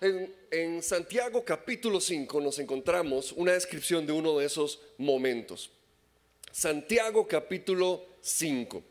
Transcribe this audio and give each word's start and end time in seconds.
En, 0.00 0.82
Santiago 0.82 1.44
capítulo 1.44 2.00
5 2.00 2.40
nos 2.40 2.58
encontramos 2.58 3.32
una 3.32 3.52
descripción 3.52 4.06
de 4.06 4.12
uno 4.12 4.38
de 4.38 4.46
esos 4.46 4.80
momentos. 4.98 5.70
Santiago 6.50 7.26
capítulo 7.26 8.04
5. 8.20 8.82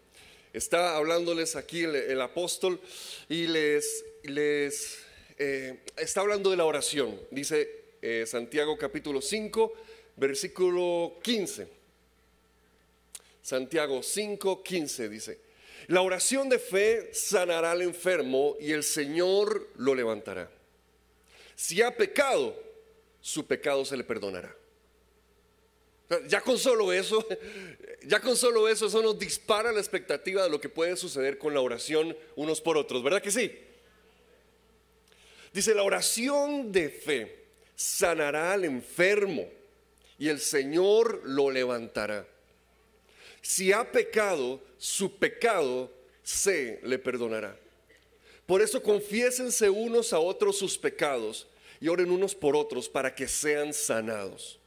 Está 0.54 0.96
hablándoles 0.96 1.56
aquí 1.56 1.84
el, 1.84 1.96
el 1.96 2.22
apóstol 2.22 2.80
y 3.28 3.48
les, 3.48 4.06
les 4.24 5.00
eh, 5.38 5.80
está 5.98 6.22
hablando 6.22 6.52
de 6.52 6.58
la 6.58 6.66
oración. 6.66 7.20
Dice 7.32 7.70
eh, 8.02 8.26
Santiago 8.28 8.78
capítulo 8.78 9.22
5, 9.22 9.74
versículo 10.18 11.20
15. 11.24 11.68
Santiago 13.42 14.02
5, 14.02 14.64
15 14.64 15.10
dice, 15.10 15.40
la 15.88 16.02
oración 16.02 16.48
de 16.48 16.60
fe 16.60 17.14
sanará 17.14 17.72
al 17.72 17.82
enfermo 17.82 18.56
y 18.60 18.72
el 18.72 18.84
Señor 18.84 19.70
lo 19.76 19.94
levantará. 19.96 20.50
Si 21.56 21.82
ha 21.82 21.96
pecado, 21.96 22.56
su 23.22 23.46
pecado 23.46 23.86
se 23.86 23.98
le 23.98 24.04
perdonará. 24.04 24.56
Ya 26.28 26.42
con 26.42 26.58
solo 26.58 26.92
eso, 26.94 27.26
ya 28.04 28.20
con 28.20 28.36
solo 28.36 28.68
eso, 28.68 28.88
eso 28.88 29.02
nos 29.02 29.18
dispara 29.18 29.72
la 29.72 29.80
expectativa 29.80 30.44
de 30.44 30.50
lo 30.50 30.60
que 30.60 30.70
puede 30.70 30.96
suceder 30.96 31.38
con 31.38 31.54
la 31.54 31.62
oración 31.62 32.16
unos 32.36 32.62
por 32.62 32.78
otros, 32.78 33.04
¿verdad 33.04 33.22
que 33.22 33.32
sí? 33.32 33.52
Dice, 35.54 35.74
la 35.76 35.84
oración 35.84 36.72
de 36.72 36.90
fe 36.90 37.46
sanará 37.76 38.54
al 38.54 38.66
enfermo 38.66 39.50
y 40.18 40.30
el 40.30 40.40
Señor 40.40 41.22
lo 41.26 41.52
levantará. 41.52 42.28
Si 43.42 43.72
ha 43.72 43.92
pecado, 43.92 44.62
su 44.78 45.18
pecado 45.18 45.92
se 46.24 46.80
le 46.84 46.98
perdonará. 46.98 47.58
Por 48.46 48.62
eso 48.62 48.84
confiésense 48.84 49.70
unos 49.70 50.12
a 50.12 50.20
otros 50.20 50.58
sus 50.58 50.78
pecados 50.78 51.48
y 51.80 51.88
oren 51.88 52.12
unos 52.12 52.36
por 52.36 52.56
otros 52.56 52.90
para 52.90 53.14
que 53.14 53.28
sean 53.28 53.74
sanados. 53.74 54.60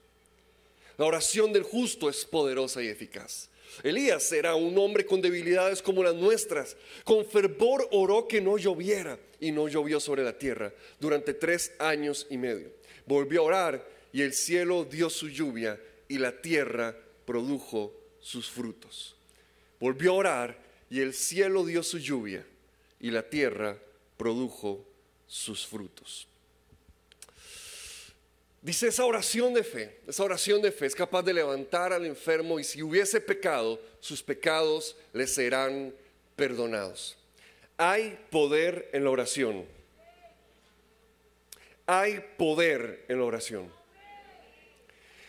La 0.97 1.05
oración 1.05 1.53
del 1.53 1.63
justo 1.63 2.09
es 2.09 2.25
poderosa 2.25 2.83
y 2.83 2.89
eficaz. 2.89 3.51
Elías 3.83 4.33
era 4.33 4.55
un 4.55 4.79
hombre 4.79 5.05
con 5.05 5.21
debilidades 5.21 5.83
como 5.83 6.03
las 6.03 6.15
nuestras. 6.15 6.77
Con 7.05 7.27
fervor 7.27 7.87
oró 7.91 8.27
que 8.27 8.41
no 8.41 8.57
lloviera 8.57 9.19
y 9.39 9.53
no 9.53 9.69
llovió 9.69 10.01
sobre 10.01 10.25
la 10.25 10.39
tierra 10.39 10.73
durante 10.99 11.35
tres 11.35 11.73
años 11.79 12.27
y 12.31 12.39
medio. 12.39 12.71
Volvió 13.05 13.43
a 13.43 13.45
orar 13.45 13.89
y 14.13 14.23
el 14.23 14.33
cielo 14.33 14.85
dio 14.85 15.11
su 15.11 15.29
lluvia 15.29 15.79
y 16.09 16.17
la 16.17 16.41
tierra 16.41 16.97
produjo 17.27 17.93
sus 18.21 18.49
frutos. 18.49 19.15
Volvió 19.79 20.13
a 20.13 20.15
orar 20.15 20.59
y 20.89 21.01
el 21.01 21.13
cielo 21.13 21.67
dio 21.67 21.83
su 21.83 21.99
lluvia 21.99 22.47
y 23.01 23.11
la 23.11 23.23
tierra 23.23 23.77
produjo 24.17 24.85
sus 25.27 25.67
frutos. 25.67 26.29
Dice 28.63 28.89
esa 28.89 29.05
oración 29.05 29.55
de 29.55 29.63
fe, 29.63 30.01
esa 30.09 30.25
oración 30.25 30.61
de 30.61 30.73
fe 30.73 30.87
es 30.87 30.95
capaz 30.95 31.23
de 31.23 31.33
levantar 31.33 31.93
al 31.93 32.05
enfermo 32.05 32.59
y 32.59 32.65
si 32.65 32.83
hubiese 32.83 33.21
pecado, 33.21 33.81
sus 34.01 34.23
pecados 34.23 34.97
le 35.13 35.27
serán 35.27 35.95
perdonados. 36.35 37.17
Hay 37.77 38.19
poder 38.31 38.91
en 38.93 39.05
la 39.05 39.11
oración. 39.11 39.65
Hay 41.87 42.25
poder 42.37 43.05
en 43.09 43.19
la 43.19 43.25
oración. 43.25 43.73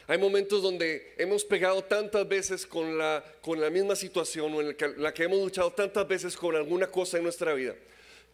Hay 0.07 0.17
momentos 0.17 0.63
donde 0.63 1.13
hemos 1.17 1.43
pegado 1.43 1.83
tantas 1.83 2.27
veces 2.27 2.65
con 2.65 2.97
la, 2.97 3.23
con 3.41 3.59
la 3.59 3.69
misma 3.69 3.95
situación 3.95 4.53
o 4.53 4.61
en 4.61 4.75
la 4.97 5.13
que 5.13 5.23
hemos 5.23 5.39
luchado 5.39 5.71
tantas 5.71 6.07
veces 6.07 6.37
con 6.37 6.55
alguna 6.55 6.87
cosa 6.87 7.17
en 7.17 7.23
nuestra 7.23 7.53
vida 7.53 7.75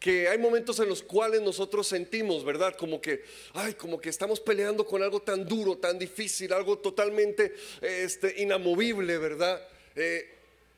que 0.04 0.28
hay 0.28 0.38
momentos 0.38 0.78
en 0.82 0.90
los 0.90 1.02
cuales 1.02 1.42
nosotros 1.42 1.88
sentimos, 1.88 2.44
¿verdad? 2.44 2.76
Como 2.76 3.00
que, 3.00 3.24
ay, 3.54 3.74
como 3.76 4.02
que 4.02 4.10
estamos 4.10 4.42
peleando 4.42 4.86
con 4.86 5.02
algo 5.02 5.22
tan 5.22 5.48
duro, 5.48 5.78
tan 5.78 5.98
difícil, 5.98 6.52
algo 6.52 6.78
totalmente 6.78 7.56
este, 7.80 8.42
inamovible, 8.42 9.18
¿verdad? 9.18 9.66
Eh, 9.96 10.30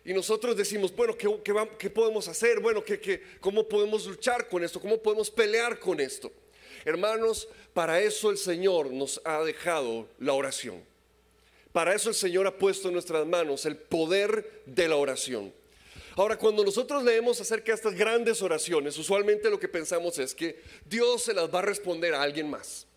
y 0.06 0.14
nosotros 0.14 0.56
decimos, 0.56 0.96
bueno, 0.96 1.18
¿qué, 1.18 1.28
qué, 1.80 1.90
podemos 1.90 2.28
hacer? 2.28 2.60
Bueno, 2.60 2.84
¿qué, 2.84 3.24
¿cómo 3.40 3.68
podemos 3.68 4.06
luchar 4.06 4.48
con 4.48 4.64
esto? 4.64 4.80
¿Cómo 4.80 5.00
podemos 5.00 5.32
pelear 5.32 5.80
con 5.80 6.00
esto? 6.00 6.32
Hermanos, 6.86 7.48
para 7.76 8.00
eso 8.00 8.32
el 8.32 8.38
Señor 8.38 8.90
nos 8.90 9.20
ha 9.26 9.44
dejado 9.44 10.08
la 10.18 10.32
oración. 10.32 10.82
Para 11.74 11.94
eso 11.94 12.08
el 12.08 12.16
Señor 12.16 12.48
ha 12.48 12.58
puesto 12.58 12.88
en 12.88 12.94
nuestras 12.94 13.28
manos 13.28 13.66
el 13.66 13.76
poder 13.76 14.64
de 14.66 14.88
la 14.88 14.96
oración. 14.96 15.54
Ahora, 16.16 16.38
cuando 16.38 16.64
nosotros 16.64 17.04
leemos 17.04 17.42
acerca 17.42 17.74
de 17.74 17.76
estas 17.76 17.94
grandes 17.94 18.42
oraciones, 18.42 18.98
usualmente 18.98 19.50
lo 19.50 19.60
que 19.60 19.68
pensamos 19.68 20.18
es 20.20 20.34
que 20.34 20.62
Dios 20.86 21.24
se 21.24 21.34
las 21.34 21.54
va 21.54 21.60
a 21.60 21.64
responder 21.64 22.14
a 22.14 22.22
alguien 22.22 22.50
más. 22.50 22.88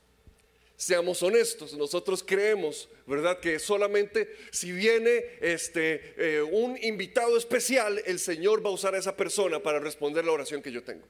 Seamos 0.77 1.25
honestos, 1.25 1.75
nosotros 1.75 2.23
creemos, 2.25 2.89
¿verdad? 3.05 3.41
Que 3.41 3.59
solamente 3.59 4.33
si 4.53 4.71
viene 4.71 5.25
este, 5.41 6.15
eh, 6.17 6.41
un 6.41 6.79
invitado 6.85 7.37
especial, 7.37 8.01
el 8.07 8.21
Señor 8.21 8.65
va 8.65 8.71
a 8.71 8.75
usar 8.75 8.95
a 8.95 8.99
esa 8.99 9.17
persona 9.17 9.61
para 9.61 9.81
responder 9.81 10.25
la 10.25 10.31
oración 10.31 10.63
que 10.63 10.71
yo 10.71 10.85
tengo. 10.85 11.05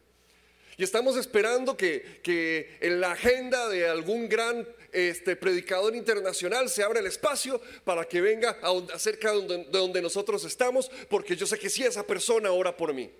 Y 0.78 0.84
estamos 0.84 1.16
esperando 1.16 1.76
que, 1.76 2.78
en 2.80 3.00
la 3.00 3.10
agenda 3.10 3.68
de 3.68 3.88
algún 3.88 4.28
gran 4.28 4.66
este, 4.92 5.34
predicador 5.34 5.96
internacional 5.96 6.70
se 6.70 6.84
abra 6.84 7.00
el 7.00 7.06
espacio 7.06 7.60
para 7.82 8.04
que 8.04 8.20
venga 8.20 8.56
acerca 8.94 9.32
de 9.32 9.64
donde, 9.72 10.00
nosotros 10.00 10.44
estamos, 10.44 10.88
porque 11.10 11.34
yo 11.34 11.48
sé 11.48 11.58
que 11.58 11.68
si 11.68 11.82
esa 11.82 12.06
persona 12.06 12.52
ora 12.52 12.76
por 12.76 12.94
mí. 12.94 13.10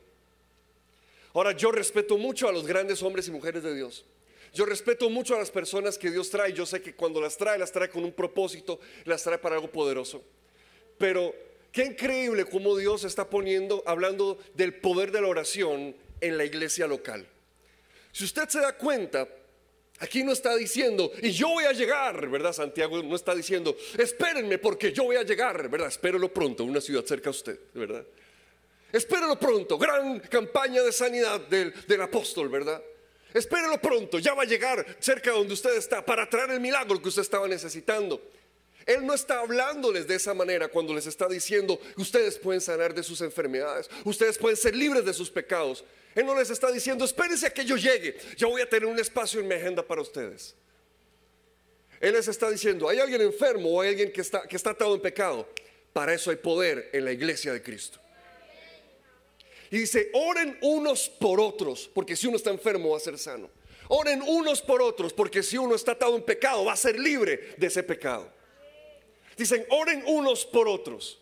Ahora, 1.34 1.50
yo 1.50 1.72
respeto 1.72 2.16
mucho 2.16 2.48
a 2.48 2.52
los 2.52 2.64
grandes 2.64 3.02
hombres 3.02 3.26
y 3.26 3.32
mujeres 3.32 3.64
de 3.64 3.75
Dios. 3.75 4.04
Yo 4.54 4.64
respeto 4.64 5.10
mucho 5.10 5.34
a 5.34 5.38
las 5.40 5.50
personas 5.50 5.98
que 5.98 6.12
Dios 6.12 6.30
trae. 6.30 6.52
Yo 6.52 6.64
sé 6.64 6.80
que 6.80 6.94
cuando 6.94 7.20
las 7.20 7.36
trae, 7.36 7.58
las 7.58 7.72
trae 7.72 7.90
con 7.90 8.04
un 8.04 8.12
propósito, 8.12 8.78
las 9.04 9.25
trae 9.25 9.38
para 9.38 9.56
algo 9.56 9.70
poderoso. 9.70 10.22
Pero 10.96 11.34
qué 11.72 11.86
increíble 11.86 12.44
cómo 12.44 12.76
Dios 12.76 13.02
está 13.02 13.28
poniendo, 13.28 13.82
hablando 13.84 14.38
del 14.54 14.75
poder 14.75 15.10
de 15.10 15.22
la 15.22 15.26
oración 15.26 15.96
en 16.20 16.38
la 16.38 16.44
iglesia 16.44 16.86
local. 16.86 17.28
Si 18.19 18.25
usted 18.25 18.49
se 18.49 18.61
da 18.61 18.73
cuenta, 18.73 19.29
aquí 20.01 20.25
no 20.25 20.33
está 20.33 20.56
diciendo, 20.56 21.12
y 21.23 21.31
yo 21.31 21.51
voy 21.51 21.67
a 21.67 21.73
llegar, 21.73 22.29
¿verdad? 22.29 22.53
Santiago 22.53 23.01
no 23.01 23.15
está 23.15 23.33
diciendo, 23.33 23.77
espérenme 23.97 24.59
porque 24.59 24.91
yo 24.91 25.05
voy 25.05 25.15
a 25.15 25.23
llegar, 25.23 25.69
¿verdad? 25.69 25.87
Espérelo 25.87 26.34
pronto, 26.34 26.65
una 26.65 26.81
ciudad 26.81 27.05
cerca 27.05 27.29
a 27.29 27.31
usted, 27.31 27.56
¿verdad? 27.75 28.05
Espérelo 28.91 29.39
pronto, 29.39 29.79
gran 29.79 30.19
campaña 30.19 30.83
de 30.83 30.91
sanidad 30.91 31.43
del, 31.43 31.73
del 31.87 32.03
apóstol, 32.03 32.49
¿verdad? 32.49 32.83
Espérelo 33.33 33.81
pronto, 33.81 34.19
ya 34.19 34.35
va 34.35 34.43
a 34.43 34.47
llegar 34.47 34.85
cerca 34.99 35.31
donde 35.31 35.55
usted 35.55 35.77
está 35.77 36.05
para 36.05 36.29
traer 36.29 36.50
el 36.50 36.61
milagro 36.61 37.00
que 37.00 37.11
usted 37.11 37.23
estaba 37.23 37.47
necesitando. 37.47 38.21
Él 38.88 39.04
no 39.04 39.12
está 39.12 39.41
hablándoles 39.41 40.09
de 40.09 40.15
esa 40.15 40.32
manera 40.32 40.66
cuando 40.66 40.94
les 40.94 41.06
está 41.06 41.28
diciendo, 41.28 41.78
ustedes 41.99 42.38
pueden 42.38 42.62
sanar 42.62 42.94
de 42.94 43.03
sus 43.03 43.21
enfermedades, 43.21 43.91
ustedes 44.03 44.38
pueden 44.38 44.56
ser 44.56 44.75
libres 44.75 45.04
de 45.04 45.12
sus 45.12 45.31
pecados. 45.31 45.84
Él 46.15 46.25
no 46.25 46.34
les 46.34 46.49
está 46.49 46.72
diciendo, 46.72 47.04
espérense 47.04 47.47
a 47.47 47.50
que 47.50 47.66
yo 47.66 47.76
llegue, 47.76 48.16
yo 48.38 48.49
voy 48.49 48.62
a 48.62 48.69
tener 48.69 48.88
un 48.88 48.99
espacio 48.99 49.41
en 49.41 49.49
mi 49.49 49.56
agenda 49.56 49.87
para 49.87 50.00
ustedes. 50.00 50.54
Él 52.00 52.15
les 52.15 52.28
está 52.28 52.49
diciendo, 52.49 52.88
hay 52.88 52.99
alguien 52.99 53.21
enfermo 53.21 53.69
o 53.75 53.82
hay 53.82 53.91
alguien 53.91 54.10
que 54.10 54.22
está, 54.22 54.49
que 54.49 54.56
está 54.56 54.71
atado 54.71 54.94
en 54.94 55.03
pecado. 55.03 55.47
Para 55.93 56.15
eso 56.15 56.31
hay 56.31 56.37
poder 56.37 56.88
en 56.94 57.05
la 57.05 57.12
iglesia 57.12 57.53
de 57.53 57.62
Cristo. 57.62 57.99
Y 59.70 59.81
dice, 59.81 60.10
oren 60.15 60.56
unos 60.62 61.10
por 61.10 61.41
otros, 61.41 61.91
porque 61.93 62.16
si 62.16 62.26
uno 62.26 62.38
está 62.38 62.49
enfermo 62.49 62.93
va 62.93 62.97
a 62.97 63.00
ser 63.00 63.19
sano. 63.19 63.50
Oren 63.88 64.22
unos 64.22 64.62
por 64.62 64.81
otros, 64.81 65.12
porque 65.12 65.43
si 65.43 65.59
uno 65.59 65.75
está 65.75 65.93
atado 65.93 66.16
en 66.16 66.22
pecado 66.22 66.65
va 66.65 66.72
a 66.72 66.76
ser 66.76 66.99
libre 66.99 67.55
de 67.59 67.66
ese 67.66 67.82
pecado. 67.82 68.38
Dicen, 69.38 69.65
oren 69.71 70.03
unos 70.06 70.44
por 70.44 70.69
otros. 70.69 71.19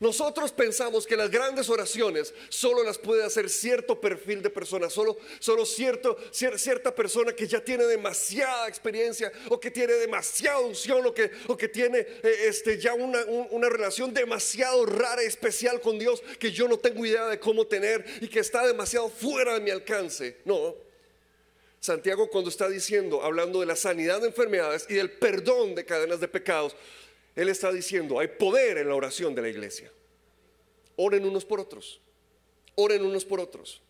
Nosotros 0.00 0.50
pensamos 0.50 1.06
que 1.06 1.14
las 1.14 1.30
grandes 1.30 1.68
oraciones 1.68 2.32
solo 2.48 2.82
las 2.82 2.96
puede 2.96 3.22
hacer 3.22 3.50
cierto 3.50 4.00
perfil 4.00 4.40
de 4.40 4.48
persona, 4.48 4.88
solo, 4.88 5.18
solo 5.40 5.66
cierto, 5.66 6.16
cierta 6.32 6.94
persona 6.94 7.34
que 7.34 7.46
ya 7.46 7.62
tiene 7.62 7.84
demasiada 7.84 8.66
experiencia 8.66 9.30
o 9.50 9.60
que 9.60 9.70
tiene 9.70 9.92
demasiada 9.92 10.60
unción 10.60 11.04
o 11.04 11.12
que, 11.12 11.30
o 11.48 11.56
que 11.56 11.68
tiene 11.68 11.98
eh, 11.98 12.46
este, 12.46 12.78
ya 12.78 12.94
una, 12.94 13.22
una 13.50 13.68
relación 13.68 14.14
demasiado 14.14 14.86
rara 14.86 15.22
y 15.22 15.26
especial 15.26 15.82
con 15.82 15.98
Dios 15.98 16.22
que 16.38 16.50
yo 16.50 16.66
no 16.66 16.78
tengo 16.78 17.04
idea 17.04 17.26
de 17.26 17.38
cómo 17.38 17.66
tener 17.66 18.02
y 18.22 18.28
que 18.28 18.40
está 18.40 18.66
demasiado 18.66 19.10
fuera 19.10 19.52
de 19.52 19.60
mi 19.60 19.70
alcance. 19.70 20.38
No, 20.46 20.76
Santiago 21.80 22.28
cuando 22.28 22.48
está 22.48 22.68
diciendo, 22.68 23.22
hablando 23.22 23.60
de 23.60 23.66
la 23.66 23.76
sanidad 23.76 24.20
de 24.20 24.28
enfermedades 24.28 24.86
y 24.88 24.94
del 24.94 25.10
perdón 25.10 25.74
de 25.74 25.84
cadenas 25.86 26.20
de 26.20 26.28
pecados, 26.28 26.76
él 27.36 27.48
está 27.48 27.72
diciendo, 27.72 28.18
hay 28.18 28.28
poder 28.28 28.78
en 28.78 28.88
la 28.88 28.94
oración 28.94 29.34
de 29.34 29.42
la 29.42 29.48
iglesia. 29.48 29.90
Oren 30.96 31.24
unos 31.24 31.44
por 31.44 31.60
otros. 31.60 32.00
Oren 32.74 33.04
unos 33.04 33.24
por 33.24 33.40
otros. 33.40 33.80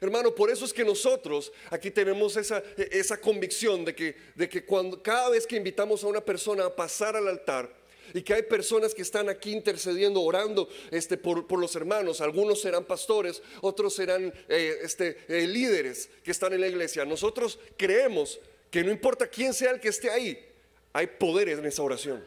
Hermano, 0.00 0.34
por 0.34 0.50
eso 0.50 0.64
es 0.64 0.72
que 0.72 0.84
nosotros 0.84 1.52
aquí 1.70 1.90
tenemos 1.90 2.36
esa, 2.36 2.62
esa 2.76 3.18
convicción 3.18 3.84
de 3.84 3.94
que, 3.94 4.16
de 4.34 4.48
que 4.48 4.64
cuando, 4.64 5.02
cada 5.02 5.30
vez 5.30 5.46
que 5.46 5.56
invitamos 5.56 6.04
a 6.04 6.08
una 6.08 6.20
persona 6.20 6.66
a 6.66 6.76
pasar 6.76 7.16
al 7.16 7.28
altar, 7.28 7.86
y 8.14 8.22
que 8.22 8.34
hay 8.34 8.42
personas 8.42 8.94
que 8.94 9.02
están 9.02 9.28
aquí 9.28 9.52
intercediendo, 9.52 10.22
orando 10.22 10.68
este, 10.90 11.16
por, 11.16 11.46
por 11.46 11.58
los 11.58 11.74
hermanos. 11.76 12.20
Algunos 12.20 12.60
serán 12.60 12.84
pastores, 12.84 13.42
otros 13.60 13.94
serán 13.94 14.32
eh, 14.48 14.78
este, 14.82 15.18
eh, 15.28 15.46
líderes 15.46 16.08
que 16.22 16.30
están 16.30 16.52
en 16.52 16.60
la 16.60 16.68
iglesia. 16.68 17.04
Nosotros 17.04 17.58
creemos 17.76 18.38
que 18.70 18.84
no 18.84 18.90
importa 18.90 19.26
quién 19.26 19.52
sea 19.52 19.72
el 19.72 19.80
que 19.80 19.88
esté 19.88 20.10
ahí, 20.10 20.38
hay 20.92 21.06
poderes 21.06 21.58
en 21.58 21.66
esa 21.66 21.82
oración. 21.82 22.24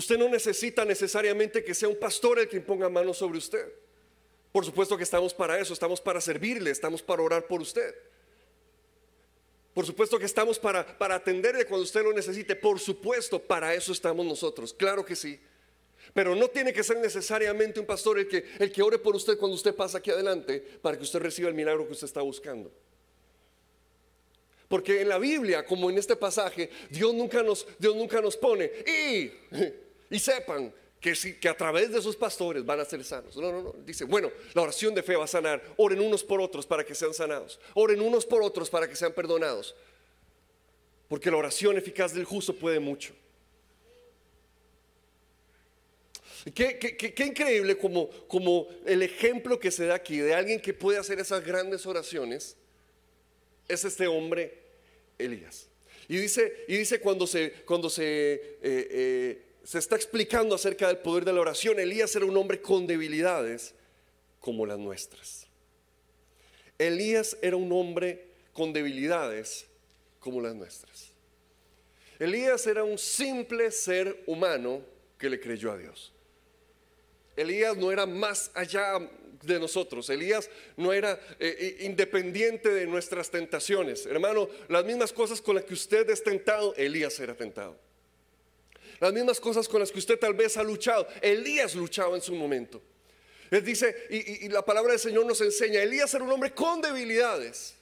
Usted 0.00 0.16
no 0.16 0.30
necesita 0.30 0.82
necesariamente 0.86 1.62
que 1.62 1.74
sea 1.74 1.86
un 1.86 1.98
pastor 1.98 2.38
el 2.38 2.48
que 2.48 2.58
ponga 2.58 2.88
manos 2.88 3.18
sobre 3.18 3.36
usted. 3.36 3.70
Por 4.50 4.64
supuesto 4.64 4.96
que 4.96 5.02
estamos 5.02 5.34
para 5.34 5.58
eso, 5.58 5.74
estamos 5.74 6.00
para 6.00 6.22
servirle, 6.22 6.70
estamos 6.70 7.02
para 7.02 7.20
orar 7.20 7.46
por 7.46 7.60
usted. 7.60 7.94
Por 9.74 9.84
supuesto 9.84 10.18
que 10.18 10.24
estamos 10.24 10.58
para, 10.58 10.96
para 10.96 11.16
atenderle 11.16 11.66
cuando 11.66 11.84
usted 11.84 12.02
lo 12.02 12.14
necesite. 12.14 12.56
Por 12.56 12.80
supuesto, 12.80 13.38
para 13.38 13.74
eso 13.74 13.92
estamos 13.92 14.24
nosotros. 14.24 14.72
Claro 14.72 15.04
que 15.04 15.14
sí. 15.14 15.38
Pero 16.14 16.34
no 16.34 16.48
tiene 16.48 16.72
que 16.72 16.82
ser 16.82 16.96
necesariamente 16.96 17.78
un 17.78 17.84
pastor 17.84 18.20
el 18.20 18.26
que, 18.26 18.46
el 18.58 18.72
que 18.72 18.80
ore 18.80 18.98
por 18.98 19.14
usted 19.14 19.36
cuando 19.36 19.54
usted 19.54 19.74
pasa 19.74 19.98
aquí 19.98 20.10
adelante 20.10 20.60
para 20.80 20.96
que 20.96 21.02
usted 21.02 21.18
reciba 21.18 21.50
el 21.50 21.54
milagro 21.54 21.86
que 21.86 21.92
usted 21.92 22.06
está 22.06 22.22
buscando. 22.22 22.72
Porque 24.66 25.02
en 25.02 25.10
la 25.10 25.18
Biblia, 25.18 25.66
como 25.66 25.90
en 25.90 25.98
este 25.98 26.16
pasaje, 26.16 26.70
Dios 26.88 27.12
nunca 27.12 27.42
nos, 27.42 27.66
Dios 27.78 27.94
nunca 27.94 28.22
nos 28.22 28.38
pone 28.38 28.64
y, 28.64 29.30
y 30.10 30.18
sepan 30.18 30.74
que, 31.00 31.14
que 31.40 31.48
a 31.48 31.56
través 31.56 31.90
de 31.90 32.02
sus 32.02 32.16
pastores 32.16 32.64
van 32.64 32.80
a 32.80 32.84
ser 32.84 33.02
sanos. 33.04 33.36
No, 33.36 33.50
no, 33.50 33.62
no. 33.62 33.74
Dice, 33.84 34.04
bueno, 34.04 34.30
la 34.52 34.62
oración 34.62 34.94
de 34.94 35.02
fe 35.02 35.16
va 35.16 35.24
a 35.24 35.28
sanar. 35.28 35.62
Oren 35.76 36.00
unos 36.00 36.22
por 36.22 36.40
otros 36.40 36.66
para 36.66 36.84
que 36.84 36.94
sean 36.94 37.14
sanados. 37.14 37.58
Oren 37.74 38.00
unos 38.00 38.26
por 38.26 38.42
otros 38.42 38.68
para 38.68 38.88
que 38.88 38.96
sean 38.96 39.12
perdonados. 39.12 39.74
Porque 41.08 41.30
la 41.30 41.38
oración 41.38 41.78
eficaz 41.78 42.12
del 42.12 42.24
justo 42.24 42.54
puede 42.54 42.80
mucho. 42.80 43.14
Qué, 46.54 46.78
qué, 46.78 47.24
increíble 47.24 47.76
como, 47.76 48.08
como 48.26 48.68
el 48.86 49.02
ejemplo 49.02 49.60
que 49.60 49.70
se 49.70 49.86
da 49.86 49.96
aquí 49.96 50.18
de 50.18 50.34
alguien 50.34 50.60
que 50.60 50.72
puede 50.72 50.98
hacer 50.98 51.20
esas 51.20 51.44
grandes 51.44 51.84
oraciones 51.84 52.56
es 53.68 53.84
este 53.84 54.06
hombre 54.06 54.58
Elías. 55.18 55.68
Y 56.08 56.16
dice, 56.16 56.64
y 56.66 56.78
dice 56.78 56.98
cuando 56.98 57.26
se, 57.26 57.52
cuando 57.64 57.90
se, 57.90 58.04
eh, 58.04 58.58
eh, 58.62 59.42
se 59.64 59.78
está 59.78 59.96
explicando 59.96 60.54
acerca 60.54 60.88
del 60.88 60.98
poder 60.98 61.24
de 61.24 61.32
la 61.32 61.40
oración, 61.40 61.78
Elías 61.78 62.14
era 62.16 62.24
un 62.24 62.36
hombre 62.36 62.60
con 62.60 62.86
debilidades 62.86 63.74
como 64.40 64.66
las 64.66 64.78
nuestras. 64.78 65.46
Elías 66.78 67.36
era 67.42 67.56
un 67.56 67.70
hombre 67.72 68.26
con 68.52 68.72
debilidades 68.72 69.66
como 70.18 70.40
las 70.40 70.54
nuestras. 70.54 71.10
Elías 72.18 72.66
era 72.66 72.84
un 72.84 72.98
simple 72.98 73.70
ser 73.70 74.24
humano 74.26 74.82
que 75.18 75.30
le 75.30 75.40
creyó 75.40 75.72
a 75.72 75.78
Dios. 75.78 76.12
Elías 77.36 77.76
no 77.76 77.92
era 77.92 78.06
más 78.06 78.50
allá 78.54 78.98
de 79.42 79.58
nosotros. 79.58 80.08
Elías 80.10 80.50
no 80.76 80.92
era 80.92 81.18
eh, 81.38 81.78
independiente 81.80 82.68
de 82.70 82.86
nuestras 82.86 83.30
tentaciones. 83.30 84.06
Hermano, 84.06 84.48
las 84.68 84.84
mismas 84.84 85.12
cosas 85.12 85.40
con 85.40 85.54
las 85.54 85.64
que 85.64 85.74
usted 85.74 86.08
es 86.10 86.22
tentado, 86.22 86.74
Elías 86.76 87.18
era 87.20 87.34
tentado. 87.34 87.76
Las 89.00 89.12
mismas 89.14 89.40
cosas 89.40 89.66
con 89.66 89.80
las 89.80 89.90
que 89.90 89.98
usted 89.98 90.18
tal 90.18 90.34
vez 90.34 90.58
ha 90.58 90.62
luchado, 90.62 91.08
Elías 91.22 91.74
luchaba 91.74 92.14
en 92.14 92.22
su 92.22 92.34
momento. 92.34 92.82
Él 93.50 93.64
dice, 93.64 94.06
y, 94.10 94.48
la 94.48 94.64
palabra 94.64 94.92
del 94.92 95.00
Señor 95.00 95.26
nos 95.26 95.40
enseña, 95.40 95.82
Elías 95.82 96.12
era 96.14 96.22
un 96.22 96.30
hombre 96.30 96.54
con 96.54 96.80
debilidades 96.80 97.74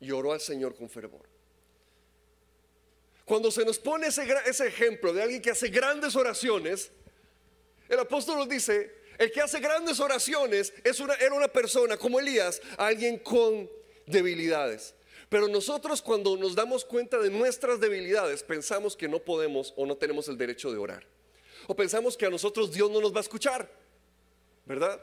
y 0.00 0.10
oró 0.10 0.32
al 0.32 0.40
Señor 0.40 0.74
con 0.74 0.90
fervor. 0.90 1.22
Cuando 3.24 3.50
se 3.50 3.64
nos 3.64 3.78
pone 3.78 4.08
ese, 4.08 4.26
ese 4.44 4.66
ejemplo 4.66 5.12
de 5.12 5.22
alguien 5.22 5.40
que 5.40 5.52
hace 5.52 5.68
grandes 5.68 6.16
oraciones, 6.16 6.90
el 7.88 8.00
apóstol 8.00 8.36
nos 8.36 8.48
dice, 8.48 8.92
el 9.18 9.30
que 9.30 9.40
hace 9.40 9.60
grandes 9.60 10.00
oraciones 10.00 10.74
es 10.82 11.00
era 11.20 11.34
una 11.34 11.48
persona 11.48 11.96
como 11.96 12.18
Elías, 12.18 12.60
alguien 12.76 13.18
con 13.18 13.70
debilidades. 14.06 14.94
Pero 15.32 15.48
nosotros 15.48 16.02
cuando 16.02 16.36
nos 16.36 16.54
damos 16.54 16.84
cuenta 16.84 17.18
de 17.18 17.30
nuestras 17.30 17.80
debilidades, 17.80 18.42
pensamos 18.42 18.94
que 18.94 19.08
no 19.08 19.18
podemos 19.18 19.72
o 19.78 19.86
no 19.86 19.96
tenemos 19.96 20.28
el 20.28 20.36
derecho 20.36 20.70
de 20.70 20.76
orar. 20.76 21.06
O 21.66 21.74
pensamos 21.74 22.18
que 22.18 22.26
a 22.26 22.28
nosotros 22.28 22.70
Dios 22.70 22.90
no 22.90 23.00
nos 23.00 23.14
va 23.14 23.16
a 23.16 23.22
escuchar, 23.22 23.66
¿verdad? 24.66 25.02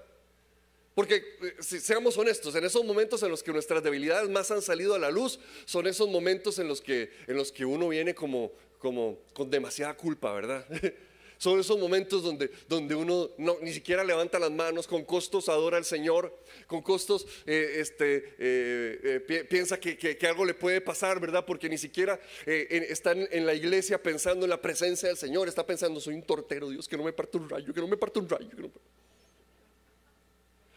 Porque 0.93 1.15
eh, 1.15 1.55
si 1.61 1.79
seamos 1.79 2.15
honestos, 2.15 2.53
en 2.53 2.63
esos 2.63 2.85
momentos 2.85 3.23
en 3.23 3.31
los 3.31 3.41
que 3.41 3.51
nuestras 3.51 3.81
debilidades 3.81 4.29
más 4.29 4.51
han 4.51 4.61
salido 4.61 4.93
a 4.93 4.99
la 4.99 5.09
luz, 5.09 5.39
son 5.65 5.87
esos 5.87 6.07
momentos 6.07 6.59
en 6.59 6.67
los 6.67 6.79
que, 6.79 7.11
en 7.25 7.35
los 7.35 7.51
que 7.51 7.65
uno 7.65 7.89
viene 7.89 8.13
como, 8.13 8.51
como 8.77 9.17
con 9.33 9.49
demasiada 9.49 9.97
culpa, 9.97 10.31
¿verdad? 10.31 10.63
Son 11.39 11.57
esos 11.57 11.79
momentos 11.79 12.21
donde, 12.21 12.51
donde 12.67 12.93
uno 12.95 13.31
no, 13.37 13.55
ni 13.61 13.71
siquiera 13.71 14.03
levanta 14.03 14.37
las 14.39 14.51
manos, 14.51 14.85
con 14.87 15.05
costos 15.05 15.47
adora 15.47 15.77
al 15.77 15.85
Señor, 15.85 16.37
con 16.67 16.81
costos 16.81 17.25
eh, 17.45 17.75
este, 17.77 18.35
eh, 18.37 19.21
eh, 19.29 19.45
piensa 19.49 19.79
que, 19.79 20.17
algo 20.27 20.43
le 20.43 20.53
puede 20.53 20.81
pasar, 20.81 21.17
¿verdad? 21.21 21.45
Porque 21.45 21.69
ni 21.69 21.77
siquiera 21.77 22.19
está 22.45 23.13
en, 23.13 23.45
la 23.45 23.53
iglesia 23.53 24.03
pensando 24.03 24.45
en 24.45 24.49
la 24.49 24.61
presencia 24.61 25.07
del 25.07 25.17
Señor, 25.17 25.47
está 25.47 25.65
pensando, 25.65 26.01
soy 26.01 26.15
un 26.15 26.23
tortero, 26.23 26.69
Dios, 26.71 26.89
que 26.89 26.97
no 26.97 27.05
me 27.05 27.13
parte 27.13 27.37
un 27.37 27.47
rayo, 27.47 27.73
que 27.73 27.79
no 27.79 27.87
me 27.87 27.95
parte 27.95 28.19
un 28.19 28.27
rayo. 28.27 28.49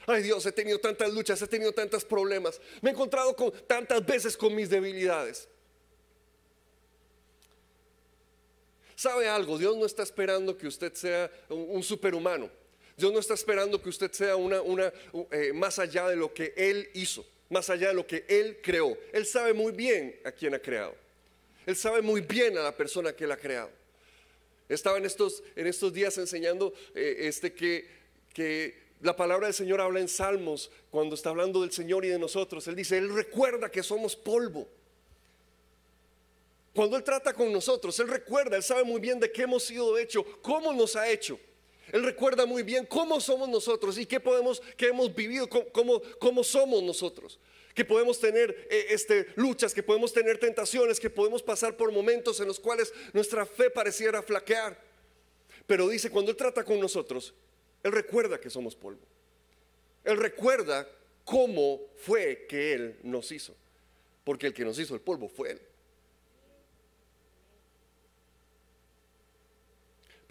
Ay 0.06 0.22
Dios, 0.22 0.46
he 0.46 0.52
tenido 0.52 0.78
tantas 0.78 1.12
luchas, 1.12 1.42
he 1.42 1.48
tenido 1.48 1.72
tantos 1.72 2.04
problemas, 2.04 2.60
me 2.80 2.90
he 2.90 2.92
encontrado 2.92 3.34
con, 3.34 3.50
tantas 3.66 4.06
veces 4.06 4.36
con 4.36 4.54
mis 4.54 4.70
debilidades. 4.70 5.48
¿Sabe 9.02 9.28
algo? 9.28 9.58
Dios 9.58 9.76
no 9.76 9.84
está 9.84 10.04
esperando 10.04 10.56
que 10.56 10.68
usted 10.68 10.94
sea 10.94 11.28
un, 11.48 11.82
superhumano. 11.82 12.48
Dios 12.96 13.12
no 13.12 13.18
está 13.18 13.34
esperando 13.34 13.82
que 13.82 13.88
usted 13.88 14.12
sea 14.12 14.36
una, 14.36 14.62
una 14.62 14.92
eh, 15.32 15.52
más 15.52 15.80
allá 15.80 16.06
de 16.06 16.14
lo 16.14 16.32
que 16.32 16.54
Él 16.56 16.88
hizo, 16.94 17.26
más 17.50 17.68
allá 17.68 17.88
de 17.88 17.94
lo 17.94 18.06
que 18.06 18.24
Él 18.28 18.60
creó. 18.62 18.96
Él 19.12 19.26
sabe 19.26 19.54
muy 19.54 19.72
bien 19.72 20.20
a 20.24 20.30
quién 20.30 20.54
ha 20.54 20.60
creado. 20.60 20.94
Él 21.66 21.74
sabe 21.74 22.00
muy 22.00 22.20
bien 22.20 22.56
a 22.56 22.62
la 22.62 22.76
persona 22.76 23.12
que 23.12 23.24
Él 23.24 23.32
ha 23.32 23.36
creado. 23.36 23.70
Estaba 24.68 24.98
en 24.98 25.04
estos, 25.04 25.42
en 25.56 25.66
estos 25.66 25.92
días 25.92 26.16
enseñando 26.18 26.72
eh, 26.94 27.16
este, 27.22 27.52
que, 27.52 27.88
que 28.32 28.82
la 29.00 29.16
palabra 29.16 29.48
del 29.48 29.54
Señor 29.54 29.80
habla 29.80 29.98
en 29.98 30.06
Salmos 30.06 30.70
cuando 30.92 31.16
está 31.16 31.30
hablando 31.30 31.62
del 31.62 31.72
Señor 31.72 32.04
y 32.04 32.08
de 32.08 32.20
nosotros. 32.20 32.68
Él 32.68 32.76
dice, 32.76 32.98
Él 32.98 33.12
recuerda 33.12 33.68
que 33.68 33.82
somos 33.82 34.14
polvo. 34.14 34.68
Cuando 36.74 36.96
Él 36.96 37.02
trata 37.02 37.34
con 37.34 37.52
nosotros, 37.52 37.98
Él 38.00 38.08
recuerda, 38.08 38.56
Él 38.56 38.62
sabe 38.62 38.84
muy 38.84 39.00
bien 39.00 39.20
de 39.20 39.30
qué 39.30 39.42
hemos 39.42 39.64
sido 39.64 39.98
hecho, 39.98 40.24
cómo 40.40 40.72
nos 40.72 40.96
ha 40.96 41.08
hecho. 41.08 41.38
Él 41.92 42.04
recuerda 42.04 42.46
muy 42.46 42.62
bien 42.62 42.86
cómo 42.86 43.20
somos 43.20 43.48
nosotros 43.48 43.98
y 43.98 44.06
qué 44.06 44.18
podemos, 44.18 44.62
qué 44.78 44.88
hemos 44.88 45.14
vivido, 45.14 45.48
cómo, 45.48 46.00
cómo 46.18 46.42
somos 46.42 46.82
nosotros. 46.82 47.38
Que 47.74 47.84
podemos 47.84 48.18
tener 48.18 48.66
eh, 48.70 48.86
este, 48.90 49.26
luchas, 49.36 49.74
que 49.74 49.82
podemos 49.82 50.12
tener 50.12 50.38
tentaciones, 50.38 50.98
que 50.98 51.10
podemos 51.10 51.42
pasar 51.42 51.76
por 51.76 51.92
momentos 51.92 52.40
en 52.40 52.46
los 52.46 52.58
cuales 52.58 52.92
nuestra 53.12 53.44
fe 53.44 53.70
pareciera 53.70 54.22
flaquear. 54.22 54.78
Pero 55.66 55.88
dice, 55.88 56.10
cuando 56.10 56.30
Él 56.30 56.36
trata 56.36 56.64
con 56.64 56.80
nosotros, 56.80 57.34
Él 57.82 57.92
recuerda 57.92 58.40
que 58.40 58.48
somos 58.48 58.74
polvo. 58.74 59.00
Él 60.04 60.16
recuerda 60.16 60.88
cómo 61.24 61.80
fue 61.96 62.46
que 62.48 62.72
Él 62.72 62.96
nos 63.02 63.30
hizo. 63.32 63.54
Porque 64.24 64.46
el 64.46 64.54
que 64.54 64.64
nos 64.64 64.78
hizo 64.78 64.94
el 64.94 65.00
polvo 65.00 65.28
fue 65.28 65.52
Él. 65.52 65.60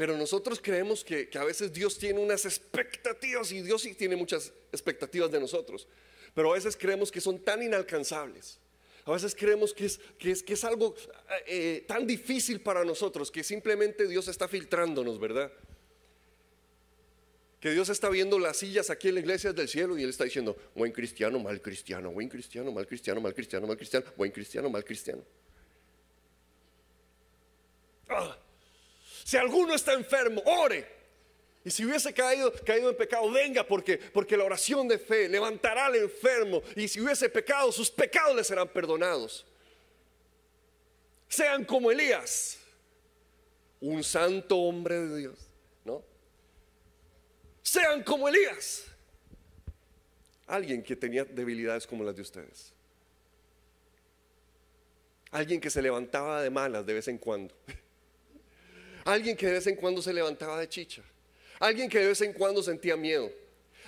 Pero 0.01 0.17
nosotros 0.17 0.60
creemos 0.60 1.03
que, 1.03 1.29
a 1.36 1.43
veces 1.43 1.72
Dios 1.72 1.96
tiene 2.00 2.20
unas 2.20 2.46
expectativas 2.46 3.51
y 3.51 3.62
Dios 3.62 3.84
sí 3.84 3.93
tiene 3.93 4.15
muchas 4.15 4.51
expectativas 4.72 5.29
de 5.29 5.39
nosotros. 5.39 5.88
Pero 6.34 6.50
a 6.50 6.55
veces 6.55 6.75
creemos 6.75 7.12
que 7.12 7.22
son 7.22 7.38
tan 7.38 7.62
inalcanzables. 7.62 8.58
A 9.05 9.12
veces 9.12 9.36
creemos 9.36 9.75
que 9.75 9.86
es, 9.86 10.00
que 10.17 10.31
es, 10.31 10.41
que 10.41 10.53
es 10.53 10.63
algo 10.63 10.96
eh, 11.46 11.86
tan 11.88 12.08
difícil 12.08 12.62
para 12.62 12.84
nosotros 12.84 13.29
que 13.29 13.43
simplemente 13.43 14.08
Dios 14.08 14.27
está 14.27 14.48
filtrándonos, 14.48 15.20
¿verdad? 15.20 15.53
Que 17.60 17.70
Dios 17.70 17.89
está 17.89 18.10
viendo 18.10 18.39
las 18.39 18.58
sillas 18.58 18.89
aquí 18.89 19.10
en 19.10 19.13
la 19.13 19.20
iglesia 19.20 19.53
del 19.53 19.70
cielo 19.70 20.00
y 20.00 20.03
Él 20.03 20.10
está 20.10 20.24
diciendo, 20.24 20.58
buen 20.74 20.91
cristiano, 20.93 21.38
mal 21.38 21.62
cristiano, 21.62 22.10
buen 22.10 22.27
cristiano, 22.27 22.72
mal 22.72 22.88
cristiano, 22.88 23.22
mal 23.22 23.36
cristiano, 23.36 23.67
mal 23.67 23.77
cristiano, 23.77 24.05
buen 24.17 24.31
cristiano, 24.31 24.67
mal 24.67 24.84
cristiano. 24.84 25.22
¡Ah! 28.10 28.40
Si 29.31 29.38
alguno 29.38 29.73
está 29.73 29.93
enfermo, 29.93 30.43
ore. 30.45 30.85
Y 31.63 31.71
si 31.71 31.85
hubiese 31.85 32.13
caído, 32.13 32.51
en 32.67 32.97
pecado, 32.97 33.31
venga 33.31 33.65
porque, 33.65 33.97
porque 33.97 34.35
la 34.35 34.43
oración 34.43 34.89
de 34.89 35.00
fe 35.00 35.29
levantará 35.29 35.85
al 35.85 35.95
enfermo. 35.95 36.61
Y 36.75 36.89
si 36.89 37.00
hubiese 37.00 37.29
pecado, 37.29 37.71
sus 37.71 37.89
pecados 37.89 38.35
le 38.35 38.43
serán 38.43 38.67
perdonados. 38.67 39.45
Sean 41.29 41.63
como 41.63 41.89
Elías, 41.89 42.59
un 43.79 44.03
santo 44.03 44.57
hombre 44.57 45.00
de 45.00 45.17
Dios, 45.19 45.39
¿no? 45.85 46.03
Sean 47.61 48.03
como 48.03 48.27
Elías, 48.27 48.83
alguien 50.45 50.83
que 50.83 50.97
tenía 50.97 51.23
debilidades 51.23 51.88
como 51.88 52.03
las 52.03 52.17
de 52.17 52.21
ustedes. 52.21 52.73
Alguien 55.31 55.61
que 55.61 55.69
se 55.69 55.81
levantaba 55.81 56.41
de 56.41 56.50
malas 56.50 56.85
de 56.85 56.93
vez 56.95 57.07
en 57.07 57.17
cuando. 57.17 57.55
Alguien 59.05 59.36
que 59.36 59.48
de 59.48 59.53
vez 59.53 59.67
en 59.67 59.75
cuando 59.75 60.01
se 60.01 60.13
levantaba 60.13 60.60
de 60.60 60.70
chicha. 60.70 61.01
Alguien 61.60 61.89
que 61.89 62.00
de 62.00 62.08
vez 62.08 62.22
en 62.22 62.34
cuando 62.34 62.63
sentía 62.63 62.96
miedo. 62.96 63.31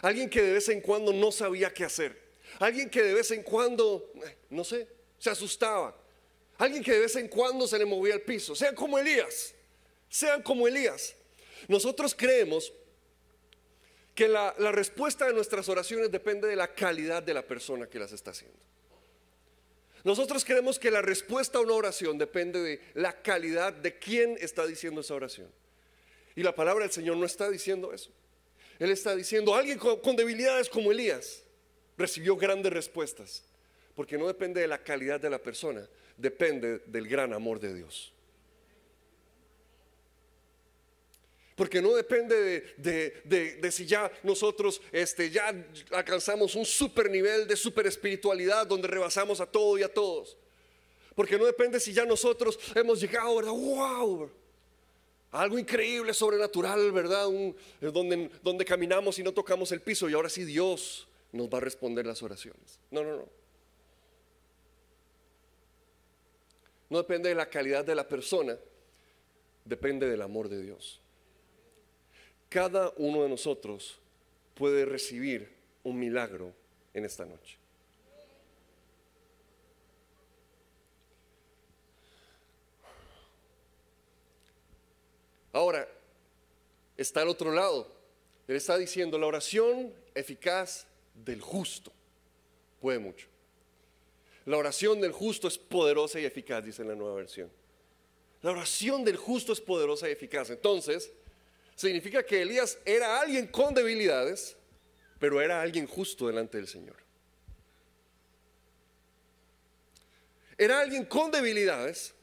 Alguien 0.02 0.30
que 0.30 0.42
de 0.42 0.54
vez 0.54 0.70
en 0.70 0.82
cuando 0.82 1.14
no 1.14 1.32
sabía 1.32 1.74
qué 1.74 1.84
hacer. 1.84 2.22
Alguien 2.60 2.90
que 2.90 3.02
de 3.02 3.14
vez 3.14 3.32
en 3.32 3.44
cuando, 3.44 4.12
eh, 4.26 4.36
no 4.50 4.64
sé, 4.64 4.88
se 5.18 5.30
asustaba. 5.30 5.96
Alguien 6.58 6.84
que 6.84 6.92
de 6.92 7.00
vez 7.00 7.16
en 7.16 7.28
cuando 7.28 7.68
se 7.68 7.78
le 7.80 7.86
movía 7.86 8.14
el 8.14 8.22
piso. 8.22 8.56
Sean 8.56 8.76
como 8.76 9.00
Elías. 9.00 9.54
Sean 10.10 10.42
como 10.44 10.68
Elías. 10.68 11.16
Nosotros 11.68 12.14
creemos 12.16 12.72
que 14.14 14.28
la, 14.28 14.54
la 14.60 14.72
respuesta 14.72 15.26
de 15.26 15.34
nuestras 15.34 15.68
oraciones 15.70 16.12
depende 16.12 16.48
de 16.48 16.56
la 16.56 16.74
calidad 16.74 17.24
de 17.24 17.34
la 17.34 17.42
persona 17.42 17.88
que 17.88 17.98
las 17.98 18.12
está 18.12 18.32
haciendo. 18.32 18.60
Nosotros 20.04 20.44
creemos 20.44 20.80
que 20.80 20.92
la 20.92 21.02
respuesta 21.02 21.58
a 21.58 21.62
una 21.62 21.74
oración 21.74 22.18
depende 22.18 22.62
de 22.62 22.82
la 22.94 23.22
calidad 23.22 23.72
de 23.72 23.98
quien 23.98 24.38
está 24.40 24.66
diciendo 24.66 25.02
esa 25.02 25.14
oración. 25.14 25.50
Y 26.36 26.44
la 26.44 26.54
palabra 26.54 26.84
del 26.84 26.92
Señor 26.92 27.18
no 27.18 27.26
está 27.26 27.50
diciendo 27.50 27.94
eso. 27.94 28.12
Él 28.80 28.92
está 28.92 29.16
diciendo, 29.16 29.56
alguien 29.56 29.78
con, 29.78 30.16
debilidades 30.16 30.68
como 30.68 30.92
Elías 30.92 31.44
recibió 31.98 32.36
grandes 32.36 32.74
respuestas, 32.74 33.44
porque 33.96 34.18
no 34.18 34.28
depende 34.28 34.62
de 34.62 34.68
la 34.68 34.84
calidad 34.84 35.20
de 35.20 35.30
la 35.30 35.38
persona, 35.38 35.88
depende 36.18 36.80
del 36.86 37.08
gran 37.08 37.34
amor 37.34 37.60
de 37.60 37.74
Dios. 37.74 38.13
Porque 41.56 41.82
no 41.82 41.94
depende 41.94 42.74
de, 42.78 43.72
si 43.72 43.86
ya 43.86 44.12
nosotros 44.24 44.82
este, 44.92 45.30
ya 45.30 45.54
alcanzamos 45.92 46.56
un 46.56 46.66
super 46.66 47.10
nivel 47.10 47.48
de 47.48 47.56
super 47.56 47.86
espiritualidad 47.86 48.66
donde 48.66 48.88
rebasamos 48.88 49.40
a 49.40 49.46
todo 49.46 49.78
y 49.78 49.84
a 49.84 49.94
todos. 49.94 50.36
Porque 51.16 51.38
no 51.38 51.46
depende 51.46 51.80
si 51.80 51.94
ya 51.94 52.06
nosotros 52.06 52.60
hemos 52.74 53.00
llegado, 53.00 53.36
¿verdad? 53.36 53.52
¡Wow! 53.52 54.32
Algo 55.32 55.60
increíble, 55.60 56.14
sobrenatural, 56.14 56.92
¿verdad? 56.92 57.28
donde, 57.82 58.32
donde 58.42 58.66
caminamos 58.66 59.20
y 59.20 59.24
no 59.24 59.32
tocamos 59.32 59.72
el 59.72 59.82
piso 59.82 60.10
y 60.10 60.14
ahora 60.14 60.30
sí 60.30 60.46
Dios 60.46 61.08
nos 61.32 61.50
va 61.50 61.60
a 61.60 61.62
responder 61.62 62.06
las 62.06 62.24
oraciones. 62.24 62.80
No, 62.90 63.04
no, 63.04 63.18
no. 63.18 63.30
No 66.90 66.98
depende 66.98 67.30
de 67.30 67.36
la 67.36 67.48
calidad 67.48 67.86
de 67.86 67.96
la 67.96 68.08
persona, 68.08 68.58
depende 69.66 70.08
del 70.08 70.22
amor 70.22 70.50
de 70.50 70.62
Dios 70.62 71.03
cada 72.54 72.94
uno 72.98 73.24
de 73.24 73.30
nosotros 73.30 73.98
puede 74.54 74.86
recibir 74.86 75.52
un 75.82 75.98
milagro 75.98 76.54
en 76.94 77.04
esta 77.04 77.26
noche. 77.26 77.58
Ahora, 85.52 85.90
está 86.96 87.24
al 87.24 87.30
otro 87.30 87.52
lado. 87.52 87.92
Él 88.48 88.56
está 88.56 88.78
diciendo, 88.78 89.18
la 89.18 89.26
oración 89.26 89.92
eficaz 90.14 90.86
del 91.16 91.42
justo 91.42 91.92
puede 92.80 93.00
mucho. 93.00 93.26
La 94.46 94.58
oración 94.58 95.02
del 95.02 95.12
justo 95.12 95.48
es 95.48 95.58
poderosa 95.58 96.20
y 96.20 96.26
eficaz, 96.26 96.64
dice 96.64 96.84
en 96.84 96.90
la 96.90 96.96
nueva 96.96 97.16
versión. 97.16 97.50
La 98.44 98.52
oración 98.52 99.04
del 99.04 99.18
justo 99.18 99.54
es 99.54 99.62
poderosa 99.62 100.08
y 100.08 100.12
eficaz. 100.12 100.52
Entonces, 100.52 101.12
significa 101.76 102.24
que 102.24 102.42
Elías 102.42 102.78
era 102.86 103.20
alguien 103.20 103.48
con 103.48 103.74
debilidades, 103.74 104.56
pero 105.20 105.42
era 105.42 105.62
alguien 105.62 105.88
justo 105.88 106.28
delante 106.28 106.58
del 106.58 106.68
Señor. 106.68 106.98
Era 110.58 110.80
alguien 110.80 111.06
con 111.06 111.32
debilidades, 111.32 112.14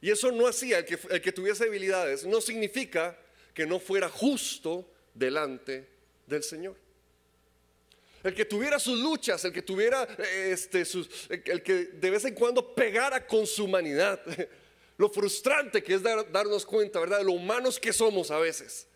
y 0.00 0.10
eso 0.10 0.32
no 0.32 0.46
hacía 0.46 0.78
el 0.78 0.84
que, 0.84 0.98
el 1.10 1.20
que 1.20 1.32
tuviese 1.32 1.64
debilidades, 1.64 2.26
no 2.26 2.40
significa 2.40 3.16
que 3.54 3.66
no 3.66 3.78
fuera 3.78 4.08
justo 4.08 4.90
delante 5.14 5.88
del 6.26 6.42
Señor. 6.42 6.76
El 8.22 8.34
que 8.34 8.44
tuviera 8.44 8.78
sus 8.78 8.98
luchas, 8.98 9.44
el 9.44 9.52
que 9.52 9.62
tuviera 9.62 10.06
este, 10.28 10.82
el 11.30 11.62
que 11.62 11.74
de 11.84 12.10
vez 12.10 12.24
en 12.24 12.34
cuando 12.34 12.74
pegara 12.74 13.24
con 13.26 13.46
su 13.46 13.64
humanidad, 13.64 14.20
lo 14.98 15.08
frustrante 15.08 15.82
que 15.82 15.94
es 15.94 16.02
darnos 16.02 16.66
cuenta, 16.66 17.00
¿verdad? 17.00 17.18
De 17.18 17.24
lo 17.24 17.32
humanos 17.32 17.78
que 17.78 17.92
somos 17.92 18.30
a 18.30 18.38
veces. 18.38 18.86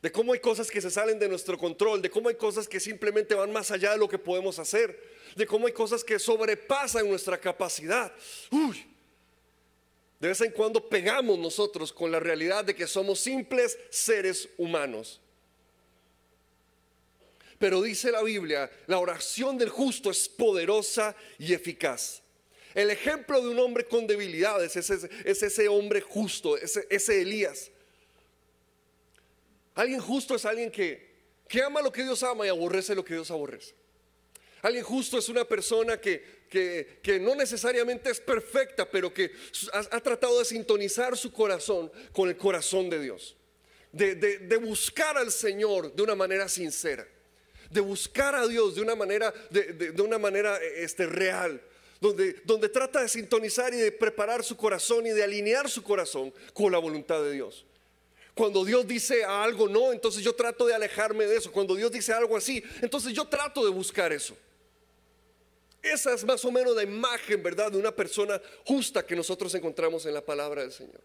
De 0.00 0.10
cómo 0.10 0.32
hay 0.32 0.40
cosas 0.40 0.70
que 0.70 0.80
se 0.80 0.90
salen 0.90 1.18
de 1.18 1.28
nuestro 1.28 1.56
control, 1.56 2.02
de 2.02 2.10
cómo 2.10 2.30
hay 2.30 2.34
cosas 2.34 2.66
que 2.66 2.80
simplemente 2.80 3.34
van 3.34 3.52
más 3.52 3.70
allá 3.70 3.92
de 3.92 3.98
lo 3.98 4.08
que 4.08 4.18
podemos 4.18 4.58
hacer, 4.58 4.98
de 5.36 5.46
cómo 5.46 5.66
hay 5.66 5.72
cosas 5.72 6.02
que 6.02 6.18
sobrepasan 6.18 7.06
nuestra 7.06 7.38
capacidad. 7.38 8.12
Uy, 8.50 8.84
de 10.18 10.28
vez 10.28 10.40
en 10.40 10.52
cuando 10.52 10.88
pegamos 10.88 11.38
nosotros 11.38 11.92
con 11.92 12.10
la 12.10 12.18
realidad 12.18 12.64
de 12.64 12.74
que 12.74 12.86
somos 12.86 13.20
simples 13.20 13.78
seres 13.90 14.48
humanos. 14.56 15.20
Pero 17.58 17.82
dice 17.82 18.10
la 18.10 18.22
Biblia, 18.22 18.70
la 18.86 18.98
oración 18.98 19.58
del 19.58 19.68
justo 19.68 20.10
es 20.10 20.28
poderosa 20.28 21.14
y 21.38 21.52
eficaz. 21.52 22.21
El 22.74 22.90
ejemplo 22.90 23.40
de 23.40 23.48
un 23.48 23.58
hombre 23.58 23.86
con 23.86 24.06
debilidades 24.06 24.76
es 24.76 24.90
ese, 25.42 25.68
hombre 25.68 26.00
justo, 26.00 26.56
ese, 26.56 27.20
Elías. 27.20 27.70
Alguien 29.74 30.00
justo 30.00 30.34
es 30.34 30.44
alguien 30.44 30.70
que, 30.70 31.12
ama 31.64 31.82
lo 31.82 31.92
que 31.92 32.02
Dios 32.02 32.22
ama 32.22 32.46
y 32.46 32.48
aborrece 32.48 32.94
lo 32.94 33.04
que 33.04 33.14
Dios 33.14 33.30
aborrece. 33.30 33.74
Alguien 34.62 34.84
justo 34.84 35.18
es 35.18 35.28
una 35.28 35.44
persona 35.44 36.00
que, 36.00 37.20
no 37.20 37.34
necesariamente 37.34 38.10
es 38.10 38.20
perfecta, 38.20 38.90
pero 38.90 39.12
que 39.12 39.32
ha, 39.72 40.00
tratado 40.00 40.38
de 40.38 40.44
sintonizar 40.44 41.16
su 41.16 41.32
corazón 41.32 41.92
con 42.12 42.28
el 42.28 42.36
corazón 42.36 42.88
de 42.88 43.00
Dios. 43.00 43.36
De, 43.92 44.56
buscar 44.56 45.18
al 45.18 45.30
Señor 45.30 45.94
de 45.94 46.02
una 46.02 46.14
manera 46.14 46.48
sincera. 46.48 47.06
De 47.70 47.80
buscar 47.80 48.34
a 48.34 48.46
Dios 48.46 48.74
de 48.74 48.82
una 48.82 48.94
manera, 48.94 49.32
de, 49.50 49.72
de 49.72 50.02
una 50.02 50.18
manera 50.18 50.58
este, 50.62 51.06
real. 51.06 51.60
Donde, 52.02 52.32
donde 52.44 52.68
trata 52.68 53.00
de 53.00 53.08
sintonizar 53.08 53.72
y 53.72 53.76
de 53.76 53.92
preparar 53.92 54.42
su 54.42 54.56
corazón 54.56 55.06
y 55.06 55.10
de 55.10 55.22
alinear 55.22 55.70
su 55.70 55.84
corazón 55.84 56.34
con 56.52 56.72
la 56.72 56.78
voluntad 56.78 57.22
de 57.22 57.30
Dios. 57.30 57.64
Cuando 58.34 58.64
Dios 58.64 58.88
dice 58.88 59.22
algo 59.24 59.68
no, 59.68 59.92
entonces 59.92 60.20
yo 60.24 60.34
trato 60.34 60.66
de 60.66 60.74
alejarme 60.74 61.26
de 61.26 61.36
eso. 61.36 61.52
Cuando 61.52 61.76
Dios 61.76 61.92
dice 61.92 62.12
algo 62.12 62.36
así, 62.36 62.60
entonces 62.80 63.12
yo 63.12 63.24
trato 63.26 63.64
de 63.64 63.70
buscar 63.70 64.12
eso. 64.12 64.36
Esa 65.80 66.12
es 66.12 66.24
más 66.24 66.44
o 66.44 66.50
menos 66.50 66.74
la 66.74 66.82
imagen, 66.82 67.40
¿verdad?, 67.40 67.70
de 67.70 67.78
una 67.78 67.94
persona 67.94 68.42
justa 68.66 69.06
que 69.06 69.14
nosotros 69.14 69.54
encontramos 69.54 70.04
en 70.04 70.14
la 70.14 70.24
palabra 70.24 70.62
del 70.62 70.72
Señor. 70.72 71.00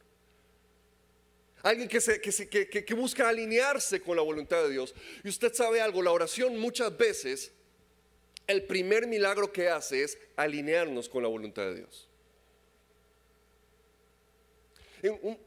Alguien 1.62 1.88
que, 1.88 2.02
se, 2.02 2.20
que, 2.20 2.70
que, 2.70 2.94
busca 2.96 3.30
alinearse 3.30 4.02
con 4.02 4.16
la 4.16 4.24
voluntad 4.24 4.64
de 4.64 4.72
Dios. 4.72 4.96
Y 5.24 5.30
usted 5.30 5.54
sabe 5.54 5.80
algo, 5.80 6.02
la 6.02 6.12
oración 6.12 6.58
muchas 6.58 6.98
veces, 6.98 7.52
el 8.48 8.64
primer 8.64 9.08
milagro 9.08 9.52
que 9.52 9.70
hace 9.70 10.04
es 10.04 10.18
alinearnos 10.36 11.10
con 11.10 11.22
la 11.22 11.30
voluntad 11.30 11.64
de 11.64 11.76
Dios. 11.76 12.08
Eh, 15.04 15.38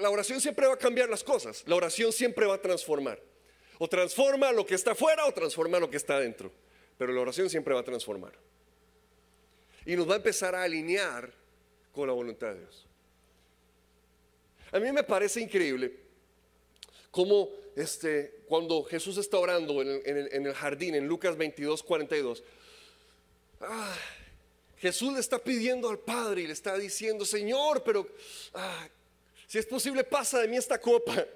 la 0.00 0.10
oración 0.10 0.40
siempre 0.40 0.66
va 0.66 0.74
a 0.74 0.78
cambiar 0.78 1.08
las 1.08 1.22
cosas. 1.22 1.62
La 1.66 1.76
oración 1.76 2.12
siempre 2.12 2.46
va 2.46 2.54
a 2.54 2.62
transformar. 2.62 3.20
O 3.78 3.88
transforma 3.88 4.50
lo 4.52 4.64
que 4.64 4.74
está 4.74 4.92
afuera 4.92 5.26
o 5.26 5.32
transforma 5.32 5.78
lo 5.78 5.90
que 5.90 5.98
está 5.98 6.16
adentro. 6.16 6.50
Pero 6.96 7.12
la 7.12 7.20
oración 7.20 7.50
siempre 7.50 7.74
va 7.74 7.80
a 7.80 7.84
transformar. 7.84 8.32
Y 9.84 9.94
nos 9.94 10.08
va 10.08 10.14
a 10.14 10.16
empezar 10.16 10.54
a 10.54 10.62
alinear 10.62 11.30
con 11.92 12.08
la 12.08 12.14
voluntad 12.14 12.54
de 12.54 12.60
Dios. 12.60 12.86
A 14.72 14.80
mí 14.80 14.90
me 14.92 15.04
parece 15.04 15.40
increíble 15.40 16.05
cómo 17.16 17.48
este, 17.74 18.42
cuando 18.46 18.84
Jesús 18.84 19.16
está 19.16 19.38
orando 19.38 19.80
en 19.80 20.46
el, 20.46 20.52
jardín, 20.52 20.94
en 20.94 21.08
Lucas 21.08 21.34
22, 21.38 21.82
42, 21.82 22.44
ah, 23.62 23.96
Jesús 24.76 25.14
le 25.14 25.20
está 25.20 25.38
pidiendo 25.38 25.88
al 25.88 25.98
Padre 25.98 26.42
y 26.42 26.46
le 26.46 26.52
está 26.52 26.76
diciendo, 26.76 27.24
Señor, 27.24 27.82
pero 27.82 28.06
ah, 28.52 28.86
si 29.46 29.56
es 29.56 29.64
posible, 29.64 30.04
pasa 30.04 30.40
de 30.40 30.48
mí 30.48 30.58
esta 30.58 30.78
copa. 30.78 31.26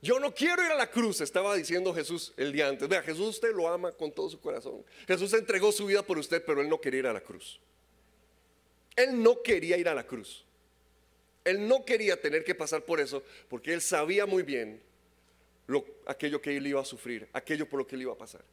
Yo 0.00 0.20
no 0.20 0.32
quiero 0.32 0.64
ir 0.64 0.70
a 0.70 0.76
la 0.76 0.88
cruz, 0.88 1.20
estaba 1.20 1.56
diciendo 1.56 1.92
Jesús 1.92 2.32
el 2.36 2.52
día 2.52 2.68
antes. 2.68 2.88
Vea, 2.88 3.02
Jesús 3.02 3.30
usted 3.30 3.52
lo 3.52 3.66
ama 3.66 3.90
con 3.90 4.12
todo 4.12 4.30
su 4.30 4.40
corazón. 4.40 4.84
Jesús 5.08 5.32
entregó 5.32 5.72
su 5.72 5.86
vida 5.86 6.04
por 6.04 6.18
usted, 6.18 6.44
pero 6.46 6.60
él 6.60 6.68
no 6.68 6.80
quería 6.80 7.00
ir 7.00 7.06
a 7.08 7.12
la 7.12 7.20
cruz. 7.20 7.58
Él 8.94 9.20
no 9.20 9.42
quería 9.42 9.76
ir 9.76 9.88
a 9.88 9.94
la 9.94 10.06
cruz. 10.06 10.44
Él 11.42 11.66
no 11.66 11.84
quería 11.84 12.20
tener 12.20 12.44
que 12.44 12.54
pasar 12.54 12.84
por 12.84 13.00
eso, 13.00 13.24
porque 13.48 13.72
él 13.72 13.80
sabía 13.80 14.24
muy 14.24 14.44
bien 14.44 14.88
lo, 15.70 15.84
aquello 16.06 16.40
que 16.40 16.56
él 16.56 16.66
iba 16.66 16.80
a 16.80 16.84
sufrir, 16.84 17.28
aquello 17.32 17.68
por 17.68 17.78
lo 17.78 17.86
que 17.86 17.94
él 17.94 18.02
iba 18.02 18.12
a 18.12 18.18
pasar. 18.18 18.44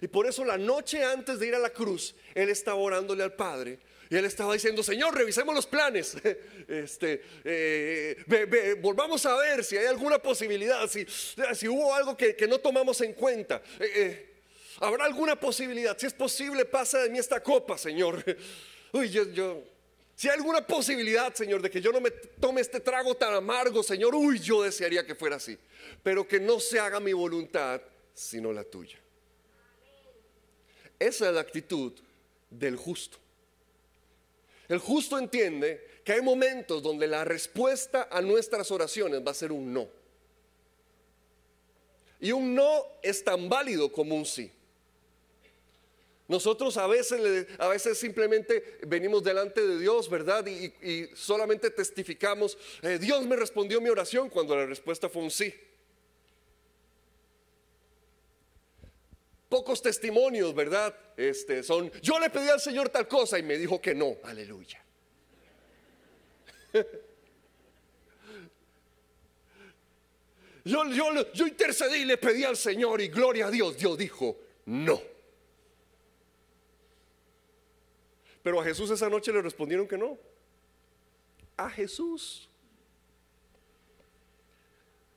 Y 0.00 0.08
por 0.08 0.26
eso 0.26 0.44
la 0.44 0.58
noche 0.58 1.04
antes 1.04 1.38
de 1.38 1.46
ir 1.46 1.54
a 1.54 1.58
la 1.58 1.70
cruz, 1.70 2.14
él 2.34 2.48
estaba 2.50 2.78
orándole 2.78 3.22
al 3.22 3.32
Padre 3.34 3.78
y 4.10 4.16
él 4.16 4.24
estaba 4.24 4.54
diciendo, 4.54 4.82
Señor, 4.82 5.14
revisemos 5.14 5.54
los 5.54 5.66
planes. 5.66 6.16
Este, 6.68 7.22
eh, 7.44 8.76
volvamos 8.82 9.24
a 9.24 9.34
ver 9.36 9.64
si 9.64 9.78
hay 9.78 9.86
alguna 9.86 10.18
posibilidad, 10.18 10.86
si, 10.86 11.06
si 11.54 11.66
hubo 11.66 11.94
algo 11.94 12.14
que, 12.14 12.46
no 12.46 12.58
tomamos 12.58 13.00
en 13.00 13.14
cuenta. 13.14 13.62
Eh, 13.80 13.90
eh, 13.94 14.28
¿Habrá 14.80 15.06
alguna 15.06 15.40
posibilidad? 15.40 15.96
Si 15.96 16.04
es 16.04 16.12
posible, 16.12 16.66
pasa 16.66 16.98
de 16.98 17.08
mí 17.08 17.18
esta 17.18 17.42
copa, 17.42 17.78
Señor. 17.78 18.22
Uy, 18.92 19.08
yo, 19.08 19.62
si 20.18 20.28
hay 20.28 20.34
alguna 20.34 20.66
posibilidad, 20.66 21.32
Señor, 21.32 21.62
de 21.62 21.70
que 21.70 21.80
yo 21.80 21.92
no 21.92 22.00
me 22.00 22.10
tome 22.10 22.60
este 22.60 22.80
trago 22.80 23.14
tan 23.14 23.34
amargo, 23.34 23.84
Señor, 23.84 24.16
uy, 24.16 24.40
yo 24.40 24.64
desearía 24.64 25.06
que 25.06 25.14
fuera 25.14 25.36
así. 25.36 25.56
Pero 26.02 26.26
que 26.26 26.40
no 26.40 26.58
se 26.58 26.80
haga 26.80 26.98
mi 26.98 27.12
voluntad, 27.12 27.80
sino 28.14 28.52
la 28.52 28.64
tuya. 28.64 28.98
Esa 30.98 31.28
es 31.28 31.34
la 31.34 31.40
actitud 31.40 31.92
del 32.50 32.74
justo. 32.74 33.16
El 34.66 34.80
justo 34.80 35.16
entiende 35.16 36.00
que 36.02 36.14
hay 36.14 36.20
momentos 36.20 36.82
donde 36.82 37.06
la 37.06 37.24
respuesta 37.24 38.08
a 38.10 38.20
nuestras 38.20 38.72
oraciones 38.72 39.24
va 39.24 39.30
a 39.30 39.34
ser 39.34 39.52
un 39.52 39.72
no. 39.72 39.88
Y 42.18 42.32
un 42.32 42.56
no 42.56 42.84
es 43.04 43.22
tan 43.22 43.48
válido 43.48 43.92
como 43.92 44.16
un 44.16 44.26
sí. 44.26 44.50
Nosotros 46.28 46.76
a 46.76 46.86
veces, 46.86 47.46
a 47.58 47.68
veces 47.68 47.98
simplemente 47.98 48.78
venimos 48.86 49.24
delante 49.24 49.66
de 49.66 49.78
Dios, 49.78 50.10
¿verdad? 50.10 50.46
Y, 50.46 51.08
solamente 51.14 51.70
testificamos, 51.70 52.58
eh, 52.82 52.98
Dios 53.00 53.24
me 53.24 53.34
respondió 53.34 53.80
mi 53.80 53.88
oración 53.88 54.28
cuando 54.28 54.54
la 54.54 54.66
respuesta 54.66 55.08
fue 55.08 55.22
un 55.22 55.30
sí. 55.30 55.54
Pocos 59.48 59.80
testimonios, 59.80 60.54
¿verdad? 60.54 60.94
Este, 61.16 61.62
son, 61.62 61.90
yo 62.02 62.20
le 62.20 62.28
pedí 62.28 62.50
al 62.50 62.60
Señor 62.60 62.90
tal 62.90 63.08
cosa 63.08 63.38
y 63.38 63.42
me 63.42 63.56
dijo 63.56 63.80
que 63.80 63.94
no. 63.94 64.18
Aleluya. 64.22 64.84
Yo, 70.64 70.84
yo, 70.90 71.32
yo 71.32 71.46
intercedí 71.46 72.00
y 72.00 72.04
le 72.04 72.18
pedí 72.18 72.44
al 72.44 72.54
Señor 72.54 73.00
y 73.00 73.08
gloria 73.08 73.46
a 73.46 73.50
Dios. 73.50 73.78
Dios 73.78 73.96
dijo, 73.96 74.36
no. 74.66 75.00
Pero 78.42 78.60
a 78.60 78.64
Jesús 78.64 78.90
esa 78.90 79.08
noche 79.08 79.32
le 79.32 79.42
respondieron 79.42 79.86
que 79.86 79.98
no. 79.98 80.18
A 81.56 81.68
Jesús. 81.70 82.48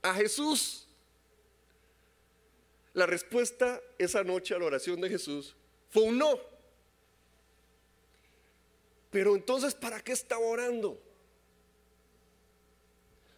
A 0.02 0.14
Jesús. 0.16 0.88
La 2.94 3.06
respuesta 3.06 3.82
esa 3.98 4.24
noche 4.24 4.54
a 4.54 4.60
la 4.60 4.66
oración 4.66 5.00
de 5.00 5.10
Jesús 5.10 5.56
fue 5.90 6.04
un 6.04 6.18
no. 6.18 6.40
Pero 9.12 9.36
entonces, 9.36 9.76
¿para 9.76 10.00
qué 10.02 10.14
estaba 10.14 10.46
orando? 10.46 11.02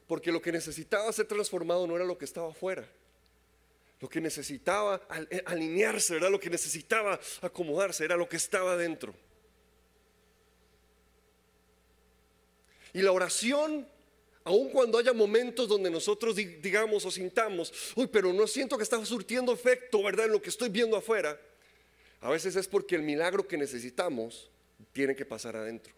Porque 0.08 0.32
lo 0.32 0.42
que 0.42 0.52
necesitaba 0.52 1.12
ser 1.12 1.28
transformado 1.28 1.88
no 1.88 1.96
era 1.96 2.06
lo 2.06 2.18
que 2.18 2.26
estaba 2.26 2.50
afuera. 2.52 2.88
Lo 4.00 4.10
que 4.10 4.22
necesitaba 4.22 5.02
eh, 5.32 5.42
alinearse, 5.46 6.18
era 6.18 6.30
lo 6.30 6.40
que 6.40 6.50
necesitaba 6.50 7.20
acomodarse, 7.42 8.06
era 8.06 8.16
lo 8.16 8.30
que 8.30 8.38
estaba 8.38 8.76
dentro. 8.76 9.16
Y 12.94 13.02
la 13.02 13.12
oración, 13.12 13.88
aun 14.44 14.70
cuando 14.70 14.98
haya 14.98 15.14
momentos 15.14 15.68
donde 15.68 15.90
nosotros 15.90 16.36
digamos 16.36 17.06
o 17.06 17.12
sintamos, 17.12 17.74
uy, 17.96 18.08
pero 18.08 18.32
no 18.32 18.48
siento 18.48 18.78
que 18.78 18.84
está 18.84 19.04
surtiendo 19.06 19.52
efecto, 19.52 20.04
¿verdad? 20.04 20.28
En 20.28 20.32
lo 20.32 20.42
que 20.42 20.50
estoy 20.50 20.70
viendo 20.70 20.96
afuera, 20.96 21.40
a 22.22 22.30
veces 22.30 22.56
es 22.56 22.68
porque 22.68 22.96
el 22.96 23.02
milagro 23.02 23.48
que 23.48 23.58
necesitamos 23.58 24.50
tiene 24.94 25.16
que 25.16 25.26
pasar 25.26 25.56
adentro. 25.56 25.94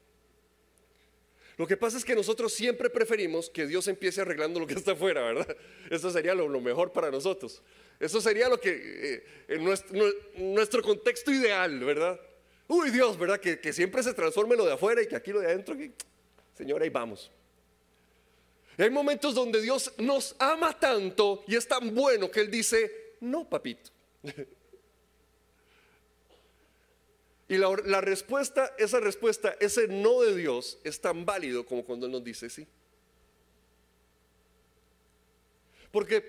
Lo 1.57 1.67
que 1.67 1.77
pasa 1.77 1.97
es 1.97 2.03
que 2.03 2.15
nosotros 2.15 2.53
siempre 2.53 2.89
preferimos 2.89 3.49
que 3.49 3.65
Dios 3.65 3.87
empiece 3.87 4.21
arreglando 4.21 4.59
lo 4.59 4.67
que 4.67 4.73
está 4.73 4.91
afuera, 4.91 5.21
¿verdad? 5.21 5.55
Eso 5.89 6.11
sería 6.11 6.35
lo, 6.35 6.47
mejor 6.59 6.91
para 6.91 7.09
nosotros. 7.09 7.61
Eso 7.99 8.19
sería 8.19 8.49
lo 8.49 8.59
que, 8.59 8.71
eh, 8.73 9.23
en 9.47 9.63
nuestro, 10.53 10.81
contexto 10.81 11.31
ideal, 11.31 11.79
¿verdad? 11.79 12.19
Uy, 12.67 12.89
Dios, 12.89 13.17
¿verdad? 13.17 13.39
Que, 13.39 13.71
siempre 13.71 14.03
se 14.03 14.13
transforme 14.13 14.57
lo 14.57 14.65
de 14.65 14.73
afuera 14.73 15.01
y 15.01 15.07
que 15.07 15.15
aquí 15.15 15.31
lo 15.31 15.39
de 15.39 15.47
adentro, 15.47 15.77
Señor, 16.55 16.81
ahí 16.81 16.89
vamos. 16.89 17.31
hay 18.77 18.89
momentos 18.89 19.35
donde 19.35 19.61
Dios 19.61 19.91
nos 19.97 20.35
ama 20.39 20.77
tanto 20.79 21.43
y 21.47 21.55
es 21.55 21.67
tan 21.67 21.93
bueno 21.93 22.31
que 22.31 22.41
Él 22.41 22.49
dice, 22.49 23.15
no, 23.21 23.47
papito. 23.47 23.91
Y 27.47 27.57
la, 27.57 28.01
respuesta, 28.01 28.73
esa 28.77 28.99
respuesta, 28.99 29.55
ese 29.59 29.87
no 29.87 30.21
de 30.21 30.35
Dios 30.35 30.79
es 30.83 30.99
tan 30.99 31.25
válido 31.25 31.63
como 31.63 31.85
cuando 31.85 32.07
Él 32.07 32.11
nos 32.11 32.23
dice 32.23 32.49
sí. 32.49 32.67
Porque 35.91 36.25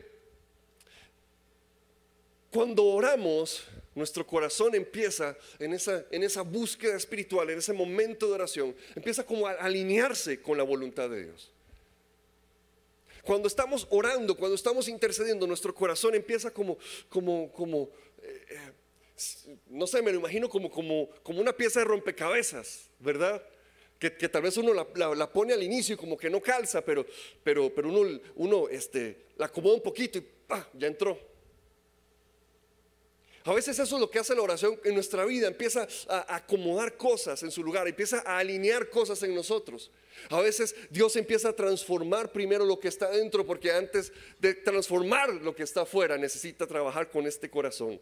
cuando 2.50 2.84
oramos, 2.84 3.64
nuestro 3.96 4.26
corazón 4.26 4.74
empieza 4.74 5.37
en 5.59 5.72
esa, 5.72 6.04
en 6.11 6.22
esa 6.22 6.42
búsqueda 6.42 6.96
espiritual, 6.96 7.48
en 7.50 7.59
ese 7.59 7.72
momento 7.72 8.28
de 8.28 8.35
oración, 8.35 8.76
empieza 8.94 9.24
como 9.24 9.46
a 9.46 9.52
alinearse 9.52 10.40
con 10.40 10.59
la 10.59 10.62
voluntad 10.62 11.09
de 11.09 11.24
Dios. 11.24 11.50
Cuando 13.22 13.48
estamos 13.48 13.87
orando, 13.90 14.37
cuando 14.37 14.54
estamos 14.54 14.87
intercediendo, 14.87 15.46
nuestro 15.46 15.74
corazón 15.74 16.14
empieza 16.14 16.52
como, 16.52 16.76
como, 17.09 17.50
como 17.52 17.88
eh, 18.22 18.44
eh, 18.50 19.56
no 19.68 19.87
sé, 19.87 20.02
me 20.02 20.12
lo 20.12 20.18
imagino 20.18 20.50
como, 20.50 20.70
como, 20.70 21.09
como 21.22 21.40
una 21.40 21.54
pieza 21.54 21.80
de 21.80 21.87
rompecabezas, 21.87 22.90
¿verdad? 23.00 23.42
Que, 23.98 24.11
tal 24.11 24.42
vez 24.42 24.59
uno 24.59 24.74
la, 24.74 25.32
pone 25.32 25.54
al 25.54 25.62
inicio 25.62 25.94
y 25.94 25.96
como 25.98 26.18
que 26.18 26.28
no 26.28 26.42
calza, 26.42 26.85
pero, 26.85 27.06
pero, 27.42 27.74
pero 27.74 27.88
uno, 27.88 28.20
uno 28.35 28.68
este, 28.68 29.24
la 29.38 29.46
acomoda 29.46 29.74
un 29.74 29.82
poquito 29.82 30.18
y 30.18 30.26
ya 30.74 30.87
entró. 30.87 31.18
A 33.46 33.54
veces 33.54 33.78
eso 33.78 33.94
es 33.94 34.00
lo 34.00 34.11
que 34.11 34.18
hace 34.18 34.35
la 34.35 34.42
oración 34.42 34.76
en 34.82 34.94
nuestra 34.94 35.24
vida, 35.24 35.46
empieza 35.46 35.87
a 36.09 36.35
acomodar 36.35 36.96
cosas 36.96 37.44
en 37.44 37.52
su 37.52 37.62
lugar, 37.62 37.87
empieza 37.87 38.24
a 38.26 38.38
alinear 38.38 38.90
cosas 38.90 39.22
en 39.22 39.37
nosotros. 39.37 39.92
A 40.30 40.40
veces 40.40 40.74
Dios 40.90 41.14
empieza 41.14 41.50
a 41.50 41.52
transformar 41.52 42.32
primero 42.32 42.64
lo 42.64 42.80
que 42.80 42.88
está 42.88 43.09
dentro, 43.09 43.46
porque 43.46 43.70
antes 43.70 44.12
de 44.40 44.54
transformar 44.54 45.32
lo 45.32 45.54
que 45.54 45.62
está 45.62 45.82
afuera 45.82 46.18
necesita 46.18 46.66
trabajar 46.66 47.09
con 47.09 47.24
este 47.24 47.48
corazón. 47.48 48.00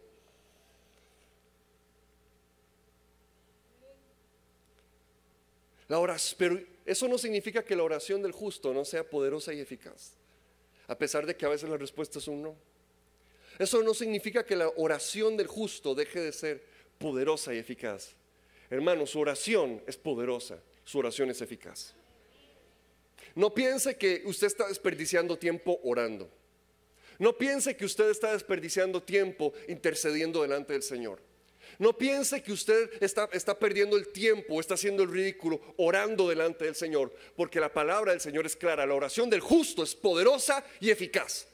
La 5.87 5.99
oración, 5.99 6.37
pero 6.39 6.59
eso 6.87 7.07
no 7.07 7.19
significa 7.19 7.63
que 7.63 7.75
la 7.75 7.83
oración 7.83 8.23
del 8.23 8.31
justo 8.31 8.73
no 8.73 8.83
sea 8.83 9.07
poderosa 9.07 9.53
y 9.53 9.59
eficaz, 9.59 10.13
a 10.87 10.97
pesar 10.97 11.27
de 11.27 11.37
que 11.37 11.45
a 11.45 11.49
veces 11.49 11.69
la 11.69 11.77
respuesta 11.77 12.17
es 12.17 12.27
un 12.27 12.41
no. 12.41 12.74
Eso 13.57 13.81
no 13.83 13.93
significa 13.93 14.45
que 14.45 14.55
la 14.55 14.69
oración 14.75 15.37
del 15.37 15.47
justo 15.47 15.95
deje 15.95 16.19
de 16.19 16.31
ser 16.31 16.63
poderosa 16.97 17.53
y 17.53 17.57
eficaz. 17.57 18.15
Hermano, 18.69 19.05
su 19.05 19.19
oración 19.19 19.81
es 19.87 19.97
poderosa, 19.97 20.59
su 20.83 20.99
oración 20.99 21.29
es 21.29 21.41
eficaz. 21.41 21.93
No 23.35 23.53
piense 23.53 23.97
que 23.97 24.23
usted 24.25 24.47
está 24.47 24.67
desperdiciando 24.67 25.37
tiempo 25.37 25.79
orando. 25.83 26.29
No 27.19 27.37
piense 27.37 27.77
que 27.77 27.85
usted 27.85 28.09
está 28.09 28.33
desperdiciando 28.33 29.01
tiempo 29.01 29.53
intercediendo 29.67 30.41
delante 30.41 30.73
del 30.73 30.83
Señor. 30.83 31.19
No 31.79 31.97
piense 31.97 32.41
que 32.41 32.53
usted 32.53 32.89
está, 33.01 33.27
está 33.33 33.57
perdiendo 33.57 33.97
el 33.97 34.09
tiempo, 34.09 34.59
está 34.59 34.75
haciendo 34.75 35.03
el 35.03 35.11
ridículo 35.11 35.59
orando 35.77 36.29
delante 36.29 36.65
del 36.65 36.75
Señor, 36.75 37.13
porque 37.35 37.59
la 37.59 37.73
palabra 37.73 38.11
del 38.11 38.21
Señor 38.21 38.45
es 38.45 38.55
clara, 38.55 38.85
la 38.85 38.93
oración 38.93 39.29
del 39.29 39.41
justo 39.41 39.83
es 39.83 39.95
poderosa 39.95 40.63
y 40.79 40.89
eficaz. 40.89 41.47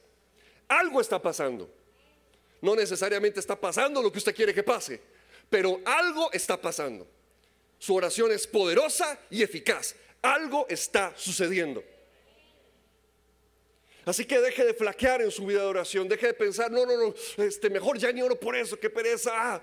Algo 0.68 1.02
está 1.02 1.22
pasando. 1.22 1.81
No 2.62 2.76
necesariamente 2.76 3.40
está 3.40 3.60
pasando 3.60 4.02
lo 4.02 4.12
que 4.12 4.20
usted 4.20 4.36
quiere 4.36 4.54
que 4.54 4.64
pase, 4.64 5.02
pero 5.50 5.82
algo 5.86 6.32
está 6.32 6.60
pasando. 6.60 7.08
Su 7.80 7.96
oración 7.96 8.32
es 8.32 8.46
poderosa 8.46 9.20
y 9.30 9.42
eficaz. 9.42 9.96
Algo 10.22 10.68
está 10.70 11.14
sucediendo. 11.16 11.84
Así 14.06 14.26
que 14.26 14.40
deje 14.40 14.66
de 14.66 14.74
flaquear 14.74 15.22
en 15.22 15.32
su 15.32 15.46
vida 15.46 15.62
de 15.62 15.68
oración, 15.68 16.08
deje 16.08 16.28
de 16.28 16.34
pensar, 16.34 16.72
no, 16.72 16.86
no, 16.86 16.98
no, 16.98 17.16
este, 17.44 17.70
mejor 17.70 17.98
ya 17.98 18.12
ni 18.12 18.22
oro 18.22 18.40
por 18.40 18.56
eso, 18.56 18.80
qué 18.80 18.90
pereza. 18.90 19.32
Ah, 19.34 19.62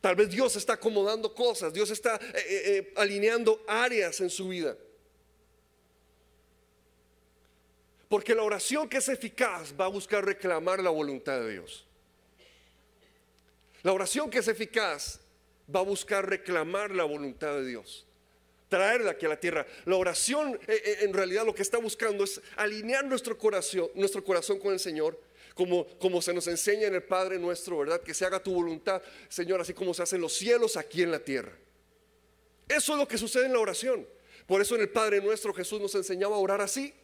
Tal 0.00 0.16
vez 0.16 0.30
Dios 0.30 0.56
está 0.56 0.74
acomodando 0.74 1.34
cosas, 1.34 1.72
Dios 1.74 1.90
está 1.90 2.16
eh, 2.16 2.32
eh, 2.34 2.62
eh, 2.66 2.92
alineando 2.96 3.62
áreas 3.66 4.20
en 4.20 4.30
su 4.30 4.48
vida. 4.48 4.76
Porque 8.08 8.34
la 8.34 8.42
oración 8.42 8.88
que 8.88 8.96
es 8.96 9.08
eficaz 9.08 9.74
va 9.78 9.84
a 9.84 9.88
buscar 9.88 10.24
reclamar 10.24 10.82
la 10.82 10.90
voluntad 10.90 11.40
de 11.40 11.52
Dios. 11.52 11.86
La 13.82 13.92
oración 13.92 14.30
que 14.30 14.38
es 14.38 14.48
eficaz 14.48 15.20
va 15.74 15.80
a 15.80 15.84
buscar 15.84 16.28
reclamar 16.28 16.90
la 16.90 17.04
voluntad 17.04 17.54
de 17.54 17.66
Dios. 17.66 18.06
Traerla 18.68 19.12
aquí 19.12 19.26
a 19.26 19.30
la 19.30 19.40
tierra. 19.40 19.66
La 19.84 19.96
oración 19.96 20.58
en 20.66 21.12
realidad 21.12 21.44
lo 21.44 21.54
que 21.54 21.62
está 21.62 21.78
buscando 21.78 22.24
es 22.24 22.40
alinear 22.56 23.04
nuestro 23.04 23.36
corazón, 23.36 23.88
nuestro 23.94 24.22
corazón 24.22 24.58
con 24.58 24.72
el 24.72 24.80
Señor 24.80 25.18
como, 25.54 26.22
se 26.22 26.32
nos 26.32 26.46
enseña 26.46 26.86
en 26.86 26.94
el 26.94 27.02
Padre 27.02 27.38
nuestro, 27.38 27.78
¿verdad? 27.78 28.00
Que 28.00 28.14
se 28.14 28.24
haga 28.24 28.42
tu 28.42 28.54
voluntad, 28.54 29.02
Señor, 29.28 29.60
así 29.60 29.74
como 29.74 29.92
se 29.92 30.02
hacen 30.02 30.20
los 30.20 30.32
cielos 30.32 30.76
aquí 30.76 31.02
en 31.02 31.10
la 31.10 31.18
tierra. 31.18 31.52
Eso 32.68 32.92
es 32.92 32.98
lo 32.98 33.06
que 33.06 33.18
sucede 33.18 33.46
en 33.46 33.52
la 33.52 33.58
oración. 33.58 34.06
Por 34.46 34.60
eso 34.60 34.74
en 34.74 34.82
el 34.82 34.88
Padre 34.88 35.20
nuestro 35.20 35.52
Jesús 35.52 35.80
nos 35.80 35.94
enseñaba 35.94 36.36
a 36.36 36.38
orar 36.38 36.60
así. 36.60 36.94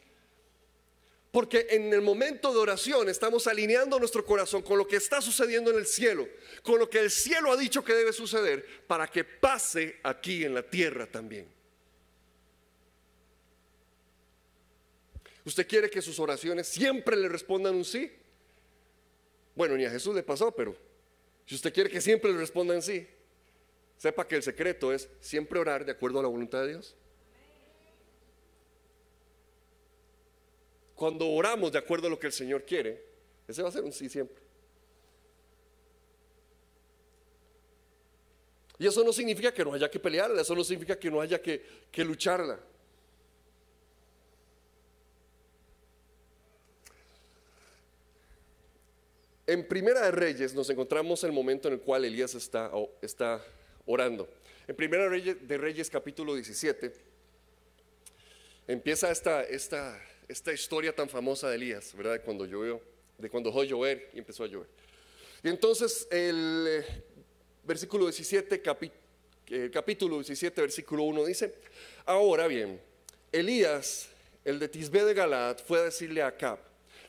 Porque 1.37 1.67
en 1.69 1.93
el 1.93 2.01
momento 2.01 2.51
de 2.51 2.61
oración 2.61 3.11
estamos 3.11 3.47
alineando 3.47 3.99
nuestro 3.99 4.25
corazón 4.25 4.63
con 4.63 4.79
lo 4.79 4.87
que 4.89 4.97
está 4.97 5.21
sucediendo 5.21 5.71
en 5.71 5.77
el 5.77 5.85
cielo, 5.85 6.27
con 6.63 6.79
lo 6.79 6.89
que 6.89 6.99
el 6.99 7.11
cielo 7.11 7.53
ha 7.53 7.59
dicho 7.59 7.85
que 7.85 7.93
debe 7.93 8.15
suceder, 8.15 8.65
para 8.87 9.07
que 9.07 9.23
pase 9.23 10.01
aquí 10.03 10.47
en 10.47 10.55
la 10.55 10.63
tierra 10.63 11.07
también. 11.07 11.47
¿Usted 15.45 15.69
quiere 15.69 15.91
que 15.91 16.01
sus 16.01 16.19
oraciones 16.19 16.69
siempre 16.69 17.19
le 17.19 17.29
respondan 17.29 17.75
un 17.75 17.85
sí? 17.85 18.11
Bueno, 19.55 19.77
ni 19.77 19.85
a 19.85 19.91
Jesús 19.91 20.15
le 20.15 20.23
pasó, 20.23 20.53
pero 20.53 20.75
si 21.45 21.55
usted 21.55 21.71
quiere 21.71 21.91
que 21.91 22.01
siempre 22.01 22.33
le 22.33 22.39
respondan 22.39 22.81
sí, 22.81 23.07
sepa 23.99 24.27
que 24.27 24.37
el 24.37 24.43
secreto 24.43 24.91
es 24.91 25.07
siempre 25.21 25.59
orar 25.59 25.85
de 25.85 25.93
acuerdo 25.93 26.19
a 26.19 26.23
la 26.23 26.29
voluntad 26.29 26.63
de 26.63 26.69
Dios. 26.69 26.97
Cuando 30.97 31.29
oramos 31.31 31.71
de 31.71 31.79
acuerdo 31.79 32.07
a 32.07 32.11
lo 32.11 32.19
que 32.19 32.27
el 32.27 32.33
Señor 32.33 32.65
quiere, 32.65 33.05
ese 33.47 33.63
va 33.63 33.69
a 33.69 33.73
ser 33.73 33.85
un 33.85 33.93
sí 33.93 34.09
siempre. 34.09 34.43
Y 38.79 38.87
eso 38.87 39.05
no 39.05 39.13
significa 39.13 39.53
que 39.53 39.65
no 39.65 39.73
haya 39.75 39.91
que 39.91 40.01
pelearla, 40.01 40.41
eso 40.41 40.55
no 40.55 40.65
significa 40.65 40.99
que 40.99 41.11
no 41.11 41.21
haya 41.21 41.41
que, 41.41 41.63
que 41.91 42.05
lucharla. 42.05 42.59
En 49.47 49.69
Primera 49.69 50.03
de 50.03 50.11
Reyes 50.11 50.55
nos 50.55 50.69
encontramos 50.71 51.23
el 51.25 51.33
momento 51.33 51.69
en 51.69 51.75
el 51.75 51.81
cual 51.81 52.05
Elías 52.05 52.35
está, 52.35 52.71
está 53.01 53.45
orando. 53.87 54.29
En 54.67 54.75
Primera 54.75 55.09
de 55.09 55.59
Reyes 55.59 55.89
capítulo 55.89 56.35
17 56.35 56.93
empieza 58.67 59.11
esta, 59.11 59.45
esta, 59.45 60.03
esta 60.29 60.53
historia 60.53 60.95
tan 60.95 61.09
famosa 61.09 61.49
de 61.49 61.57
Elías, 61.57 61.95
¿verdad? 61.97 62.15
De 62.15 62.21
cuando 62.21 62.45
llovió, 62.47 62.81
de 63.19 63.31
cuando 63.31 63.51
dejó 63.51 63.65
llover 63.65 64.11
y 64.13 64.19
empezó 64.19 64.45
a 64.45 64.47
llover. 64.47 64.69
Y 65.43 65.49
entonces 65.49 66.09
el 66.11 66.67
eh, 66.69 66.85
versículo 67.65 68.07
17, 68.07 68.63
eh, 69.49 69.71
capítulo 69.73 70.17
17, 70.17 70.61
versículo 70.61 71.05
1 71.05 71.25
dice, 71.25 71.55
ahora 72.05 72.47
bien, 72.49 72.81
Elías, 73.31 74.09
el 74.45 74.59
de 74.59 74.69
Tisbe 74.69 75.05
de 75.05 75.15
Galad, 75.15 75.59
fue 75.65 75.79
a 75.79 75.85
decirle 75.85 76.23
a 76.23 76.29
Acab, 76.29 76.59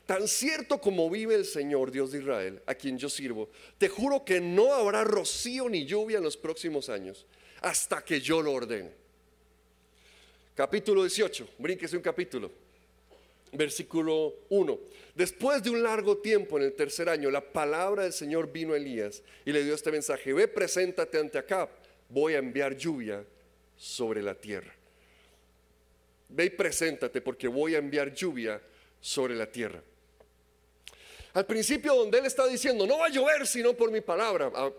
tan 0.06 0.28
cierto 0.28 0.80
como 0.80 1.10
vive 1.10 1.34
el 1.34 1.44
Señor 1.44 1.90
Dios 1.90 2.12
de 2.12 2.18
Israel, 2.20 2.62
a 2.66 2.74
quien 2.74 2.96
yo 2.98 3.08
sirvo, 3.08 3.48
te 3.78 3.88
juro 3.88 4.24
que 4.24 4.40
no 4.40 4.72
habrá 4.72 5.02
rocío 5.04 5.68
ni 5.68 5.84
lluvia 5.84 6.18
en 6.18 6.24
los 6.24 6.36
próximos 6.36 6.88
años, 6.88 7.26
hasta 7.60 8.04
que 8.04 8.20
yo 8.20 8.40
lo 8.40 8.52
ordene. 8.52 8.92
Capítulo 10.54 11.02
18, 11.02 11.48
brínquese 11.58 11.96
un 11.96 12.02
capítulo. 12.02 12.67
Versículo 13.52 14.34
1. 14.50 14.78
Después 15.14 15.62
de 15.62 15.70
un 15.70 15.82
largo 15.82 16.18
tiempo, 16.18 16.58
en 16.58 16.64
el 16.64 16.74
tercer 16.74 17.08
año, 17.08 17.30
la 17.30 17.52
palabra 17.52 18.04
del 18.04 18.12
Señor 18.12 18.52
vino 18.52 18.74
a 18.74 18.76
Elías 18.76 19.22
y 19.44 19.52
le 19.52 19.64
dio 19.64 19.74
este 19.74 19.90
mensaje, 19.90 20.32
ve, 20.32 20.48
preséntate 20.48 21.18
ante 21.18 21.38
Acab, 21.38 21.68
voy 22.08 22.34
a 22.34 22.38
enviar 22.38 22.76
lluvia 22.76 23.24
sobre 23.76 24.22
la 24.22 24.34
tierra. 24.34 24.74
Ve 26.28 26.44
y 26.46 26.50
preséntate 26.50 27.20
porque 27.20 27.48
voy 27.48 27.74
a 27.74 27.78
enviar 27.78 28.12
lluvia 28.12 28.60
sobre 29.00 29.34
la 29.34 29.50
tierra. 29.50 29.82
Al 31.34 31.46
principio 31.46 31.94
donde 31.94 32.18
él 32.18 32.26
está 32.26 32.46
diciendo, 32.46 32.86
no 32.86 32.98
va 32.98 33.06
a 33.06 33.10
llover 33.10 33.46
sino 33.46 33.74
por 33.74 33.90
mi 33.90 34.00
palabra, 34.00 34.50
ah, 34.54 34.70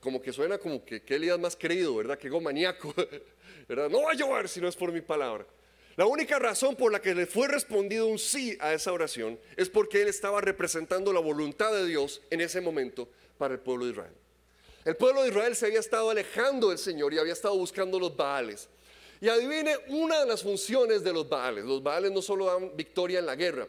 como 0.00 0.20
que 0.20 0.32
suena 0.32 0.58
como 0.58 0.84
que, 0.84 1.02
Elías 1.08 1.38
más 1.38 1.56
creído, 1.56 1.96
¿verdad? 1.96 2.18
Que 2.18 2.28
maníaco, 2.28 2.94
¿verdad? 3.68 3.88
No 3.88 4.02
va 4.02 4.12
a 4.12 4.14
llover 4.14 4.48
si 4.48 4.60
no 4.60 4.68
es 4.68 4.76
por 4.76 4.92
mi 4.92 5.00
palabra. 5.00 5.46
La 5.96 6.06
única 6.06 6.38
razón 6.38 6.74
por 6.74 6.90
la 6.90 7.02
que 7.02 7.14
le 7.14 7.26
fue 7.26 7.48
respondido 7.48 8.06
un 8.06 8.18
sí 8.18 8.56
a 8.60 8.72
esa 8.72 8.92
oración 8.92 9.38
es 9.56 9.68
porque 9.68 10.02
él 10.02 10.08
estaba 10.08 10.40
representando 10.40 11.12
la 11.12 11.20
voluntad 11.20 11.72
de 11.72 11.86
Dios 11.86 12.22
en 12.30 12.40
ese 12.40 12.60
momento 12.60 13.08
para 13.36 13.54
el 13.54 13.60
pueblo 13.60 13.84
de 13.84 13.92
Israel. 13.92 14.12
El 14.84 14.96
pueblo 14.96 15.22
de 15.22 15.28
Israel 15.28 15.54
se 15.54 15.66
había 15.66 15.80
estado 15.80 16.10
alejando 16.10 16.70
del 16.70 16.78
Señor 16.78 17.12
y 17.12 17.18
había 17.18 17.34
estado 17.34 17.56
buscando 17.56 17.98
los 17.98 18.16
Baales. 18.16 18.68
Y 19.20 19.28
adivine 19.28 19.76
una 19.88 20.20
de 20.20 20.26
las 20.26 20.42
funciones 20.42 21.04
de 21.04 21.12
los 21.12 21.28
Baales. 21.28 21.64
Los 21.64 21.82
Baales 21.82 22.10
no 22.10 22.20
solo 22.20 22.46
dan 22.46 22.76
victoria 22.76 23.20
en 23.20 23.26
la 23.26 23.36
guerra. 23.36 23.68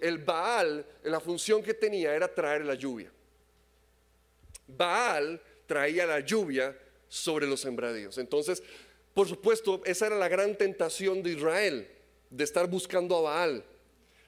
El 0.00 0.18
Baal, 0.18 0.86
la 1.02 1.20
función 1.20 1.62
que 1.62 1.74
tenía 1.74 2.14
era 2.14 2.32
traer 2.32 2.64
la 2.64 2.74
lluvia. 2.74 3.12
Baal 4.66 5.42
traía 5.66 6.06
la 6.06 6.20
lluvia 6.20 6.74
sobre 7.08 7.46
los 7.46 7.60
sembradíos. 7.60 8.16
Entonces, 8.16 8.62
por 9.18 9.26
supuesto, 9.26 9.82
esa 9.84 10.06
era 10.06 10.16
la 10.16 10.28
gran 10.28 10.56
tentación 10.56 11.24
de 11.24 11.32
Israel, 11.32 11.88
de 12.30 12.44
estar 12.44 12.68
buscando 12.68 13.16
a 13.16 13.22
Baal. 13.22 13.64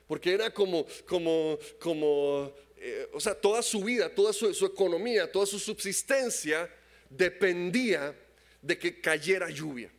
Porque 0.09 0.33
era 0.33 0.53
como, 0.53 0.85
como, 1.07 1.57
como, 1.79 2.53
eh, 2.77 3.09
o 3.13 3.21
sea, 3.21 3.37
toda 3.37 3.63
su 3.63 3.85
vida, 3.85 4.13
toda 4.13 4.33
su, 4.33 4.53
su 4.53 4.67
economía, 4.67 5.31
toda 5.31 5.47
su 5.47 5.61
subsistencia 5.61 6.69
dependía 7.09 8.19
de 8.61 8.77
que 8.77 9.01
cayera 9.01 9.49
lluvia. 9.49 9.93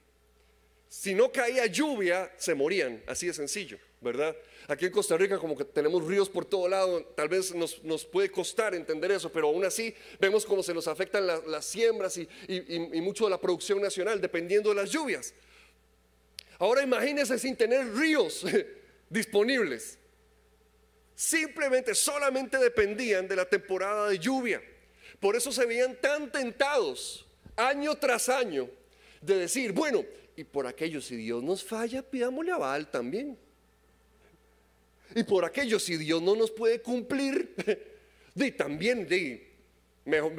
Si 0.90 1.14
no 1.14 1.32
caía 1.32 1.68
lluvia, 1.68 2.30
se 2.36 2.54
morían, 2.54 3.02
así 3.08 3.28
de 3.28 3.34
sencillo, 3.34 3.80
¿verdad? 4.02 4.36
Aquí 4.68 4.86
en 4.86 4.92
Costa 4.92 5.16
Rica 5.16 5.38
como 5.38 5.56
que 5.56 5.64
tenemos 5.64 6.06
ríos 6.06 6.28
por 6.30 6.44
todo 6.44 6.68
lado, 6.68 7.04
tal 7.16 7.30
vez 7.30 7.54
nos, 7.54 8.06
puede 8.06 8.32
costar 8.32 8.74
entender 8.74 9.12
eso, 9.12 9.32
pero 9.32 9.48
aún 9.48 9.64
así 9.64 9.94
vemos 10.20 10.46
cómo 10.46 10.64
se 10.64 10.74
nos 10.74 10.88
afectan 10.88 11.26
las 11.28 11.66
siembras 11.66 12.18
y, 12.18 12.28
y 12.48 13.02
mucho 13.02 13.26
de 13.26 13.30
la 13.30 13.40
producción 13.40 13.80
nacional, 13.80 14.20
dependiendo 14.20 14.70
de 14.70 14.76
las 14.76 14.90
lluvias. 14.90 15.34
Ahora 16.58 16.84
imagínense 16.84 17.40
sin 17.40 17.56
tener 17.56 17.92
ríos 17.94 18.44
disponibles. 19.10 19.98
Simplemente, 21.16 21.94
solamente 21.94 22.58
dependían 22.58 23.28
de 23.28 23.36
la 23.36 23.46
temporada 23.46 24.10
de 24.10 24.18
lluvia. 24.18 24.62
Por 25.20 25.36
eso 25.36 25.52
se 25.52 25.66
veían 25.66 25.96
tan 26.02 26.32
tentados 26.32 27.28
año 27.56 27.96
tras 27.96 28.30
año 28.30 28.70
de 29.22 29.38
decir, 29.38 29.72
bueno, 29.72 30.04
y 30.36 30.44
por 30.44 30.66
aquello, 30.66 31.02
si 31.02 31.16
Dios 31.16 31.44
nos 31.44 31.64
falla, 31.64 32.02
pidámosle 32.02 32.52
a 32.52 32.58
Baal 32.58 32.90
también. 32.90 33.38
Y 35.16 35.24
por 35.24 35.46
aquello, 35.46 35.80
si 35.80 35.98
Dios 35.98 36.22
no 36.22 36.36
nos 36.36 36.52
puede 36.52 36.82
cumplir, 36.82 37.56
de 38.36 38.52
también, 38.52 39.08
de 39.08 39.52
mejor, 40.06 40.34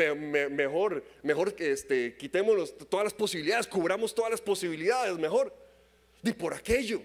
mejor, 0.51 1.05
mejor 1.23 1.55
que 1.55 1.73
este, 1.73 2.17
quitemos 2.17 2.77
todas 2.89 3.05
las 3.05 3.15
posibilidades, 3.15 3.67
cubramos 3.67 4.15
todas 4.15 4.31
las 4.31 4.41
posibilidades, 4.41 5.17
mejor. 5.19 5.55
Y 6.23 6.33
por 6.33 6.55
aquello, 6.55 7.03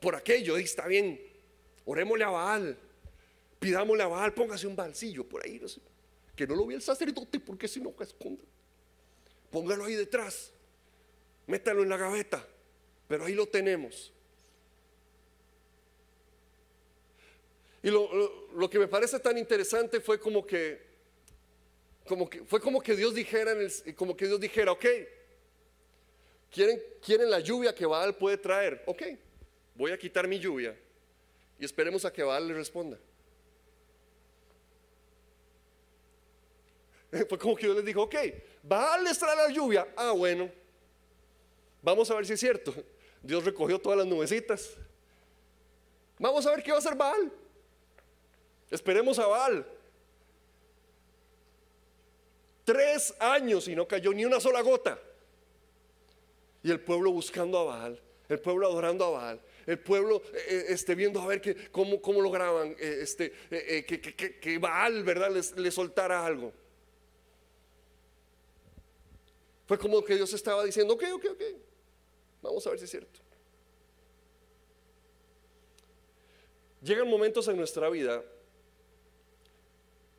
por 0.00 0.14
aquello, 0.14 0.56
está 0.56 0.86
bien, 0.86 1.20
orémosle 1.84 2.24
a 2.24 2.30
Baal, 2.30 2.78
pidámosle 3.58 4.02
a 4.02 4.08
Baal, 4.08 4.34
póngase 4.34 4.66
un 4.66 4.76
balsillo 4.76 5.24
por 5.28 5.44
ahí, 5.44 5.60
que 6.36 6.46
no 6.46 6.54
lo 6.54 6.66
vea 6.66 6.76
el 6.76 6.82
sacerdote, 6.82 7.40
porque 7.40 7.66
si 7.66 7.80
no, 7.80 7.94
esconda. 8.00 8.44
Póngalo 9.50 9.84
ahí 9.84 9.94
detrás 9.94 10.52
métalo 11.50 11.82
en 11.82 11.88
la 11.88 11.96
gaveta, 11.96 12.46
pero 13.08 13.24
ahí 13.24 13.34
lo 13.34 13.46
tenemos. 13.46 14.12
Y 17.82 17.90
lo, 17.90 18.68
que 18.68 18.78
me 18.78 18.86
parece 18.86 19.18
tan 19.18 19.38
interesante 19.38 20.00
fue 20.00 20.20
como 20.20 20.46
que, 20.46 20.80
como 22.06 22.28
que, 22.28 22.44
fue 22.44 22.60
como 22.60 22.80
que 22.80 22.94
Dios 22.94 23.14
dijera, 23.14 23.52
como 23.96 24.16
que 24.16 24.26
Dios 24.26 24.38
dijera, 24.38 24.72
ok, 24.72 24.84
¿quieren, 26.50 26.82
quieren 27.02 27.30
la 27.30 27.40
lluvia 27.40 27.74
que 27.74 27.86
Baal 27.86 28.16
puede 28.16 28.36
traer, 28.36 28.82
ok, 28.86 29.02
voy 29.74 29.92
a 29.92 29.98
quitar 29.98 30.28
mi 30.28 30.38
lluvia 30.38 30.76
y 31.58 31.64
esperemos 31.64 32.04
a 32.04 32.12
que 32.12 32.22
Baal 32.22 32.48
le 32.48 32.54
responda. 32.54 32.98
Fue 37.28 37.38
como 37.38 37.56
que 37.56 37.66
Dios 37.66 37.76
les 37.76 37.84
dijo, 37.84 38.02
ok, 38.02 38.16
Baal 38.62 39.04
les 39.04 39.18
trae 39.18 39.36
la 39.36 39.48
lluvia, 39.50 39.88
ah 39.96 40.12
bueno, 40.12 40.50
Vamos 41.82 42.10
a 42.10 42.14
ver 42.14 42.26
si 42.26 42.34
es 42.34 42.40
cierto. 42.40 42.74
Dios 43.22 43.44
recogió 43.44 43.78
todas 43.78 43.98
las 43.98 44.06
nubecitas. 44.06 44.70
Vamos 46.18 46.46
a 46.46 46.50
ver 46.50 46.62
qué 46.62 46.70
va 46.70 46.76
a 46.76 46.80
hacer 46.80 46.94
Baal. 46.94 47.32
Esperemos 48.70 49.18
a 49.18 49.26
Baal. 49.26 49.66
Tres 52.64 53.14
años 53.18 53.66
y 53.66 53.74
no 53.74 53.86
cayó 53.88 54.12
ni 54.12 54.24
una 54.24 54.38
sola 54.38 54.60
gota. 54.60 54.98
Y 56.62 56.70
el 56.70 56.80
pueblo 56.80 57.10
buscando 57.10 57.58
a 57.58 57.64
Baal, 57.64 58.00
el 58.28 58.38
pueblo 58.38 58.66
adorando 58.66 59.04
a 59.06 59.10
Baal, 59.10 59.40
el 59.66 59.78
pueblo 59.78 60.22
eh, 60.32 60.44
eh, 60.46 60.64
este, 60.68 60.94
viendo 60.94 61.20
a 61.20 61.26
ver 61.26 61.40
que, 61.40 61.70
cómo, 61.70 62.00
cómo 62.00 62.20
lograban 62.20 62.76
eh, 62.78 62.98
este, 63.00 63.32
que, 63.50 64.00
que, 64.40 64.58
Baal 64.58 65.02
¿verdad? 65.02 65.30
Les 65.30 65.74
soltara 65.74 66.24
algo. 66.24 66.52
Fue 69.66 69.78
como 69.78 70.04
que 70.04 70.16
Dios 70.16 70.32
estaba 70.32 70.64
diciendo, 70.64 70.94
ok, 70.94 71.04
ok, 71.14 71.26
ok. 71.30 71.42
Vamos 72.42 72.66
a 72.66 72.70
ver 72.70 72.78
si 72.78 72.84
es 72.84 72.90
cierto. 72.90 73.20
Llegan 76.82 77.08
momentos 77.08 77.46
en 77.48 77.56
nuestra 77.56 77.88
vida 77.88 78.22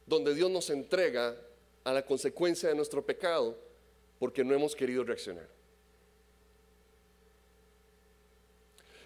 donde 0.06 0.34
Dios 0.34 0.50
nos 0.50 0.70
entrega 0.70 1.38
a 1.84 1.94
la 1.94 2.06
consecuencia 2.06 2.70
de 2.70 2.76
nuestro 2.76 3.06
pecado 3.06 3.58
porque 4.20 4.44
no 4.44 4.54
hemos 4.54 4.76
querido 4.76 5.04
reaccionar. 5.04 5.48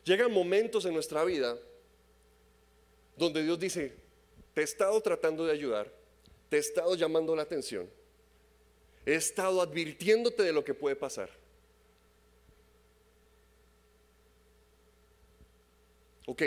Llegan 0.04 0.32
momentos 0.32 0.86
en 0.86 0.94
nuestra 0.94 1.24
vida 1.24 1.58
donde 3.18 3.44
Dios 3.44 3.60
dice, 3.60 3.94
te 4.54 4.62
he 4.62 4.64
estado 4.64 5.00
tratando 5.02 5.46
de 5.46 5.54
ayudar, 5.54 5.92
te 6.50 6.58
he 6.58 6.60
estado 6.60 6.96
llamando 6.96 7.36
la 7.36 7.44
atención, 7.44 7.90
he 9.06 9.16
estado 9.16 9.62
advirtiéndote 9.62 10.44
de 10.44 10.54
lo 10.54 10.64
que 10.64 10.74
puede 10.74 10.96
pasar. 10.96 11.30
Ok, 16.28 16.42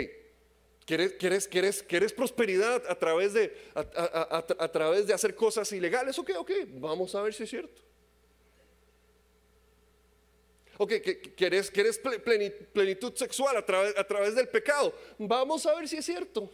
¿quieres, 0.89 2.13
prosperidad 2.13 2.83
a 2.89 2.95
través, 2.97 3.33
de, 3.33 3.55
a, 3.75 4.71
través 4.71 5.05
de 5.05 5.13
hacer 5.13 5.35
cosas 5.35 5.71
ilegales? 5.71 6.17
Ok, 6.17 6.31
ok, 6.37 6.51
vamos 6.73 7.13
a 7.13 7.21
ver 7.21 7.33
si 7.33 7.43
es 7.43 7.49
cierto. 7.49 7.81
Ok, 10.77 10.93
¿quieres, 11.35 11.69
quieres 11.69 11.99
plenitud 11.99 13.13
sexual 13.13 13.57
a 13.57 13.65
través, 13.65 13.95
a 13.97 14.03
través 14.03 14.33
del 14.33 14.47
pecado? 14.47 14.93
Vamos 15.17 15.65
a 15.65 15.75
ver 15.75 15.87
si 15.87 15.97
es 15.97 16.05
cierto. 16.05 16.49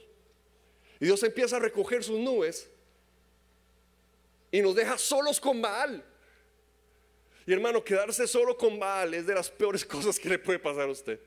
Y 0.99 1.05
Dios 1.05 1.21
empieza 1.23 1.57
a 1.57 1.59
recoger 1.59 2.03
sus 2.03 2.19
nubes 2.19 2.69
y 4.51 4.61
nos 4.61 4.75
deja 4.75 4.97
solos 4.97 5.39
con 5.39 5.61
Baal. 5.61 6.03
Y 7.45 7.53
hermano, 7.53 7.83
quedarse 7.83 8.27
solo 8.27 8.57
con 8.57 8.79
Baal 8.79 9.13
es 9.13 9.27
de 9.27 9.35
las 9.35 9.49
peores 9.49 9.85
cosas 9.85 10.19
que 10.19 10.29
le 10.29 10.39
puede 10.39 10.59
pasar 10.59 10.89
a 10.89 10.91
usted 10.91 11.19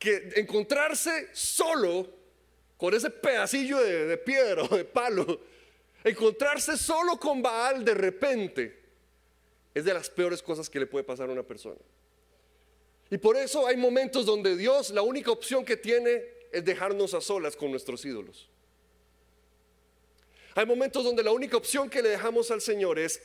que 0.00 0.32
encontrarse 0.36 1.28
solo 1.32 2.08
con 2.78 2.94
ese 2.94 3.10
pedacillo 3.10 3.78
de, 3.78 4.16
piedra 4.16 4.64
o 4.64 4.74
de 4.74 4.86
palo, 4.86 5.40
encontrarse 6.02 6.78
solo 6.78 7.18
con 7.18 7.42
Baal 7.42 7.84
de 7.84 7.92
repente, 7.92 8.80
es 9.74 9.84
de 9.84 9.92
las 9.92 10.08
peores 10.08 10.42
cosas 10.42 10.70
que 10.70 10.80
le 10.80 10.86
puede 10.86 11.04
pasar 11.04 11.28
a 11.28 11.32
una 11.32 11.42
persona. 11.42 11.78
Y 13.10 13.18
por 13.18 13.36
eso 13.36 13.66
hay 13.66 13.76
momentos 13.76 14.24
donde 14.24 14.56
Dios 14.56 14.90
la 14.90 15.02
única 15.02 15.30
opción 15.30 15.66
que 15.66 15.76
tiene 15.76 16.24
es 16.50 16.64
dejarnos 16.64 17.12
a 17.12 17.20
solas 17.20 17.54
con 17.54 17.70
nuestros 17.70 18.02
ídolos. 18.06 18.48
Hay 20.54 20.64
momentos 20.64 21.04
donde 21.04 21.22
la 21.22 21.32
única 21.32 21.58
opción 21.58 21.90
que 21.90 22.00
le 22.00 22.08
dejamos 22.08 22.50
al 22.50 22.62
Señor 22.62 22.98
es 22.98 23.22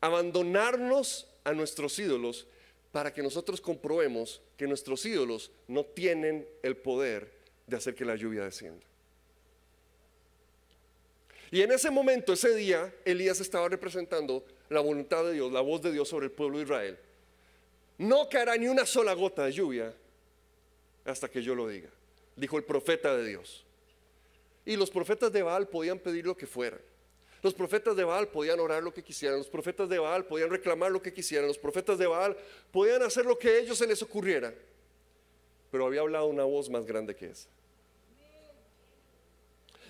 abandonarnos 0.00 1.26
a 1.42 1.52
nuestros 1.52 1.98
ídolos 1.98 2.46
para 2.92 3.12
que 3.12 3.22
nosotros 3.22 3.60
comprobemos 3.60 4.42
que 4.56 4.66
nuestros 4.66 5.04
ídolos 5.06 5.50
no 5.68 5.84
tienen 5.84 6.48
el 6.62 6.76
poder 6.76 7.32
de 7.66 7.76
hacer 7.76 7.94
que 7.94 8.04
la 8.04 8.16
lluvia 8.16 8.44
descienda. 8.44 8.84
Y 11.52 11.62
en 11.62 11.72
ese 11.72 11.90
momento, 11.90 12.32
ese 12.32 12.54
día, 12.54 12.94
Elías 13.04 13.40
estaba 13.40 13.68
representando 13.68 14.44
la 14.68 14.80
voluntad 14.80 15.24
de 15.24 15.32
Dios, 15.32 15.52
la 15.52 15.60
voz 15.60 15.82
de 15.82 15.92
Dios 15.92 16.08
sobre 16.08 16.26
el 16.26 16.32
pueblo 16.32 16.58
de 16.58 16.64
Israel. 16.64 16.98
No 17.98 18.28
caerá 18.28 18.56
ni 18.56 18.68
una 18.68 18.86
sola 18.86 19.12
gota 19.14 19.44
de 19.44 19.52
lluvia 19.52 19.94
hasta 21.04 21.28
que 21.28 21.42
yo 21.42 21.54
lo 21.54 21.68
diga, 21.68 21.90
dijo 22.36 22.56
el 22.56 22.64
profeta 22.64 23.16
de 23.16 23.26
Dios. 23.26 23.64
Y 24.64 24.76
los 24.76 24.90
profetas 24.90 25.32
de 25.32 25.42
Baal 25.42 25.68
podían 25.68 25.98
pedir 25.98 26.26
lo 26.26 26.36
que 26.36 26.46
fuera. 26.46 26.78
Los 27.42 27.54
profetas 27.54 27.96
de 27.96 28.04
Baal 28.04 28.28
podían 28.28 28.60
orar 28.60 28.82
lo 28.82 28.92
que 28.92 29.02
quisieran, 29.02 29.38
los 29.38 29.48
profetas 29.48 29.88
de 29.88 29.98
Baal 29.98 30.26
podían 30.26 30.50
reclamar 30.50 30.92
lo 30.92 31.00
que 31.00 31.12
quisieran, 31.12 31.48
los 31.48 31.58
profetas 31.58 31.96
de 31.98 32.06
Baal 32.06 32.36
podían 32.70 33.02
hacer 33.02 33.24
lo 33.24 33.38
que 33.38 33.48
a 33.48 33.58
ellos 33.58 33.78
se 33.78 33.86
les 33.86 34.02
ocurriera. 34.02 34.54
Pero 35.70 35.86
había 35.86 36.00
hablado 36.00 36.26
una 36.26 36.44
voz 36.44 36.68
más 36.68 36.84
grande 36.84 37.16
que 37.16 37.26
esa. 37.26 37.48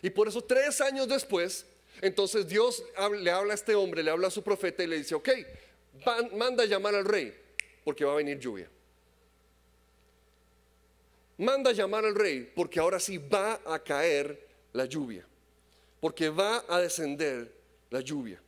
Y 0.03 0.11
por 0.11 0.29
eso 0.29 0.43
tres 0.43 0.81
años 0.81 1.09
después, 1.09 1.67
entonces 2.01 2.47
Dios 2.47 2.85
le 3.19 3.31
habla 3.31 3.53
a 3.53 3.57
este 3.57 3.75
hombre, 3.75 4.03
le 4.03 4.11
habla 4.11 4.29
a 4.29 4.31
su 4.31 4.43
profeta 4.43 4.85
y 4.85 4.87
le 4.87 4.99
dice, 4.99 5.17
ok, 5.17 5.29
manda 6.37 6.63
a 6.63 6.67
llamar 6.67 6.95
al 6.95 7.05
rey, 7.05 7.37
porque 7.85 8.05
va 8.05 8.13
a 8.13 8.17
venir 8.17 8.39
lluvia. 8.39 8.71
Manda 11.39 11.71
a 11.71 11.73
llamar 11.73 12.05
al 12.05 12.15
rey, 12.15 12.51
porque 12.55 12.79
ahora 12.79 13.01
sí 13.01 13.19
va 13.19 13.61
a 13.67 13.83
caer 13.83 14.49
la 14.73 14.85
lluvia 14.85 15.27
porque 16.01 16.31
va 16.31 16.65
a 16.69 16.81
descender 16.81 17.55
la 17.91 18.01
lluvia. 18.01 18.41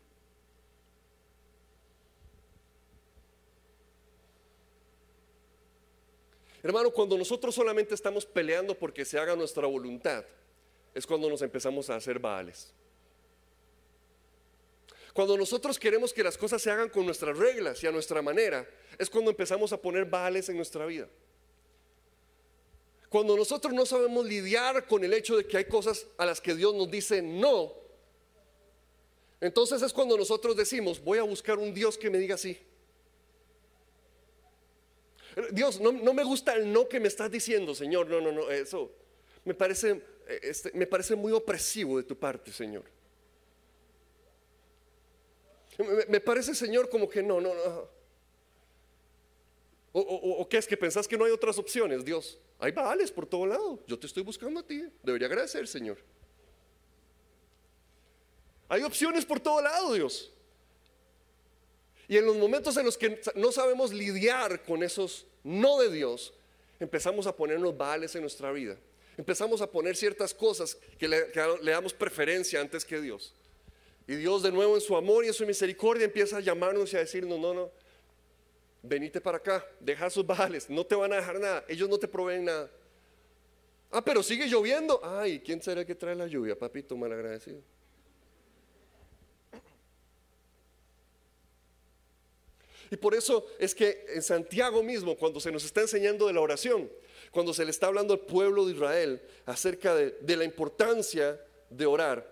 Hermano, 6.63 6.91
cuando 6.93 7.19
nosotros 7.19 7.55
solamente 7.55 7.95
estamos 7.95 8.25
peleando 8.25 8.79
porque 8.79 9.05
se 9.05 9.19
haga 9.19 9.35
nuestra 9.35 9.67
voluntad, 9.67 10.25
es 10.95 11.07
cuando 11.07 11.29
nos 11.29 11.43
empezamos 11.43 11.91
a 11.91 11.97
hacer 11.97 12.19
baales. 12.19 12.73
Cuando 15.13 15.37
nosotros 15.37 15.79
queremos 15.79 16.13
que 16.13 16.23
las 16.23 16.39
cosas 16.39 16.63
se 16.63 16.71
hagan 16.71 16.89
con 16.89 17.05
nuestras 17.05 17.37
reglas 17.37 17.83
y 17.83 17.87
a 17.87 17.93
nuestra 17.93 18.23
manera, 18.23 18.67
es 18.97 19.11
cuando 19.11 19.31
empezamos 19.31 19.73
a 19.73 19.77
poner 19.77 20.07
baales 20.07 20.49
en 20.49 20.57
nuestra 20.57 20.87
vida. 20.87 21.09
Cuando 23.13 23.37
nosotros 23.37 23.75
no 23.75 23.85
sabemos 23.85 24.25
lidiar 24.25 24.87
con 24.87 25.05
el 25.05 25.13
hecho 25.13 25.37
de 25.37 25.47
que 25.47 25.59
hay 25.59 25.67
cosas 25.67 26.07
a 26.17 26.25
las 26.25 26.41
que 26.41 26.55
Dios 26.55 26.75
nos 26.75 26.91
dice 26.91 27.21
no, 27.21 27.75
entonces 29.39 29.83
es 29.83 29.93
cuando 29.93 30.17
nosotros 30.17 30.57
decimos, 30.57 30.99
voy 31.05 31.19
a 31.19 31.23
buscar 31.23 31.59
un 31.59 31.75
Dios 31.75 31.99
que 31.99 32.09
me 32.09 32.17
diga 32.17 32.39
sí. 32.39 32.59
Dios, 35.51 35.79
no, 35.79 35.93
me 35.93 36.25
gusta 36.25 36.55
el 36.55 36.73
no 36.73 36.89
que 36.89 37.01
me 37.01 37.09
estás 37.09 37.31
diciendo, 37.31 37.75
Señor. 37.75 38.09
No, 38.09 38.19
no, 38.19 38.33
no, 38.33 38.51
eso 38.51 38.91
me 39.45 39.53
parece, 39.53 40.01
este, 40.41 40.73
me 40.73 40.87
parece 40.87 41.15
muy 41.15 41.33
opresivo 41.33 41.99
de 41.99 42.05
tu 42.05 42.17
parte, 42.17 42.51
Señor. 42.51 42.85
Me 46.09 46.21
parece, 46.21 46.55
Señor, 46.55 46.89
como 46.89 47.11
que 47.11 47.23
no, 47.23 47.43
no, 47.43 47.53
no. 47.53 48.02
O, 49.95 50.49
qué 50.49 50.57
es 50.57 50.67
que 50.67 50.77
pensás 50.77 51.07
que 51.07 51.19
no 51.19 51.27
hay 51.27 51.33
otras 51.33 51.59
opciones, 51.59 52.05
Dios. 52.05 52.39
Hay 52.59 52.73
vales 52.73 53.11
por 53.11 53.27
todo 53.27 53.47
lado. 53.47 53.79
Yo 53.87 53.99
te 53.99 54.07
estoy 54.07 54.23
buscando 54.23 54.61
a 54.61 54.67
ti. 54.67 54.85
Debería 55.03 55.27
agradecer, 55.27 55.69
Señor. 55.69 55.99
Hay 58.69 58.83
opciones 58.83 59.27
por 59.27 59.39
todo 59.39 59.61
lado, 59.61 59.93
Dios. 59.93 60.33
Y 62.09 62.17
en 62.17 62.25
los 62.25 62.37
momentos 62.37 62.77
en 62.79 62.87
los 62.87 62.97
que 62.97 63.21
no 63.35 63.53
sabemos 63.53 63.93
lidiar 63.93 64.63
con 64.63 64.83
esos 64.83 65.27
no 65.45 65.79
de 65.79 65.91
Dios, 65.91 66.33
empezamos 66.81 67.27
a 67.27 67.37
ponernos 67.37 67.77
vales 67.77 68.15
en 68.15 68.23
nuestra 68.23 68.51
vida. 68.51 68.79
Empezamos 69.19 69.61
a 69.61 69.71
poner 69.71 69.95
ciertas 69.95 70.33
cosas 70.33 70.75
que 70.99 71.07
le, 71.07 71.27
le 71.63 71.71
damos 71.71 71.93
preferencia 71.93 72.63
antes 72.63 72.85
que 72.87 72.99
Dios. 72.99 73.35
Y 74.07 74.15
Dios 74.15 74.43
de 74.43 74.51
nuevo 74.51 74.75
en 74.75 74.81
su 74.81 74.97
amor 74.97 75.25
y 75.25 75.29
en 75.29 75.35
su 75.35 75.47
misericordia 75.47 76.07
empieza 76.07 76.39
a 76.39 76.41
llamarnos 76.41 76.93
y 76.93 76.97
a 76.97 77.01
decirnos, 77.01 77.39
no, 77.39 77.53
no, 77.53 77.71
venite 78.83 79.21
para 79.21 79.39
acá, 79.39 79.65
deja 79.81 80.11
sus 80.11 80.27
bajales, 80.27 80.69
no 80.69 80.85
te 80.85 80.95
van 80.95 81.13
a 81.13 81.17
dejar 81.17 81.39
nada, 81.39 81.65
ellos 81.69 81.89
no 81.89 81.99
te 81.99 82.09
proveen 82.09 82.45
nada. 82.45 82.71
Ah, 83.91 84.03
pero 84.03 84.23
sigue 84.23 84.47
lloviendo. 84.47 85.01
Ay, 85.05 85.41
¿quién 85.41 85.63
será 85.63 85.83
el 85.83 85.87
que 85.87 85.95
trae 85.95 86.15
la 86.15 86.27
lluvia, 86.27 86.59
papito 86.59 86.97
malagradecido? 86.97 87.61
Y 92.91 92.97
por 92.97 93.15
eso 93.15 93.47
es 93.59 93.75
que 93.75 94.05
en 94.09 94.23
Santiago 94.23 94.83
mismo, 94.83 95.17
cuando 95.17 95.41
se 95.41 95.53
nos 95.53 95.65
está 95.65 95.83
enseñando 95.83 96.27
de 96.27 96.33
la 96.33 96.41
oración, 96.41 96.91
cuando 97.31 97.55
se 97.55 97.65
le 97.65 97.71
está 97.71 97.87
hablando 97.87 98.15
al 98.15 98.21
pueblo 98.21 98.67
de 98.67 98.73
Israel 98.73 99.23
acerca 99.47 99.95
de, 99.95 100.11
de 100.21 100.37
la 100.37 100.45
importancia 100.45 101.41
de 101.71 101.87
orar, 101.87 102.31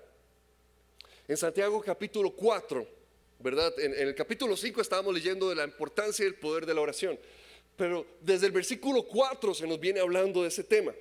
en 1.28 1.36
Santiago 1.36 1.80
capítulo 1.80 2.32
4, 2.32 2.99
¿verdad? 3.40 3.72
En, 3.78 3.94
el 3.94 4.14
capítulo 4.14 4.56
5 4.56 4.80
estábamos 4.80 5.14
leyendo 5.14 5.48
de 5.48 5.56
la 5.56 5.64
importancia 5.64 6.24
y 6.24 6.28
el 6.28 6.34
poder 6.34 6.66
de 6.66 6.74
la 6.74 6.82
oración, 6.82 7.18
pero 7.76 8.06
desde 8.20 8.46
el 8.46 8.52
versículo 8.52 9.04
4 9.04 9.54
se 9.54 9.66
nos 9.66 9.80
viene 9.80 10.00
hablando 10.00 10.42
de 10.42 10.48
ese 10.48 10.64
tema. 10.64 10.94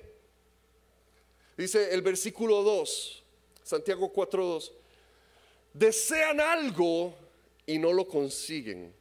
Dice 1.56 1.92
el 1.92 2.00
versículo 2.00 2.62
2, 2.62 3.22
Santiago 3.62 4.10
4, 4.10 4.44
2, 4.44 4.72
desean 5.74 6.40
algo 6.40 7.14
y 7.66 7.78
no 7.78 7.92
lo 7.92 8.08
consiguen. 8.08 8.94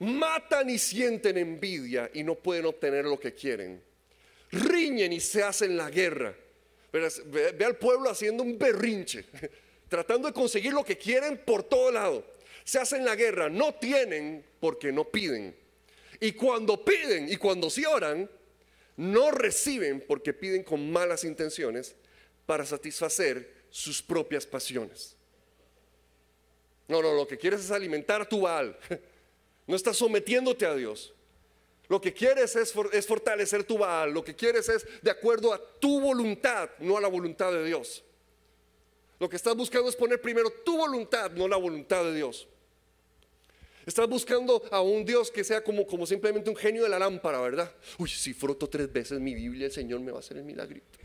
Matan 0.00 0.68
y 0.68 0.78
sienten 0.78 1.38
envidia 1.38 2.10
y 2.12 2.22
no 2.22 2.34
pueden 2.34 2.66
obtener 2.66 3.06
lo 3.06 3.18
que 3.18 3.32
quieren. 3.32 3.82
Riñen 4.50 5.14
y 5.14 5.20
se 5.20 5.42
hacen 5.42 5.76
la 5.76 5.88
guerra. 5.88 6.36
ve 6.92 7.64
al 7.64 7.76
pueblo 7.76 8.10
haciendo 8.10 8.42
un 8.42 8.58
berrinche, 8.58 9.24
tratando 9.88 10.28
de 10.28 10.34
conseguir 10.34 10.74
lo 10.74 10.84
que 10.84 10.98
quieren 10.98 11.40
por 11.46 11.62
todo 11.62 11.90
lado 11.90 12.33
se 12.64 12.78
hacen 12.78 13.04
la 13.04 13.14
guerra, 13.14 13.48
no 13.48 13.74
tienen 13.74 14.44
porque 14.58 14.90
no 14.90 15.04
piden. 15.04 15.54
Y 16.20 16.32
cuando 16.32 16.84
piden 16.84 17.30
y 17.30 17.36
cuando 17.36 17.68
sí 17.68 17.84
oran, 17.84 18.30
no 18.96 19.30
reciben 19.30 20.02
porque 20.06 20.32
piden 20.32 20.62
con 20.62 20.90
malas 20.90 21.24
intenciones 21.24 21.94
para 22.46 22.64
satisfacer 22.64 23.64
sus 23.70 24.02
propias 24.02 24.46
pasiones. 24.46 25.16
No, 26.88 27.02
no, 27.02 27.12
lo 27.14 27.26
que 27.26 27.38
quieres 27.38 27.60
es 27.60 27.70
alimentar 27.70 28.28
tu 28.28 28.42
Baal. 28.42 28.76
No 29.66 29.76
estás 29.76 29.96
sometiéndote 29.96 30.66
a 30.66 30.74
Dios. 30.74 31.14
Lo 31.88 31.98
que 31.98 32.12
quieres 32.12 32.54
es, 32.54 32.74
es, 32.92 33.06
fortalecer 33.06 33.64
tu 33.64 33.78
Baal. 33.78 34.12
Lo 34.12 34.22
que 34.22 34.36
quieres 34.36 34.68
es 34.68 34.86
de 35.00 35.10
acuerdo 35.10 35.54
a 35.54 35.78
tu 35.80 36.02
voluntad, 36.02 36.68
no 36.80 36.98
a 36.98 37.00
la 37.00 37.08
voluntad 37.08 37.50
de 37.50 37.64
Dios. 37.64 38.04
Lo 39.18 39.26
que 39.26 39.36
estás 39.36 39.56
buscando 39.56 39.88
es 39.88 39.96
poner 39.96 40.20
primero 40.20 40.50
tu 40.50 40.76
voluntad, 40.76 41.30
no 41.30 41.48
la 41.48 41.56
voluntad 41.56 42.04
de 42.04 42.14
Dios. 42.14 42.46
Estás 43.86 44.08
buscando 44.08 44.62
a 44.70 44.80
un 44.80 45.04
Dios 45.04 45.30
que 45.30 45.44
sea 45.44 45.62
como, 45.62 45.86
como 45.86 46.06
simplemente 46.06 46.48
un 46.48 46.56
genio 46.56 46.84
de 46.84 46.88
la 46.88 46.98
lámpara, 46.98 47.40
¿verdad? 47.40 47.70
Uy, 47.98 48.08
si 48.08 48.32
froto 48.32 48.68
tres 48.68 48.90
veces 48.92 49.20
mi 49.20 49.34
Biblia, 49.34 49.66
el 49.66 49.72
Señor 49.72 50.00
me 50.00 50.10
va 50.10 50.18
a 50.18 50.20
hacer 50.20 50.38
el 50.38 50.44
milagrito. 50.44 50.98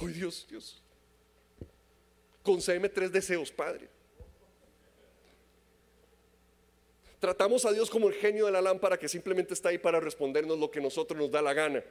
Uy, 0.00 0.12
Dios, 0.12 0.46
Dios. 0.48 0.82
Concédeme 2.42 2.88
tres 2.88 3.10
deseos, 3.12 3.50
Padre. 3.50 3.88
Tratamos 7.20 7.64
a 7.64 7.72
Dios 7.72 7.88
como 7.88 8.08
el 8.08 8.14
genio 8.14 8.44
de 8.46 8.52
la 8.52 8.60
lámpara 8.60 8.98
que 8.98 9.08
simplemente 9.08 9.54
está 9.54 9.70
ahí 9.70 9.78
para 9.78 9.98
respondernos 9.98 10.58
lo 10.58 10.70
que 10.70 10.78
nosotros 10.80 11.18
nos 11.18 11.30
da 11.30 11.40
la 11.40 11.54
gana. 11.54 11.82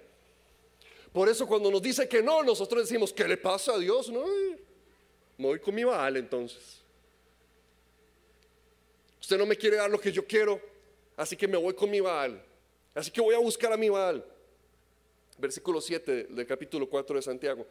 Por 1.12 1.28
eso 1.28 1.48
cuando 1.48 1.72
nos 1.72 1.82
dice 1.82 2.08
que 2.08 2.22
no, 2.22 2.43
nosotros 2.43 2.84
decimos, 2.88 3.12
¿qué 3.12 3.28
le 3.28 3.38
pasa 3.38 3.74
a 3.74 3.80
Dios? 3.80 4.10
No, 4.10 4.26
me 5.38 5.48
voy 5.48 5.60
con 5.60 5.74
mi 5.74 5.84
Baal 5.84 6.17
entonces. 6.17 6.83
Usted 9.24 9.38
no 9.38 9.46
me 9.46 9.56
quiere 9.56 9.78
dar 9.78 9.90
lo 9.90 10.02
que 10.02 10.12
yo 10.12 10.28
quiero, 10.28 10.60
así 11.16 11.38
que 11.38 11.48
me 11.48 11.56
voy 11.56 11.74
con 11.74 11.90
mi 11.90 12.02
Baal. 12.02 12.44
Así 12.94 13.10
que 13.10 13.22
voy 13.22 13.34
a 13.34 13.38
buscar 13.38 13.72
a 13.72 13.78
mi 13.78 13.88
Baal. 13.88 14.22
Versículo 15.38 15.80
7 15.80 16.26
del 16.26 16.46
capítulo 16.46 16.90
4 16.90 17.16
de 17.16 17.22
Santiago. 17.22 17.66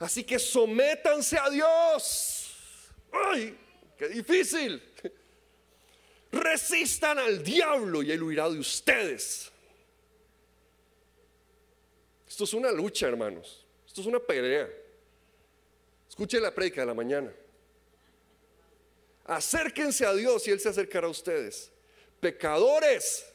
Así 0.00 0.24
que 0.24 0.40
sométanse 0.40 1.38
a 1.38 1.48
Dios. 1.50 2.50
¡Ay! 3.12 3.56
¡Qué 3.96 4.08
difícil! 4.08 4.82
Resistan 6.32 7.20
al 7.20 7.44
diablo 7.44 8.02
y 8.02 8.10
él 8.10 8.20
huirá 8.20 8.50
de 8.50 8.58
ustedes. 8.58 9.52
Esto 12.26 12.42
es 12.42 12.54
una 12.54 12.72
lucha, 12.72 13.06
hermanos. 13.06 13.64
Esto 13.86 14.00
es 14.00 14.06
una 14.08 14.18
pelea. 14.18 14.68
Escuche 16.08 16.40
la 16.40 16.52
predica 16.52 16.80
de 16.80 16.88
la 16.88 16.94
mañana. 16.94 17.32
Acérquense 19.28 20.06
a 20.06 20.14
Dios 20.14 20.48
y 20.48 20.50
Él 20.50 20.58
se 20.58 20.70
acercará 20.70 21.06
a 21.06 21.10
ustedes. 21.10 21.70
Pecadores, 22.18 23.26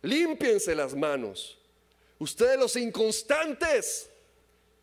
límpiense 0.00 0.76
las 0.76 0.94
manos. 0.94 1.58
Ustedes 2.20 2.56
los 2.56 2.76
inconstantes, 2.76 4.08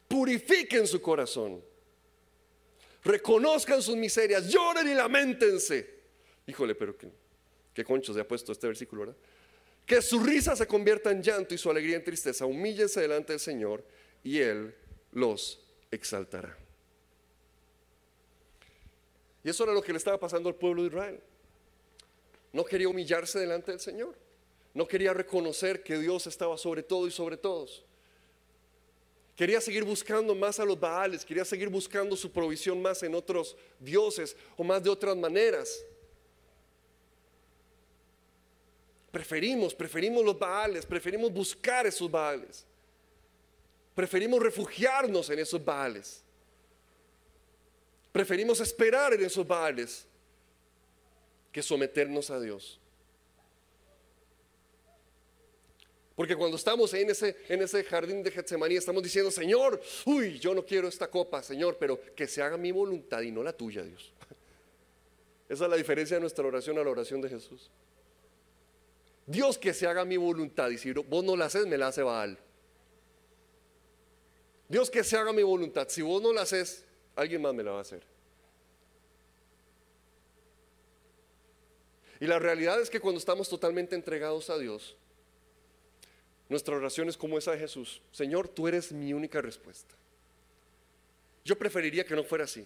purifiquen 0.10 0.88
su 0.88 1.02
corazón. 1.02 1.64
Reconozcan 3.06 3.82
sus 3.82 3.96
miserias, 3.96 4.50
lloren 4.50 4.90
y 4.90 4.94
lamentense. 4.94 5.90
Híjole, 6.48 6.76
pero 6.76 6.98
qué, 6.98 7.08
qué 7.74 7.86
concho 7.86 8.14
se 8.14 8.20
ha 8.20 8.28
puesto 8.28 8.52
este 8.52 8.68
versículo, 8.68 9.02
¿verdad? 9.02 9.18
Que 9.86 10.02
su 10.02 10.20
risa 10.20 10.54
se 10.56 10.68
convierta 10.68 11.12
en 11.12 11.24
llanto 11.24 11.54
y 11.54 11.58
su 11.58 11.72
alegría 11.72 11.96
en 11.96 12.04
tristeza. 12.04 12.46
Humíllense 12.46 13.00
delante 13.00 13.32
del 13.32 13.40
Señor 13.40 13.86
y 14.22 14.40
Él 14.40 14.76
los 15.14 15.66
exaltará. 15.92 16.65
Y 19.46 19.50
eso 19.50 19.64
era 19.64 19.74
lo 19.74 19.82
que 19.84 19.92
le 19.92 20.00
estaba 20.00 20.20
pasando 20.20 20.50
al 20.50 20.56
pueblo 20.56 20.82
de 20.82 20.88
Israel. 20.88 21.20
No 22.52 22.66
quería 22.66 22.90
humillarse 22.90 23.38
delante 23.38 23.70
del 23.70 23.80
Señor. 23.80 24.16
No 24.74 24.88
quería 24.88 25.14
reconocer 25.14 25.84
que 25.84 26.00
Dios 26.00 26.26
estaba 26.26 26.58
sobre 26.58 26.82
todo 26.82 27.06
y 27.06 27.12
sobre 27.12 27.38
todos. 27.38 27.86
Quería 29.36 29.62
seguir 29.62 29.84
buscando 29.84 30.34
más 30.34 30.60
a 30.60 30.66
los 30.66 30.80
Baales, 30.80 31.24
quería 31.24 31.46
seguir 31.46 31.70
buscando 31.70 32.16
su 32.16 32.32
provisión 32.32 32.82
más 32.82 33.04
en 33.04 33.14
otros 33.14 33.56
dioses 33.80 34.36
o 34.58 34.64
más 34.64 34.82
de 34.82 34.90
otras 34.90 35.16
maneras. 35.16 35.86
Preferimos, 39.12 39.76
preferimos 39.76 40.26
los 40.26 40.40
Baales, 40.40 40.88
preferimos 40.88 41.32
buscar 41.32 41.86
esos 41.86 42.10
Baales. 42.10 42.66
Preferimos 43.94 44.42
refugiarnos 44.42 45.30
en 45.30 45.38
esos 45.38 45.64
Baales. 45.64 46.25
Preferimos 48.16 48.62
esperar 48.62 49.14
en 49.14 49.26
esos 49.26 49.46
Baales 49.46 50.06
que 51.52 51.62
someternos 51.62 52.30
a 52.30 52.40
Dios. 52.40 52.80
Porque 56.16 56.34
cuando 56.34 56.56
estamos 56.56 56.94
en 56.94 57.10
ese, 57.10 57.36
en 57.50 57.62
ese 57.62 57.84
jardín 57.84 58.24
de 58.24 58.32
Getsemaní, 58.32 58.78
estamos 58.78 59.04
diciendo, 59.04 59.30
Señor, 59.32 59.82
uy, 60.06 60.40
yo 60.40 60.56
no 60.56 60.66
quiero 60.66 60.88
esta 60.88 61.12
copa, 61.12 61.44
Señor, 61.44 61.76
pero 61.78 62.00
que 62.16 62.26
se 62.26 62.42
haga 62.42 62.56
mi 62.56 62.72
voluntad 62.72 63.20
y 63.20 63.32
no 63.32 63.44
la 63.44 63.52
tuya, 63.52 63.84
Dios. 63.84 64.14
Esa 65.50 65.66
es 65.66 65.70
la 65.70 65.76
diferencia 65.76 66.16
de 66.16 66.22
nuestra 66.22 66.48
oración 66.48 66.78
a 66.78 66.86
la 66.86 66.92
oración 66.92 67.20
de 67.20 67.28
Jesús. 67.28 67.70
Dios 69.26 69.58
que 69.58 69.74
se 69.74 69.88
haga 69.88 70.06
mi 70.06 70.16
voluntad 70.16 70.70
y 70.70 70.78
si 70.78 70.94
vos 70.94 71.22
no 71.22 71.36
la 71.36 71.48
haces, 71.48 71.68
me 71.68 71.78
la 71.78 71.88
hace 71.88 72.02
Baal. 72.02 72.40
Dios 74.70 74.90
que 74.90 75.04
se 75.04 75.18
haga 75.18 75.34
mi 75.34 75.44
voluntad, 75.44 75.90
si 75.90 76.02
vos 76.02 76.22
no 76.22 76.32
la 76.32 76.44
haces, 76.44 76.86
alguien 77.16 77.42
más 77.42 77.54
me 77.54 77.64
la 77.64 77.72
va 77.72 77.78
a 77.80 77.82
hacer. 77.82 78.04
Y 82.20 82.28
la 82.28 82.40
realidad 82.40 82.80
es 82.80 82.90
que 82.90 83.00
cuando 83.00 83.20
estamos 83.20 83.50
totalmente 83.50 83.96
entregados 83.96 84.50
a 84.50 84.58
Dios, 84.58 84.96
nuestra 86.48 86.76
oración 86.76 87.10
es 87.10 87.18
como 87.18 87.38
esa 87.38 87.52
de 87.52 87.60
Jesús. 87.60 88.02
Señor, 88.12 88.48
tú 88.48 88.68
eres 88.68 88.92
mi 88.92 89.14
única 89.14 89.42
respuesta. 89.42 89.96
Yo 91.44 91.58
preferiría 91.58 92.06
que 92.06 92.16
no 92.16 92.24
fuera 92.24 92.46
así. 92.46 92.66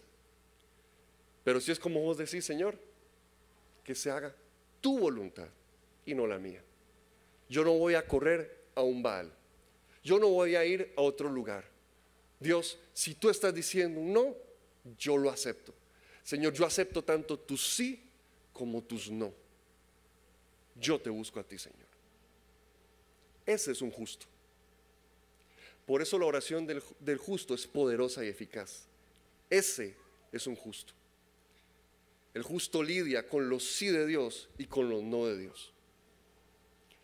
Pero 1.44 1.60
si 1.60 1.72
es 1.72 1.80
como 1.80 2.02
vos 2.02 2.18
decís, 2.18 2.46
Señor, 2.46 2.78
que 3.84 3.96
se 3.96 4.12
haga 4.12 4.36
tu 4.82 5.00
voluntad 5.00 5.48
y 6.06 6.14
no 6.14 6.28
la 6.28 6.38
mía. 6.38 6.62
Yo 7.50 7.64
no 7.64 7.74
voy 7.74 7.96
a 7.96 8.06
correr 8.06 8.66
a 8.76 8.82
un 8.82 9.02
Baal. 9.02 9.32
Yo 10.04 10.20
no 10.20 10.30
voy 10.30 10.56
a 10.56 10.64
ir 10.64 10.94
a 10.96 11.02
otro 11.02 11.30
lugar. 11.30 11.66
Dios, 12.40 12.78
si 12.94 13.16
tú 13.16 13.30
estás 13.30 13.54
diciendo 13.54 14.00
no, 14.02 14.36
yo 14.98 15.18
lo 15.18 15.30
acepto. 15.30 15.74
Señor, 16.24 16.54
yo 16.54 16.66
acepto 16.66 17.04
tanto 17.04 17.38
tu 17.38 17.58
sí 17.58 18.02
como 18.54 18.82
tus 18.82 19.10
no. 19.10 19.34
Yo 20.76 21.00
te 21.00 21.10
busco 21.10 21.40
a 21.40 21.44
ti, 21.44 21.58
Señor. 21.58 21.88
Ese 23.46 23.72
es 23.72 23.82
un 23.82 23.92
justo. 23.92 24.26
Por 25.86 26.02
eso 26.02 26.20
la 26.20 26.26
oración 26.26 26.68
del, 26.68 26.84
del 27.00 27.18
justo 27.18 27.56
es 27.56 27.66
poderosa 27.66 28.24
y 28.24 28.28
eficaz. 28.28 28.86
Ese 29.50 29.96
es 30.32 30.46
un 30.46 30.56
justo. 30.56 30.94
El 32.34 32.44
justo 32.44 32.84
lidia 32.84 33.28
con 33.28 33.50
los 33.50 33.64
sí 33.64 33.88
de 33.88 34.06
Dios 34.06 34.50
y 34.58 34.66
con 34.66 34.90
los 34.90 35.02
no 35.02 35.26
de 35.26 35.38
Dios. 35.38 35.74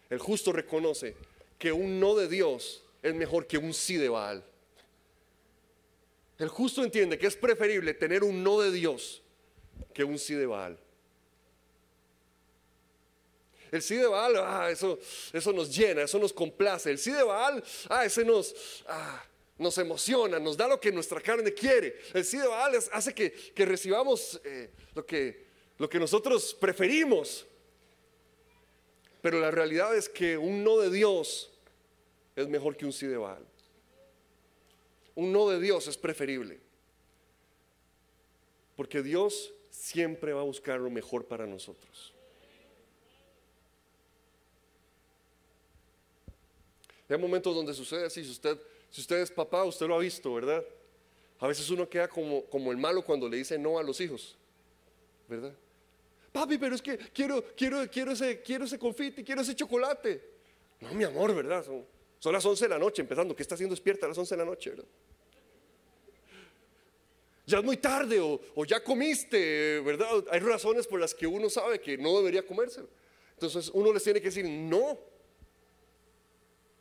El 0.10 0.20
justo 0.20 0.52
reconoce 0.52 1.16
que 1.58 1.72
un 1.72 2.00
no 2.00 2.16
de 2.16 2.28
Dios 2.28 2.84
es 3.02 3.16
mejor 3.16 3.48
que 3.48 3.58
un 3.58 3.74
sí 3.74 3.98
de 3.98 4.10
Baal. 4.10 4.46
El 6.38 6.50
justo 6.50 6.84
entiende 6.84 7.18
que 7.18 7.28
es 7.28 7.36
preferible 7.36 7.94
tener 7.94 8.24
un 8.24 8.44
no 8.44 8.60
de 8.60 8.72
Dios 8.72 9.22
que 9.94 10.04
un 10.04 10.20
sí 10.20 10.34
de 10.34 10.46
Baal. 10.46 10.78
El 13.72 13.82
sí 13.82 13.96
de 13.96 14.08
Baal, 14.08 14.36
ah, 14.38 14.70
eso, 14.70 15.00
eso 15.34 15.54
nos 15.54 15.76
llena, 15.76 16.04
eso 16.04 16.20
nos 16.20 16.34
complace. 16.34 16.92
El 16.92 16.98
sí 16.98 17.12
de 17.12 17.24
Baal, 17.24 17.64
ah, 17.90 18.06
ese 18.06 18.24
nos, 18.24 18.84
ah, 18.88 19.24
nos 19.58 19.78
emociona, 19.78 20.40
nos 20.40 20.58
da 20.58 20.68
lo 20.68 20.80
que 20.80 20.92
nuestra 20.92 21.22
carne 21.22 21.54
quiere. 21.54 21.98
El 22.14 22.26
sí 22.26 22.38
de 22.38 22.48
Baal 22.48 22.78
hace 22.92 23.14
que, 23.14 23.66
recibamos 23.66 24.40
eh, 24.44 24.72
lo, 24.94 25.06
que, 25.06 25.46
lo 25.78 25.90
que 25.90 26.00
nosotros 26.00 26.54
preferimos. 26.54 27.46
Pero 29.22 29.40
la 29.40 29.52
realidad 29.52 29.96
es 29.96 30.08
que 30.08 30.38
un 30.38 30.64
no 30.64 30.78
de 30.78 30.92
Dios 30.92 31.52
es 32.36 32.48
mejor 32.48 32.78
que 32.78 32.86
un 32.86 32.94
sí 32.94 33.08
de 33.08 33.18
Baal. 33.18 33.46
Un 35.16 35.32
no 35.32 35.50
de 35.50 35.60
Dios 35.60 35.88
es 35.88 35.98
preferible. 35.98 36.60
Porque 38.76 39.02
Dios 39.02 39.54
siempre 39.72 40.34
va 40.34 40.42
a 40.42 40.46
buscar 40.46 40.80
lo 40.80 40.90
mejor 40.90 41.26
para 41.26 41.46
nosotros. 41.46 42.14
Hay 47.08 47.18
momentos 47.18 47.56
donde 47.56 47.74
sucede 47.74 48.06
así, 48.06 48.24
si 48.24 48.32
usted, 48.32 48.58
si 48.90 49.02
usted 49.02 49.18
es 49.18 49.32
papá, 49.32 49.64
usted 49.64 49.86
lo 49.88 49.96
ha 49.96 50.00
visto, 50.00 50.34
¿verdad? 50.34 50.64
A 51.40 51.48
veces 51.48 51.70
uno 51.70 51.88
queda 51.88 52.08
como, 52.08 52.44
como 52.46 52.72
el 52.72 52.78
malo 52.78 53.04
cuando 53.04 53.30
le 53.30 53.38
dice 53.38 53.60
no 53.60 53.78
a 53.78 53.84
los 53.84 54.02
hijos, 54.02 54.36
¿verdad? 55.28 55.54
Papi, 56.32 56.58
pero 56.58 56.76
es 56.76 56.82
que 56.82 56.98
quiero, 56.98 57.44
quiero, 57.56 57.90
quiero, 57.90 58.12
ese, 58.12 58.42
quiero 58.42 58.66
ese 58.66 58.80
confite, 58.80 59.24
quiero 59.24 59.42
ese 59.42 59.56
chocolate. 59.56 60.22
No, 60.82 60.94
mi 60.94 61.04
amor, 61.04 61.34
¿verdad? 61.34 61.66
Son 62.26 62.34
las 62.34 62.44
11 62.44 62.66
de 62.66 62.70
la 62.70 62.80
noche 62.80 63.04
empezando. 63.04 63.36
¿Qué 63.36 63.44
está 63.44 63.54
haciendo 63.54 63.76
despierta 63.76 64.08
a 64.08 64.10
las 64.10 64.18
11 64.18 64.34
de 64.34 64.40
la 64.40 64.46
noche? 64.46 64.74
Ya 67.46 67.60
es 67.60 67.64
muy 67.64 67.78
tarde 67.78 68.20
o, 68.20 68.66
ya 68.66 68.84
comiste, 68.84 69.80
¿verdad? 69.82 70.08
Hay 70.32 70.40
razones 70.40 70.88
por 70.88 71.00
las 71.00 71.14
que 71.14 71.28
uno 71.28 71.52
sabe 71.52 71.80
que 71.80 72.00
no 72.00 72.18
debería 72.18 72.44
comerse. 72.44 72.82
Entonces 73.34 73.70
uno 73.76 73.94
les 73.94 74.04
tiene 74.04 74.20
que 74.20 74.30
decir 74.30 74.44
no. 74.44 74.98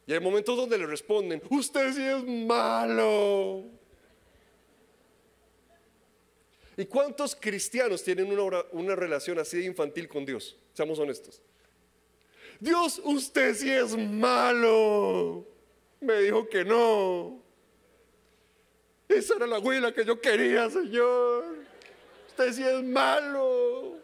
Y 0.07 0.14
hay 0.14 0.20
momentos 0.20 0.57
donde 0.57 0.78
le 0.78 0.86
responden, 0.86 1.42
usted 1.51 1.92
sí 1.92 2.03
es 2.03 2.24
malo. 2.24 3.64
¿Y 6.74 6.86
cuántos 6.86 7.36
cristianos 7.36 8.03
tienen 8.03 8.32
una, 8.32 8.97
relación 8.97 9.38
así 9.38 9.59
de 9.59 9.64
infantil 9.64 10.09
con 10.09 10.24
Dios? 10.24 10.57
Seamos 10.72 10.99
honestos. 10.99 11.42
Dios, 12.61 13.00
usted 13.05 13.55
sí 13.55 13.70
es 13.70 13.96
malo. 13.96 15.46
Me 16.00 16.20
dijo 16.20 16.48
que 16.48 16.64
no. 16.64 17.42
Esa 19.09 19.36
era 19.36 19.46
la 19.46 19.59
huila 19.59 19.92
que 19.92 20.05
yo 20.05 20.20
quería, 20.20 20.68
Señor. 20.70 21.44
Usted 22.28 22.52
sí 22.52 22.62
es 22.62 22.82
malo. 22.82 23.94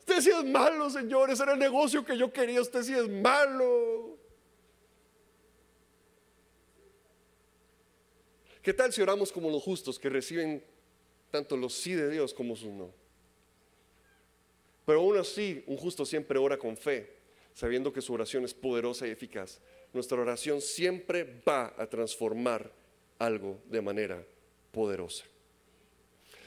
Usted 0.00 0.20
sí 0.20 0.30
es 0.30 0.44
malo, 0.44 0.90
Señor. 0.90 1.30
Ese 1.30 1.42
era 1.42 1.52
el 1.52 1.58
negocio 1.58 2.04
que 2.04 2.16
yo 2.16 2.32
quería. 2.32 2.60
Usted 2.60 2.82
sí 2.82 2.94
es 2.94 3.08
malo. 3.08 4.18
¿Qué 8.62 8.74
tal 8.74 8.92
si 8.92 9.00
oramos 9.00 9.32
como 9.32 9.50
los 9.50 9.62
justos 9.62 9.98
que 9.98 10.08
reciben 10.08 10.62
tanto 11.30 11.56
los 11.56 11.72
sí 11.74 11.94
de 11.94 12.10
Dios 12.10 12.34
como 12.34 12.54
sus 12.56 12.70
no? 12.70 12.92
Pero 14.90 15.02
aún 15.02 15.16
así, 15.18 15.62
un 15.68 15.76
justo 15.76 16.04
siempre 16.04 16.36
ora 16.36 16.58
con 16.58 16.76
fe, 16.76 17.12
sabiendo 17.54 17.92
que 17.92 18.00
su 18.00 18.12
oración 18.12 18.44
es 18.44 18.52
poderosa 18.52 19.06
y 19.06 19.12
eficaz. 19.12 19.60
Nuestra 19.92 20.20
oración 20.20 20.60
siempre 20.60 21.40
va 21.48 21.72
a 21.78 21.86
transformar 21.86 22.72
algo 23.16 23.60
de 23.66 23.80
manera 23.80 24.20
poderosa. 24.72 25.24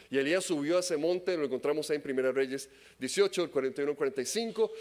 Y 0.10 0.18
Elías 0.18 0.44
subió 0.44 0.76
a 0.76 0.82
ese 0.82 0.98
monte, 0.98 1.38
lo 1.38 1.46
encontramos 1.46 1.90
ahí 1.90 1.96
en 1.96 2.02
Primera 2.02 2.34
Reyes 2.34 2.70
18, 3.00 3.44
el 3.44 3.50
41, 3.50 3.96
45. 3.96 4.72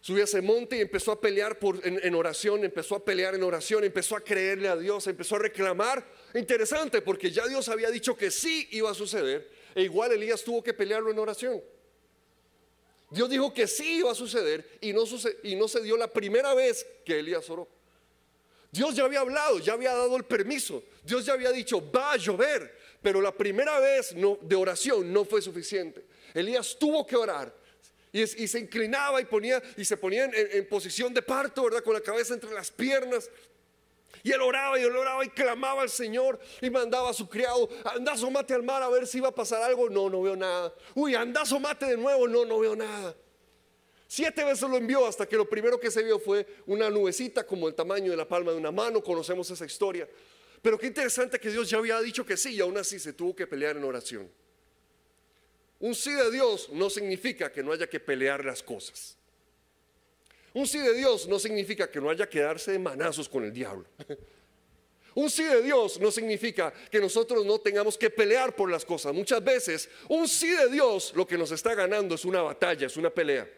Subió 0.00 0.22
a 0.22 0.24
ese 0.24 0.40
monte 0.40 0.78
y 0.78 0.80
empezó 0.80 1.12
a 1.12 1.20
pelear 1.20 1.58
en, 1.82 2.14
oración, 2.14 2.64
empezó 2.64 2.94
a 2.94 3.04
pelear 3.04 3.34
en 3.34 3.42
oración, 3.42 3.84
empezó 3.84 4.16
a 4.16 4.24
creerle 4.24 4.68
a 4.68 4.78
Dios, 4.78 5.06
empezó 5.06 5.36
a 5.36 5.40
reclamar. 5.40 6.10
Interesante, 6.32 7.02
porque 7.02 7.30
ya 7.30 7.46
Dios 7.46 7.68
había 7.68 7.90
dicho 7.90 8.16
que 8.16 8.30
sí 8.30 8.66
iba 8.70 8.90
a 8.90 8.94
suceder, 8.94 9.46
e 9.74 9.82
igual 9.82 10.10
Elías 10.10 10.42
tuvo 10.42 10.62
que 10.62 10.72
pelearlo 10.72 11.10
en 11.10 11.18
oración. 11.18 11.60
Dios 13.10 13.28
dijo 13.28 13.52
que 13.52 13.66
sí 13.66 13.98
iba 13.98 14.12
a 14.12 14.14
suceder 14.14 14.78
y 14.80 14.92
no, 14.92 15.04
y 15.42 15.56
no 15.56 15.68
se 15.68 15.82
dio 15.82 15.96
la 15.96 16.08
primera 16.08 16.54
vez 16.54 16.86
que 17.04 17.18
Elías 17.18 17.48
oró. 17.50 17.68
Dios 18.70 18.94
ya 18.94 19.04
había 19.04 19.20
hablado, 19.20 19.58
ya 19.58 19.72
había 19.72 19.92
dado 19.92 20.16
el 20.16 20.24
permiso, 20.24 20.84
Dios 21.02 21.26
ya 21.26 21.32
había 21.32 21.50
dicho, 21.50 21.90
va 21.90 22.12
a 22.12 22.16
llover, 22.16 22.72
pero 23.02 23.20
la 23.20 23.32
primera 23.32 23.80
vez 23.80 24.14
no, 24.14 24.38
de 24.42 24.54
oración 24.54 25.12
no 25.12 25.24
fue 25.24 25.42
suficiente. 25.42 26.04
Elías 26.32 26.76
tuvo 26.78 27.04
que 27.04 27.16
orar 27.16 27.52
y, 28.12 28.26
se 28.26 28.58
inclinaba 28.58 29.20
y, 29.20 29.24
ponía, 29.24 29.60
y 29.76 29.84
se 29.84 29.96
ponía 29.96 30.24
en, 30.24 30.32
en, 30.34 30.68
posición 30.68 31.12
de 31.12 31.22
parto, 31.22 31.64
¿verdad? 31.64 31.82
Con 31.82 31.94
la 31.94 32.00
cabeza 32.00 32.34
entre 32.34 32.52
las 32.52 32.70
piernas. 32.70 33.28
Y 34.22 34.32
él 34.32 34.40
oraba 34.40 34.78
y 34.78 34.82
él 34.82 34.94
oraba 34.94 35.24
y 35.24 35.30
clamaba 35.30 35.82
al 35.82 35.90
Señor 35.90 36.38
y 36.60 36.68
mandaba 36.68 37.10
a 37.10 37.14
su 37.14 37.28
criado, 37.28 37.68
anda 37.84 38.14
mate 38.30 38.54
al 38.54 38.62
mar 38.62 38.82
a 38.82 38.88
ver 38.88 39.06
si 39.06 39.18
iba 39.18 39.28
a 39.28 39.34
pasar 39.34 39.62
algo. 39.62 39.88
No, 39.88 40.10
no 40.10 40.22
veo 40.22 40.36
nada. 40.36 40.74
Uy, 40.94 41.14
anda 41.14 41.42
mate 41.60 41.86
de 41.86 41.96
nuevo. 41.96 42.28
No, 42.28 42.44
no 42.44 42.58
veo 42.58 42.76
nada. 42.76 43.16
Siete 44.06 44.44
veces 44.44 44.68
lo 44.68 44.76
envió 44.76 45.06
hasta 45.06 45.26
que 45.26 45.36
lo 45.36 45.48
primero 45.48 45.78
que 45.78 45.90
se 45.90 46.02
vio 46.02 46.18
fue 46.18 46.46
una 46.66 46.90
nubecita 46.90 47.46
como 47.46 47.68
el 47.68 47.74
tamaño 47.74 48.10
de 48.10 48.16
la 48.16 48.26
palma 48.26 48.50
de 48.50 48.58
una 48.58 48.72
mano. 48.72 49.02
Conocemos 49.02 49.48
esa 49.50 49.64
historia. 49.64 50.08
Pero 50.60 50.78
qué 50.78 50.88
interesante 50.88 51.38
que 51.38 51.48
Dios 51.48 51.70
ya 51.70 51.78
había 51.78 52.00
dicho 52.00 52.26
que 52.26 52.36
sí 52.36 52.54
y 52.54 52.60
aún 52.60 52.76
así 52.76 52.98
se 52.98 53.12
tuvo 53.12 53.34
que 53.34 53.46
pelear 53.46 53.76
en 53.76 53.84
oración. 53.84 54.30
Un 55.78 55.94
sí 55.94 56.12
de 56.12 56.30
Dios 56.30 56.68
no 56.72 56.90
significa 56.90 57.50
que 57.50 57.62
no 57.62 57.72
haya 57.72 57.88
que 57.88 58.00
pelear 58.00 58.44
las 58.44 58.62
cosas. 58.62 59.16
Un 60.54 60.66
sí 60.66 60.78
de 60.78 60.94
Dios 60.94 61.28
no 61.28 61.38
significa 61.38 61.90
que 61.90 62.00
no 62.00 62.10
haya 62.10 62.28
que 62.28 62.40
darse 62.40 62.72
de 62.72 62.78
manazos 62.78 63.28
con 63.28 63.44
el 63.44 63.52
diablo. 63.52 63.86
Un 65.14 65.28
sí 65.28 65.42
de 65.42 65.62
Dios 65.62 65.98
no 66.00 66.10
significa 66.10 66.72
que 66.90 67.00
nosotros 67.00 67.44
no 67.44 67.58
tengamos 67.58 67.98
que 67.98 68.10
pelear 68.10 68.54
por 68.54 68.70
las 68.70 68.84
cosas. 68.84 69.12
Muchas 69.12 69.42
veces 69.42 69.88
un 70.08 70.28
sí 70.28 70.48
de 70.48 70.68
Dios 70.68 71.12
lo 71.16 71.26
que 71.26 71.36
nos 71.36 71.50
está 71.50 71.74
ganando 71.74 72.14
es 72.14 72.24
una 72.24 72.42
batalla, 72.42 72.86
es 72.86 72.96
una 72.96 73.10
pelea 73.10 73.48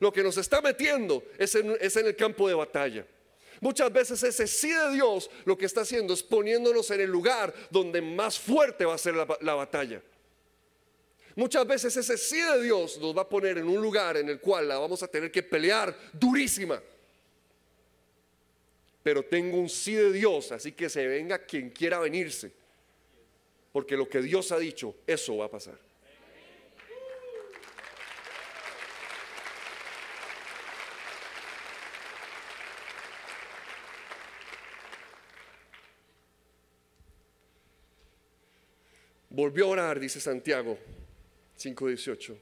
lo 0.00 0.12
que 0.12 0.22
nos 0.22 0.36
está 0.36 0.60
metiendo 0.60 1.22
es 1.38 1.54
en, 1.54 2.06
el 2.06 2.16
campo 2.16 2.48
de 2.48 2.54
batalla. 2.54 3.06
Muchas 3.60 3.92
veces 3.92 4.22
ese 4.22 4.46
sí 4.46 4.70
de 4.70 4.92
Dios 4.92 5.30
lo 5.44 5.58
que 5.58 5.66
está 5.66 5.80
haciendo 5.80 6.14
es 6.14 6.22
poniéndonos 6.22 6.90
en 6.90 7.00
el 7.00 7.10
lugar 7.10 7.52
donde 7.70 8.00
más 8.00 8.38
fuerte 8.38 8.84
va 8.84 8.94
a 8.94 8.98
ser 8.98 9.14
la, 9.14 9.54
batalla. 9.54 10.00
Muchas 11.38 11.68
veces 11.68 11.96
ese 11.96 12.18
sí 12.18 12.40
de 12.40 12.64
Dios 12.64 12.98
nos 12.98 13.16
va 13.16 13.22
a 13.22 13.28
poner 13.28 13.58
en 13.58 13.68
un 13.68 13.80
lugar 13.80 14.16
en 14.16 14.28
el 14.28 14.40
cual 14.40 14.66
la 14.66 14.76
vamos 14.76 15.04
a 15.04 15.06
tener 15.06 15.30
que 15.30 15.44
pelear 15.44 15.96
durísima. 16.12 16.82
Pero 19.04 19.22
tengo 19.22 19.56
un 19.56 19.68
sí 19.68 19.94
de 19.94 20.10
Dios, 20.10 20.50
así 20.50 20.72
que 20.72 20.88
se 20.88 21.06
venga 21.06 21.38
quien 21.38 21.70
quiera 21.70 22.00
venirse. 22.00 22.50
Porque 23.70 23.96
lo 23.96 24.08
que 24.08 24.20
Dios 24.20 24.50
ha 24.50 24.58
dicho, 24.58 24.96
eso 25.06 25.36
va 25.36 25.44
a 25.44 25.48
pasar. 25.48 25.78
Volvió 39.30 39.66
a 39.66 39.68
orar, 39.68 40.00
dice 40.00 40.18
Santiago 40.18 40.76
5:18. 41.58 42.38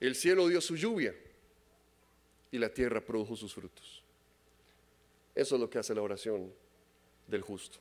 El 0.00 0.14
cielo 0.14 0.46
dio 0.48 0.60
su 0.60 0.76
lluvia 0.76 1.14
y 2.50 2.58
la 2.58 2.68
tierra 2.68 3.00
produjo 3.00 3.36
sus 3.36 3.54
frutos. 3.54 4.02
Eso 5.34 5.54
es 5.54 5.60
lo 5.60 5.70
que 5.70 5.78
hace 5.78 5.94
la 5.94 6.02
oración 6.02 6.52
del 7.26 7.40
justo. 7.40 7.78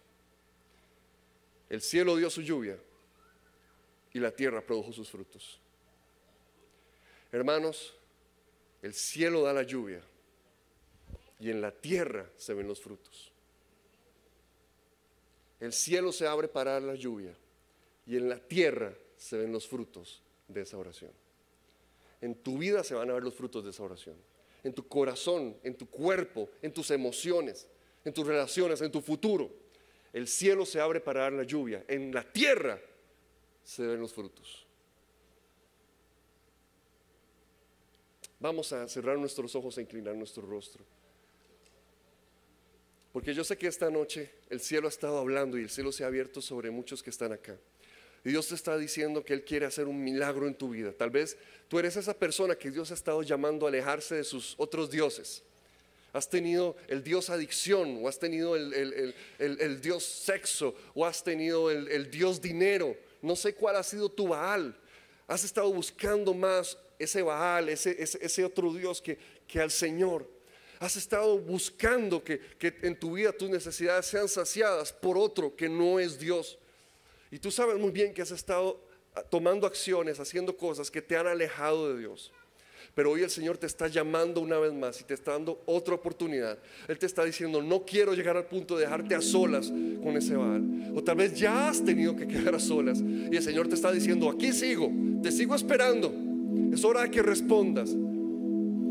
El 1.70 1.82
cielo 1.82 2.16
dio 2.16 2.30
su 2.30 2.42
lluvia 2.42 2.78
y 4.14 4.20
la 4.20 4.32
tierra 4.32 4.62
produjo 4.62 4.94
sus 4.94 5.10
frutos. 5.10 5.60
Hermanos, 7.32 7.94
el 8.82 8.94
cielo 8.94 9.42
da 9.42 9.54
la 9.54 9.64
lluvia 9.64 10.02
y 11.40 11.50
en 11.50 11.62
la 11.62 11.72
tierra 11.72 12.30
se 12.38 12.54
ven 12.54 12.68
los 12.68 12.80
frutos. 12.80 13.32
El 15.60 15.74
cielo 15.74 16.12
se 16.12 16.28
abre 16.28 16.48
para 16.48 16.80
la 16.80 16.96
lluvia 16.96 17.36
y 18.06 18.18
en 18.18 18.30
la 18.30 18.40
tierra 18.40 18.94
se 19.18 19.38
ven 19.38 19.52
los 19.52 19.68
frutos 19.68 20.24
de 20.54 20.62
esa 20.62 20.78
oración. 20.78 21.12
En 22.22 22.36
tu 22.36 22.58
vida 22.58 22.84
se 22.84 22.96
van 22.96 23.10
a 23.10 23.14
ver 23.14 23.24
los 23.24 23.34
frutos 23.34 23.64
de 23.64 23.72
esa 23.72 23.84
oración. 23.84 24.16
En 24.64 24.74
tu 24.74 24.88
corazón, 24.88 25.58
en 25.64 25.76
tu 25.76 25.90
cuerpo, 25.90 26.50
en 26.62 26.74
tus 26.74 26.90
emociones, 26.92 27.68
en 28.06 28.14
tus 28.14 28.26
relaciones, 28.26 28.82
en 28.82 28.92
tu 28.92 29.02
futuro. 29.02 29.52
El 30.14 30.28
cielo 30.28 30.66
se 30.66 30.80
abre 30.80 31.02
para 31.02 31.22
dar 31.22 31.34
la 31.34 31.44
lluvia. 31.44 31.84
En 31.88 32.14
la 32.14 32.24
tierra 32.24 32.80
se 33.64 33.86
ven 33.86 34.00
los 34.00 34.14
frutos. 34.14 34.66
Vamos 38.40 38.72
a 38.74 38.88
cerrar 38.88 39.18
nuestros 39.18 39.56
ojos 39.56 39.78
e 39.78 39.82
inclinar 39.82 40.16
nuestro 40.16 40.46
rostro. 40.46 40.84
Porque 43.14 43.34
yo 43.34 43.44
sé 43.44 43.58
que 43.58 43.68
esta 43.68 43.90
noche 43.90 44.32
el 44.50 44.60
cielo 44.60 44.88
ha 44.88 44.90
estado 44.90 45.18
hablando 45.18 45.58
y 45.58 45.62
el 45.62 45.70
cielo 45.70 45.92
se 45.92 46.04
ha 46.04 46.08
abierto 46.08 46.42
sobre 46.42 46.72
muchos 46.72 47.04
que 47.04 47.10
están 47.10 47.32
acá. 47.32 47.58
Y 48.26 48.30
Dios 48.30 48.48
te 48.48 48.56
está 48.56 48.78
diciendo 48.78 49.26
que 49.26 49.34
Él 49.34 49.44
quiere 49.44 49.66
hacer 49.66 49.88
un 49.88 50.02
milagro 50.02 50.48
en 50.48 50.56
tu 50.56 50.70
vida. 50.70 50.94
Tal 50.94 51.10
vez 51.10 51.38
tú 51.68 51.78
eres 51.78 51.98
esa 51.98 52.14
persona 52.14 52.56
que 52.56 52.72
Dios 52.72 52.92
ha 52.92 52.94
estado 52.94 53.22
llamando 53.22 53.66
a 53.66 53.70
alejarse 53.70 54.16
de 54.16 54.24
sus 54.24 54.56
otros 54.58 54.90
dioses. 54.90 55.44
Has 56.14 56.30
tenido 56.30 56.78
el 56.88 57.04
Dios 57.04 57.30
adicción, 57.32 58.00
o 58.02 58.08
has 58.08 58.20
tenido 58.20 58.56
el, 58.56 59.82
Dios 59.82 60.04
sexo, 60.04 60.76
o 60.94 61.06
has 61.06 61.24
tenido 61.24 61.72
el, 61.72 62.10
Dios 62.12 62.40
dinero. 62.40 62.96
No 63.22 63.36
sé 63.36 63.56
cuál 63.56 63.76
ha 63.76 63.84
sido 63.84 64.10
tu 64.10 64.28
Baal. 64.28 64.78
Has 65.28 65.44
estado 65.44 65.74
buscando 65.74 66.34
más 66.34 66.78
ese 67.00 67.24
Baal, 67.24 67.68
ese, 67.68 67.96
ese, 68.00 68.46
otro 68.46 68.72
Dios 68.74 69.02
que, 69.02 69.18
que 69.48 69.60
al 69.60 69.72
Señor. 69.72 70.30
Has 70.80 70.96
estado 70.98 71.40
buscando 71.40 72.24
que, 72.24 72.40
que 72.40 72.76
en 72.84 72.98
tu 72.98 73.14
vida 73.14 73.32
tus 73.32 73.50
necesidades 73.50 74.06
sean 74.06 74.30
saciadas 74.30 74.94
por 74.94 75.18
otro 75.18 75.56
que 75.56 75.68
no 75.68 76.00
es 76.00 76.20
Dios. 76.20 76.60
Y 77.34 77.40
tú 77.40 77.50
sabes 77.50 77.80
muy 77.80 77.90
bien 77.90 78.14
que 78.14 78.22
has 78.22 78.30
estado 78.30 78.80
ah, 79.16 79.24
tomando 79.24 79.66
acciones, 79.66 80.20
haciendo 80.20 80.56
cosas 80.56 80.92
que 80.92 81.02
te 81.02 81.18
han 81.18 81.26
alejado 81.26 81.92
de 81.92 82.00
Dios. 82.00 82.32
Pero 82.94 83.10
hoy 83.10 83.24
el 83.24 83.30
Señor 83.32 83.58
te 83.58 83.66
está 83.66 83.88
llamando 83.88 84.40
una 84.40 84.60
vez 84.60 84.72
más 84.72 85.02
y 85.02 85.04
te 85.04 85.16
está 85.16 85.32
dando 85.32 85.60
otra 85.66 85.96
oportunidad. 85.96 86.60
Él 86.88 87.00
te 87.00 87.08
está 87.08 87.26
diciendo, 87.26 87.60
no 87.60 87.86
quiero 87.86 88.14
llegar 88.14 88.38
al 88.38 88.46
punto 88.46 88.78
de 88.78 88.84
dejarte 88.84 89.16
a 89.16 89.22
solas 89.22 89.70
con 89.70 90.16
ese 90.16 90.36
Baal. 90.36 90.92
O 90.96 91.04
tal 91.04 91.16
vez 91.16 91.34
ya 91.34 91.70
has 91.70 91.84
tenido 91.84 92.16
que 92.16 92.28
quedar 92.28 92.54
a 92.54 92.60
solas. 92.60 93.00
Y 93.02 93.36
el 93.36 93.42
Señor 93.42 93.68
te 93.68 93.74
está 93.74 93.92
diciendo, 93.92 94.30
aquí 94.30 94.54
sigo, 94.54 94.92
te 95.24 95.32
sigo 95.32 95.56
esperando. 95.56 96.14
Es 96.72 96.86
hora 96.86 97.02
de 97.02 97.10
que 97.10 97.24
respondas. 97.24 97.96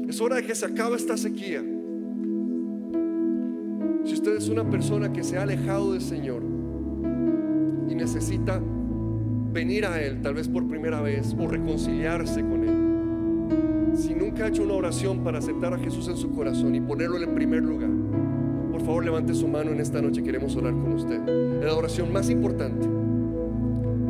Es 0.08 0.20
hora 0.20 0.34
de 0.34 0.44
que 0.44 0.56
se 0.56 0.66
acabe 0.66 0.96
esta 0.96 1.16
sequía. 1.16 1.60
Si 4.04 4.14
usted 4.14 4.36
es 4.36 4.48
una 4.48 4.68
persona 4.68 5.12
que 5.12 5.22
se 5.22 5.38
ha 5.38 5.42
alejado 5.42 5.92
del 5.92 6.02
Señor, 6.02 6.42
y 7.92 7.94
necesita 7.94 8.60
venir 9.52 9.84
a 9.84 10.00
Él, 10.02 10.22
tal 10.22 10.34
vez 10.34 10.48
por 10.48 10.66
primera 10.66 11.00
vez, 11.02 11.36
o 11.38 11.46
reconciliarse 11.46 12.40
con 12.40 12.64
Él. 12.64 13.96
Si 13.96 14.14
nunca 14.14 14.44
ha 14.44 14.48
hecho 14.48 14.62
una 14.62 14.72
oración 14.72 15.22
para 15.22 15.38
aceptar 15.38 15.74
a 15.74 15.78
Jesús 15.78 16.08
en 16.08 16.16
su 16.16 16.30
corazón 16.30 16.74
y 16.74 16.80
ponerlo 16.80 17.18
en 17.18 17.24
el 17.24 17.34
primer 17.34 17.62
lugar, 17.62 17.90
por 18.70 18.80
favor 18.80 19.04
levante 19.04 19.34
su 19.34 19.46
mano 19.46 19.72
en 19.72 19.80
esta 19.80 20.00
noche, 20.00 20.22
queremos 20.22 20.56
orar 20.56 20.72
con 20.72 20.94
usted. 20.94 21.20
Es 21.28 21.64
la 21.64 21.76
oración 21.76 22.10
más 22.10 22.30
importante. 22.30 22.88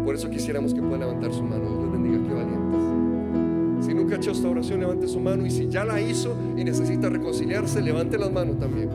Por 0.05 0.15
eso 0.15 0.31
quisiéramos 0.31 0.73
que 0.73 0.81
pueda 0.81 0.99
levantar 0.99 1.33
su 1.33 1.43
mano. 1.43 1.69
Dios 1.69 1.83
les 1.83 1.93
bendiga, 1.93 2.29
que 2.29 2.35
valientes. 2.35 3.85
Si 3.85 3.95
nunca 3.95 4.15
ha 4.15 4.19
hecho 4.19 4.31
esta 4.31 4.49
oración, 4.49 4.79
levante 4.79 5.09
su 5.09 5.19
mano. 5.19 5.45
Y 5.45 5.51
si 5.51 5.69
ya 5.69 5.85
la 5.85 6.01
hizo 6.01 6.37
y 6.57 6.63
necesita 6.63 7.09
reconciliarse, 7.09 7.83
levante 7.83 8.17
las 8.17 8.33
manos 8.33 8.59
también. 8.61 8.89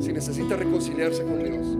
Si 0.00 0.12
necesita 0.12 0.56
reconciliarse 0.56 1.22
con 1.22 1.42
Dios 1.42 1.78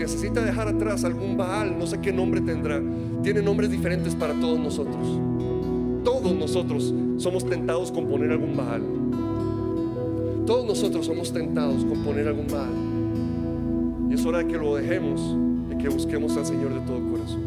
necesita 0.00 0.42
dejar 0.42 0.66
atrás 0.66 1.04
algún 1.04 1.36
Baal, 1.36 1.78
no 1.78 1.86
sé 1.86 2.00
qué 2.00 2.10
nombre 2.10 2.40
tendrá, 2.40 2.80
tiene 3.22 3.42
nombres 3.42 3.70
diferentes 3.70 4.14
para 4.14 4.32
todos 4.40 4.58
nosotros. 4.58 5.20
Todos 6.02 6.34
nosotros 6.34 6.94
somos 7.18 7.44
tentados 7.44 7.92
con 7.92 8.06
poner 8.06 8.30
algún 8.30 8.56
Baal. 8.56 8.82
Todos 10.46 10.66
nosotros 10.66 11.04
somos 11.04 11.32
tentados 11.32 11.84
con 11.84 12.02
poner 12.02 12.26
algún 12.28 12.46
Baal. 12.46 12.72
Y 14.10 14.14
es 14.14 14.24
hora 14.24 14.38
de 14.38 14.46
que 14.46 14.56
lo 14.56 14.74
dejemos 14.74 15.20
y 15.70 15.76
que 15.76 15.90
busquemos 15.90 16.34
al 16.38 16.46
Señor 16.46 16.72
de 16.72 16.80
todo 16.80 16.98
corazón. 17.10 17.42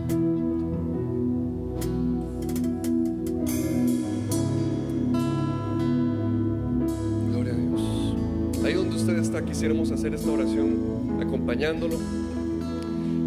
Gloria 7.31 7.53
a 7.53 7.57
Dios. 7.57 8.15
Ahí 8.63 8.73
donde 8.75 8.95
usted 8.95 9.17
está, 9.17 9.43
quisiéramos 9.43 9.91
hacer 9.91 10.13
esta 10.13 10.31
oración 10.31 11.19
acompañándolo. 11.19 12.22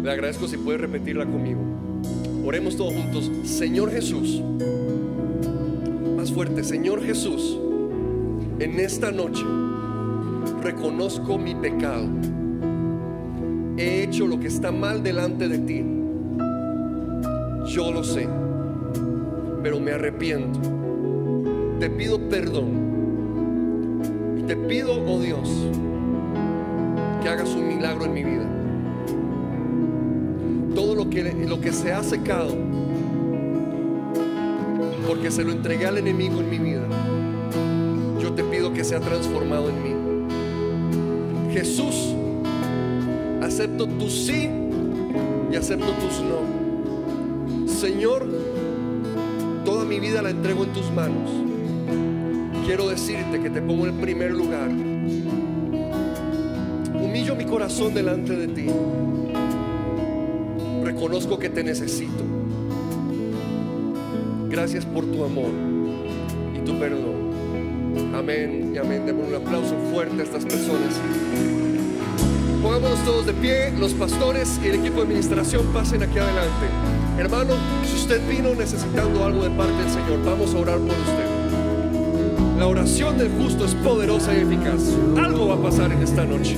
Le 0.07 0.13
agradezco 0.13 0.47
si 0.47 0.55
puede 0.55 0.77
repetirla 0.77 1.25
conmigo. 1.25 1.59
Oremos 2.45 2.77
todos 2.77 2.93
juntos. 2.93 3.29
Señor 3.43 3.91
Jesús, 3.91 4.41
más 6.15 6.31
fuerte, 6.31 6.63
Señor 6.63 7.03
Jesús, 7.03 7.59
en 8.57 8.79
esta 8.79 9.11
noche 9.11 9.43
reconozco 10.63 11.37
mi 11.37 11.55
pecado. 11.55 12.07
He 13.75 14.03
hecho 14.03 14.27
lo 14.27 14.39
que 14.39 14.47
está 14.47 14.71
mal 14.71 15.03
delante 15.03 15.49
de 15.49 15.57
ti. 15.57 15.85
Yo 17.65 17.91
lo 17.91 18.01
sé, 18.01 18.29
pero 19.61 19.77
me 19.81 19.91
arrepiento. 19.91 20.57
Te 21.81 21.89
pido 21.89 22.17
perdón. 22.29 22.87
Y 24.39 24.43
te 24.43 24.55
pido, 24.55 25.03
oh 25.05 25.19
Dios, 25.19 25.67
que 27.21 27.27
hagas 27.27 27.49
un 27.49 27.67
milagro 27.67 28.05
en 28.05 28.13
mi 28.13 28.23
vida. 28.23 28.57
Lo 31.11 31.61
que 31.61 31.71
se 31.71 31.93
ha 31.93 32.03
secado, 32.03 32.53
porque 35.07 35.31
se 35.31 35.43
lo 35.43 35.51
entregué 35.51 35.85
al 35.87 35.97
enemigo 35.97 36.41
en 36.41 36.49
mi 36.49 36.59
vida, 36.59 36.85
yo 38.21 38.33
te 38.33 38.43
pido 38.43 38.73
que 38.73 38.83
sea 38.83 38.99
transformado 38.99 39.69
en 39.69 39.83
mí. 39.83 41.53
Jesús, 41.53 42.13
acepto 43.41 43.87
tu 43.87 44.09
sí 44.09 44.49
y 45.51 45.55
acepto 45.55 45.87
tus 45.93 46.21
no. 46.21 47.67
Señor, 47.67 48.27
toda 49.63 49.85
mi 49.85 49.99
vida 49.99 50.21
la 50.21 50.29
entrego 50.29 50.65
en 50.65 50.73
tus 50.73 50.91
manos. 50.91 51.31
Quiero 52.65 52.89
decirte 52.89 53.39
que 53.39 53.49
te 53.49 53.61
pongo 53.61 53.87
en 53.87 53.97
primer 53.97 54.31
lugar. 54.31 54.69
Humillo 56.93 57.35
mi 57.35 57.45
corazón 57.45 57.93
delante 57.93 58.35
de 58.35 58.47
ti. 58.49 58.67
Reconozco 61.07 61.39
que 61.39 61.47
te 61.47 61.63
necesito. 61.63 62.21
Gracias 64.49 64.83
por 64.83 65.05
tu 65.05 65.23
amor 65.23 65.51
y 66.53 66.59
tu 66.65 66.77
perdón. 66.77 67.31
Amén 68.13 68.73
y 68.75 68.77
amén. 68.77 69.05
Demos 69.05 69.29
un 69.29 69.35
aplauso 69.35 69.73
fuerte 69.93 70.19
a 70.19 70.25
estas 70.25 70.43
personas. 70.43 70.99
Pongámonos 72.61 72.99
todos 73.05 73.25
de 73.25 73.31
pie, 73.31 73.71
los 73.79 73.93
pastores 73.93 74.59
y 74.61 74.67
el 74.67 74.75
equipo 74.81 74.97
de 74.97 75.03
administración 75.03 75.65
pasen 75.67 76.03
aquí 76.03 76.19
adelante. 76.19 76.67
Hermano, 77.17 77.53
si 77.85 77.95
usted 77.95 78.19
vino 78.29 78.53
necesitando 78.53 79.23
algo 79.23 79.45
de 79.45 79.51
parte 79.51 79.77
del 79.81 79.89
Señor, 79.89 80.25
vamos 80.25 80.53
a 80.53 80.57
orar 80.57 80.79
por 80.79 80.89
usted. 80.89 82.59
La 82.59 82.67
oración 82.67 83.17
del 83.17 83.31
justo 83.31 83.63
es 83.63 83.73
poderosa 83.75 84.33
y 84.33 84.41
eficaz. 84.41 84.93
Algo 85.17 85.47
va 85.47 85.55
a 85.55 85.61
pasar 85.61 85.89
en 85.89 86.01
esta 86.01 86.25
noche. 86.25 86.57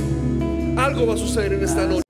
Algo 0.75 1.05
va 1.05 1.13
a 1.13 1.17
suceder 1.17 1.53
en 1.53 1.63
esta 1.63 1.85
noche. 1.85 2.09